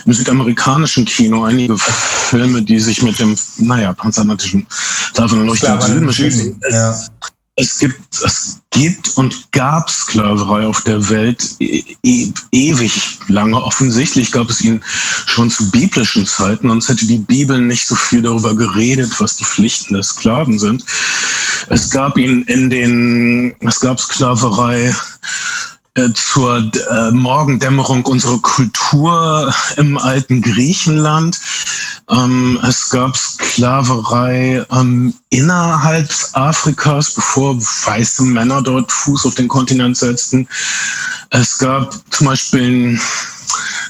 im 0.05 0.13
südamerikanischen 0.13 1.05
Kino 1.05 1.43
einige 1.43 1.77
Filme, 1.77 2.61
die 2.61 2.79
sich 2.79 3.01
mit 3.01 3.19
dem, 3.19 3.35
naja, 3.57 3.93
transatlantischen 3.93 4.65
Sklavenhandel 5.13 6.05
beschäftigen. 6.05 6.59
Ja 6.69 6.95
es 7.57 7.79
gibt, 7.79 7.99
es 8.23 8.59
gibt 8.71 9.17
und 9.17 9.51
gab 9.53 9.89
Sklaverei 9.89 10.65
auf 10.65 10.81
der 10.81 11.09
Welt 11.09 11.55
e 11.59 11.83
e 12.03 12.33
ewig 12.51 13.19
lange. 13.29 13.61
Offensichtlich 13.63 14.31
gab 14.31 14.49
es 14.49 14.61
ihn 14.61 14.83
schon 15.25 15.49
zu 15.49 15.71
biblischen 15.71 16.25
Zeiten, 16.25 16.67
sonst 16.67 16.89
hätte 16.89 17.05
die 17.05 17.19
Bibel 17.19 17.59
nicht 17.59 17.87
so 17.87 17.95
viel 17.95 18.21
darüber 18.21 18.53
geredet, 18.55 19.13
was 19.19 19.37
die 19.37 19.45
Pflichten 19.45 19.93
der 19.93 20.03
Sklaven 20.03 20.59
sind. 20.59 20.83
Es 21.69 21.89
gab 21.89 22.17
ihn 22.17 22.43
in 22.43 22.69
den, 22.69 23.55
es 23.61 23.79
gab 23.79 24.01
Sklaverei 24.01 24.93
zur 26.13 26.57
äh, 26.91 27.11
Morgendämmerung 27.11 28.05
unserer 28.05 28.39
Kultur 28.39 29.53
im 29.77 29.97
alten 29.97 30.41
Griechenland. 30.41 31.39
Ähm, 32.09 32.59
es 32.67 32.89
gab 32.89 33.15
Sklaverei 33.15 34.65
ähm, 34.71 35.13
innerhalb 35.29 36.13
Afrikas, 36.33 37.13
bevor 37.13 37.57
weiße 37.57 38.23
Männer 38.23 38.61
dort 38.61 38.91
Fuß 38.91 39.25
auf 39.25 39.35
den 39.35 39.47
Kontinent 39.47 39.97
setzten. 39.97 40.47
Es 41.29 41.57
gab 41.57 41.97
zum 42.11 42.27
Beispiel 42.27 42.61
einen 42.61 43.01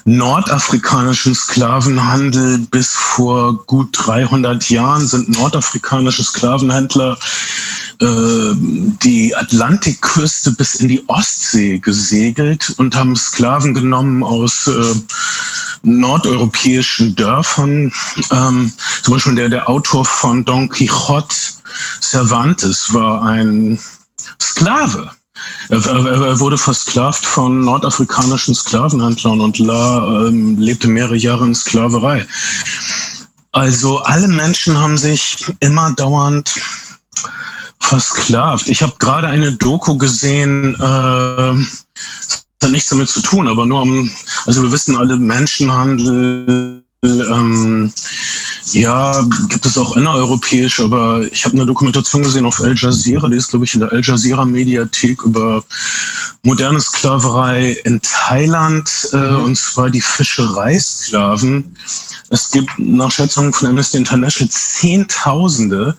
nordafrikanischen 0.05 1.33
Sklavenhandel. 1.33 2.59
Bis 2.59 2.91
vor 2.91 3.65
gut 3.65 3.89
300 3.93 4.69
Jahren 4.69 5.07
sind 5.07 5.29
nordafrikanische 5.29 6.23
Sklavenhändler 6.23 7.17
äh, 8.01 8.53
die 9.03 9.35
Atlantikküste 9.35 10.51
bis 10.51 10.75
in 10.75 10.87
die 10.89 11.03
Ostsee 11.07 11.79
gesegelt 11.95 12.73
und 12.77 12.93
haben 12.95 13.15
Sklaven 13.15 13.73
genommen 13.73 14.21
aus 14.21 14.67
äh, 14.67 14.95
nordeuropäischen 15.83 17.15
Dörfern. 17.15 17.91
Ähm, 18.31 18.73
zum 19.01 19.13
Beispiel 19.13 19.35
der, 19.35 19.49
der 19.49 19.69
Autor 19.69 20.03
von 20.03 20.43
Don 20.43 20.67
Quixote, 20.67 21.35
Cervantes, 22.01 22.93
war 22.93 23.23
ein 23.23 23.79
Sklave. 24.41 25.09
Er, 25.69 26.39
wurde 26.39 26.57
versklavt 26.57 27.25
von 27.25 27.61
nordafrikanischen 27.61 28.55
Sklavenhändlern 28.55 29.39
und 29.41 29.57
La, 29.59 30.27
ähm, 30.27 30.57
lebte 30.59 30.87
mehrere 30.87 31.15
Jahre 31.15 31.45
in 31.45 31.55
Sklaverei. 31.55 32.25
Also 33.51 33.99
alle 33.99 34.27
Menschen 34.27 34.77
haben 34.77 34.97
sich 34.97 35.45
immer 35.61 35.91
dauernd 35.93 36.53
versklavt. 37.85 38.67
Ich 38.67 38.81
habe 38.81 38.93
gerade 38.99 39.27
eine 39.27 39.53
Doku 39.53 39.97
gesehen, 39.97 40.75
äh, 40.75 41.65
hat 42.63 42.71
nichts 42.71 42.89
damit 42.89 43.09
zu 43.09 43.21
tun, 43.21 43.47
aber 43.47 43.65
nur 43.65 43.81
um, 43.81 44.11
also 44.45 44.63
wir 44.63 44.71
wissen 44.71 44.95
alle, 44.97 45.17
Menschenhandel, 45.17 46.84
ähm, 47.05 47.91
ja, 48.71 49.23
gibt 49.49 49.65
es 49.65 49.77
auch 49.77 49.95
innereuropäisch, 49.95 50.79
aber 50.79 51.21
ich 51.31 51.45
habe 51.45 51.55
eine 51.55 51.65
Dokumentation 51.65 52.23
gesehen 52.23 52.45
auf 52.45 52.59
Al 52.61 52.75
Jazeera, 52.75 53.27
die 53.27 53.37
ist, 53.37 53.49
glaube 53.49 53.65
ich, 53.65 53.73
in 53.73 53.81
der 53.81 53.91
Al 53.91 54.01
Jazeera 54.03 54.45
Mediathek 54.45 55.23
über 55.23 55.63
moderne 56.43 56.79
Sklaverei 56.79 57.77
in 57.83 58.01
Thailand, 58.01 59.09
äh, 59.13 59.17
mhm. 59.17 59.43
und 59.43 59.57
zwar 59.57 59.89
die 59.89 60.01
Fischereisklaven. 60.01 61.75
Es 62.29 62.51
gibt 62.51 62.71
nach 62.77 63.11
Schätzungen 63.11 63.53
von 63.53 63.69
Amnesty 63.69 63.97
International 63.97 64.51
Zehntausende 64.51 65.95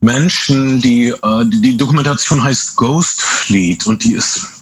Menschen, 0.00 0.80
die, 0.80 1.08
äh, 1.08 1.44
die 1.46 1.76
Dokumentation 1.76 2.42
heißt 2.42 2.76
Ghost 2.76 3.22
Fleet 3.22 3.86
und 3.86 4.04
die 4.04 4.14
ist 4.14 4.61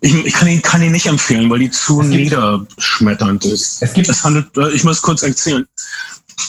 Ich, 0.00 0.14
ich 0.26 0.34
kann, 0.34 0.48
ihn, 0.48 0.62
kann 0.62 0.82
ihn 0.82 0.92
nicht 0.92 1.06
empfehlen, 1.06 1.48
weil 1.50 1.60
die 1.60 1.70
zu 1.70 2.02
niederschmetternd 2.02 3.44
ist. 3.44 3.82
Es 3.82 3.92
gibt 3.92 4.08
es 4.08 4.22
handelt, 4.24 4.56
äh, 4.56 4.70
ich 4.70 4.84
muss 4.84 5.02
kurz 5.02 5.22
erzählen, 5.22 5.66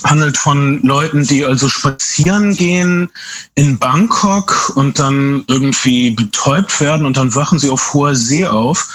handelt 0.03 0.37
von 0.37 0.81
Leuten, 0.83 1.23
die 1.23 1.45
also 1.45 1.69
spazieren 1.69 2.55
gehen 2.55 3.09
in 3.55 3.77
Bangkok 3.77 4.73
und 4.75 4.99
dann 4.99 5.43
irgendwie 5.47 6.11
betäubt 6.11 6.79
werden 6.81 7.05
und 7.05 7.17
dann 7.17 7.33
wachen 7.35 7.59
sie 7.59 7.69
auf 7.69 7.93
hoher 7.93 8.15
See 8.15 8.45
auf 8.45 8.87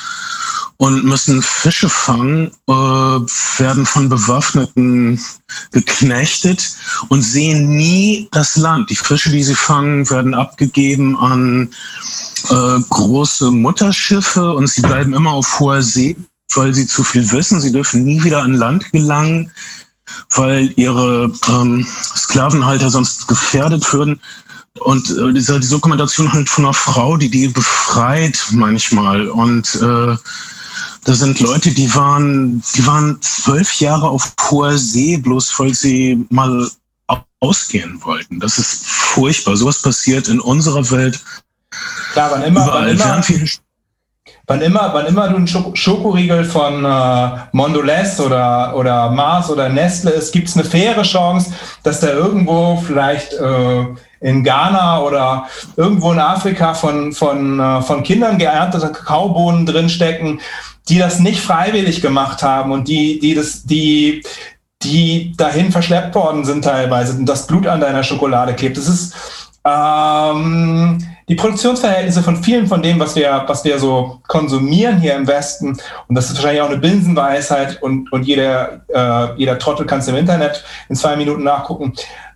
und 0.77 1.05
müssen 1.05 1.43
Fische 1.43 1.89
fangen, 1.89 2.51
äh, 2.69 2.73
werden 2.73 3.87
von 3.87 4.09
Bewaffneten 4.09 5.21
geknechtet 5.71 6.77
und 7.09 7.23
sehen 7.23 7.69
nie 7.69 8.29
das 8.33 8.57
Land. 8.57 8.91
Die 8.91 8.97
Fische, 8.97 9.31
die 9.31 9.45
sie 9.45 9.55
fangen, 9.55 10.09
werden 10.11 10.35
abgegeben 10.35 11.17
an 11.17 11.71
äh, 12.51 12.81
große 12.91 13.51
Mutterschiffe 13.51 14.53
und 14.53 14.69
sie 14.69 14.83
bleiben 14.83 15.15
immer 15.15 15.33
auf 15.33 15.61
hoher 15.61 15.83
See, 15.83 16.17
weil 16.55 16.75
sie 16.75 16.87
zu 16.87 17.05
viel 17.05 17.31
wissen. 17.31 17.61
Sie 17.61 17.73
dürfen 17.73 18.05
nie 18.05 18.23
wieder 18.25 18.43
an 18.43 18.55
Land 18.55 18.91
gelangen, 18.93 19.51
weil 20.31 20.73
ihre 20.77 21.33
ähm, 21.49 21.87
Sklavenhalter 22.17 22.91
sonst 22.91 23.29
gefährdet 23.29 23.93
würden. 23.93 24.21
Und 24.81 25.11
äh, 25.11 25.33
diese, 25.33 25.61
die 25.61 25.69
Dokumentation 25.69 26.33
halt 26.33 26.49
von 26.49 26.65
einer 26.65 26.75
Frau, 26.75 27.17
die 27.17 27.31
die 27.31 27.49
befreit 27.49 28.47
manchmal 28.53 29.29
und 29.29 29.75
äh, 29.77 30.17
da 31.05 31.15
sind 31.15 31.41
Leute, 31.41 31.71
die 31.73 31.95
waren, 31.95 32.63
die 32.75 32.87
waren 32.87 33.21
zwölf 33.21 33.81
Jahre 33.81 34.09
auf 34.09 34.35
hoher 34.51 34.79
See, 34.79 35.17
bloß 35.17 35.59
weil 35.59 35.75
sie 35.75 36.25
mal 36.31 36.69
ausgehen 37.41 38.01
wollten. 38.05 38.39
Das 38.39 38.59
ist 38.59 38.87
furchtbar. 38.87 39.57
Sowas 39.57 39.83
passiert 39.83 40.29
in 40.29 40.41
unserer 40.41 40.89
Welt. 40.91 41.21
Klar, 42.13 42.31
wann 42.31 42.43
immer, 42.43 42.67
wann 42.67 42.89
immer, 42.89 43.23
wann 44.47 44.61
immer, 44.61 44.91
wann 44.95 45.07
immer 45.07 45.29
du 45.29 45.37
einen 45.37 45.77
Schokoriegel 45.77 46.45
von 46.45 46.85
äh, 46.85 47.31
Mondelez 47.53 48.21
oder, 48.21 48.77
oder 48.77 49.11
Mars 49.11 49.51
oder 49.51 49.69
Nestle 49.69 50.13
ist, 50.13 50.33
gibt 50.33 50.49
es 50.49 50.55
eine 50.55 50.65
faire 50.65 51.03
Chance, 51.03 51.53
dass 51.83 52.01
da 52.01 52.11
irgendwo 52.11 52.77
vielleicht 52.87 53.33
äh, 53.33 53.87
in 54.21 54.45
Ghana 54.45 55.01
oder 55.01 55.49
irgendwo 55.77 56.13
in 56.13 56.21
Afrika 56.21 56.75
von, 56.75 57.13
von, 57.13 57.59
äh, 57.59 57.83
von 57.83 58.03
Kindern 58.05 58.39
geerntete 58.39 58.93
Kakaobohnen 58.93 59.67
drinstecken, 59.67 60.41
die 60.89 60.99
das 60.99 61.19
nicht 61.21 61.41
freiwillig 61.41 62.03
gemacht 62.03 62.43
haben 62.43 62.73
und 62.73 62.89
die, 62.89 63.19
die 63.19 63.35
das, 63.35 63.63
die, 63.65 64.23
die 64.83 65.35
dahin 65.37 65.71
verschleppt 65.71 66.15
worden 66.15 66.45
sind 66.45 66.65
teilweise 66.65 67.17
und 67.17 67.27
das 67.27 67.47
Blut 67.47 67.67
an 67.67 67.81
deiner 67.81 68.03
Schokolade 68.03 68.55
klebt. 68.55 68.77
Das 68.77 68.89
ist 68.89 69.15
ähm, 69.65 70.99
die 71.29 71.37
Produktionsverhältnisse 71.37 72.23
von 72.23 72.43
vielen 72.43 72.67
von 72.67 72.83
dem, 72.83 72.99
was 72.99 73.15
wir, 73.15 73.45
was 73.47 73.65
wir 73.65 73.79
so 73.79 74.21
konsumieren 74.27 75.01
hier 75.01 75.15
im 75.15 75.27
Westen, 75.27 75.79
und 76.09 76.15
das 76.15 76.27
ist 76.31 76.37
wahrscheinlich 76.37 76.63
auch 76.63 76.69
eine 76.69 76.79
Binsenweisheit 76.79 77.81
und, 77.81 78.13
und 78.13 78.25
jeder, 78.25 78.83
äh, 78.89 79.39
jeder 79.39 79.59
Trottel 79.59 79.87
kann 79.87 80.01
es 80.01 80.09
im 80.09 80.17
Internet 80.17 80.65
in 80.89 80.97
zwei 80.97 81.15
Minuten 81.15 81.45
nachgucken, 81.45 81.95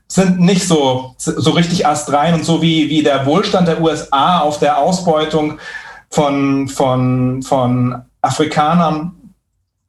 sind 0.08 0.38
nicht 0.40 0.66
so, 0.68 1.14
so 1.18 1.50
richtig 1.50 1.84
astrein 1.84 2.34
und 2.34 2.44
so 2.44 2.62
wie, 2.62 2.88
wie 2.88 3.02
der 3.02 3.26
Wohlstand 3.26 3.66
der 3.66 3.82
USA 3.82 4.38
auf 4.38 4.60
der 4.60 4.78
Ausbeutung 4.78 5.58
von, 6.10 6.68
von, 6.68 7.42
von 7.42 8.05
Afrikanern 8.26 9.12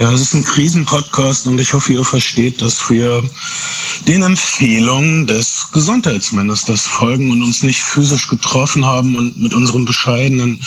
Ja, 0.00 0.12
es 0.12 0.22
ist 0.22 0.34
ein 0.34 0.44
Krisenpodcast 0.44 1.46
und 1.46 1.60
ich 1.60 1.72
hoffe, 1.72 1.92
ihr 1.92 2.04
versteht, 2.04 2.60
dass 2.60 2.90
wir 2.90 3.22
den 4.08 4.24
Empfehlungen 4.24 5.24
des 5.28 5.70
Gesundheitsministers 5.72 6.84
folgen 6.84 7.30
und 7.30 7.44
uns 7.44 7.62
nicht 7.62 7.80
physisch 7.80 8.28
getroffen 8.28 8.84
haben 8.84 9.14
und 9.14 9.40
mit 9.40 9.54
unseren 9.54 9.84
bescheidenen 9.84 10.60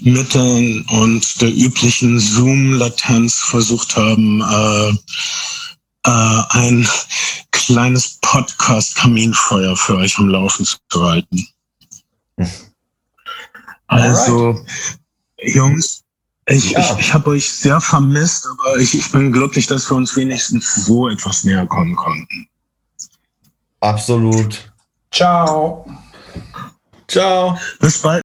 Mitteln 0.00 0.82
und 0.88 1.42
der 1.42 1.50
üblichen 1.54 2.18
Zoom-Latenz 2.18 3.34
versucht 3.34 3.96
haben, 3.96 4.40
äh, 4.40 4.90
äh, 6.06 6.42
ein 6.48 6.88
kleines 7.50 8.18
Podcast-Kaminfeuer 8.22 9.76
für 9.76 9.96
euch 9.96 10.16
am 10.16 10.28
Laufen 10.28 10.66
zu 10.88 11.02
halten. 11.02 11.46
Also, 13.92 14.64
Jungs, 15.42 16.04
ich, 16.50 16.70
ja. 16.70 16.80
ich, 16.80 16.98
ich 16.98 17.14
habe 17.14 17.30
euch 17.30 17.50
sehr 17.50 17.80
vermisst, 17.80 18.46
aber 18.46 18.76
ich, 18.78 18.94
ich 18.94 19.10
bin 19.12 19.32
glücklich, 19.32 19.66
dass 19.66 19.90
wir 19.90 19.96
uns 19.96 20.16
wenigstens 20.16 20.86
so 20.86 21.08
etwas 21.08 21.44
näher 21.44 21.66
kommen 21.66 21.96
konnten. 21.96 22.48
Absolut. 23.80 24.72
Ciao. 25.10 25.86
Ciao. 27.08 27.58
Bis 27.80 27.98
bald. 27.98 28.18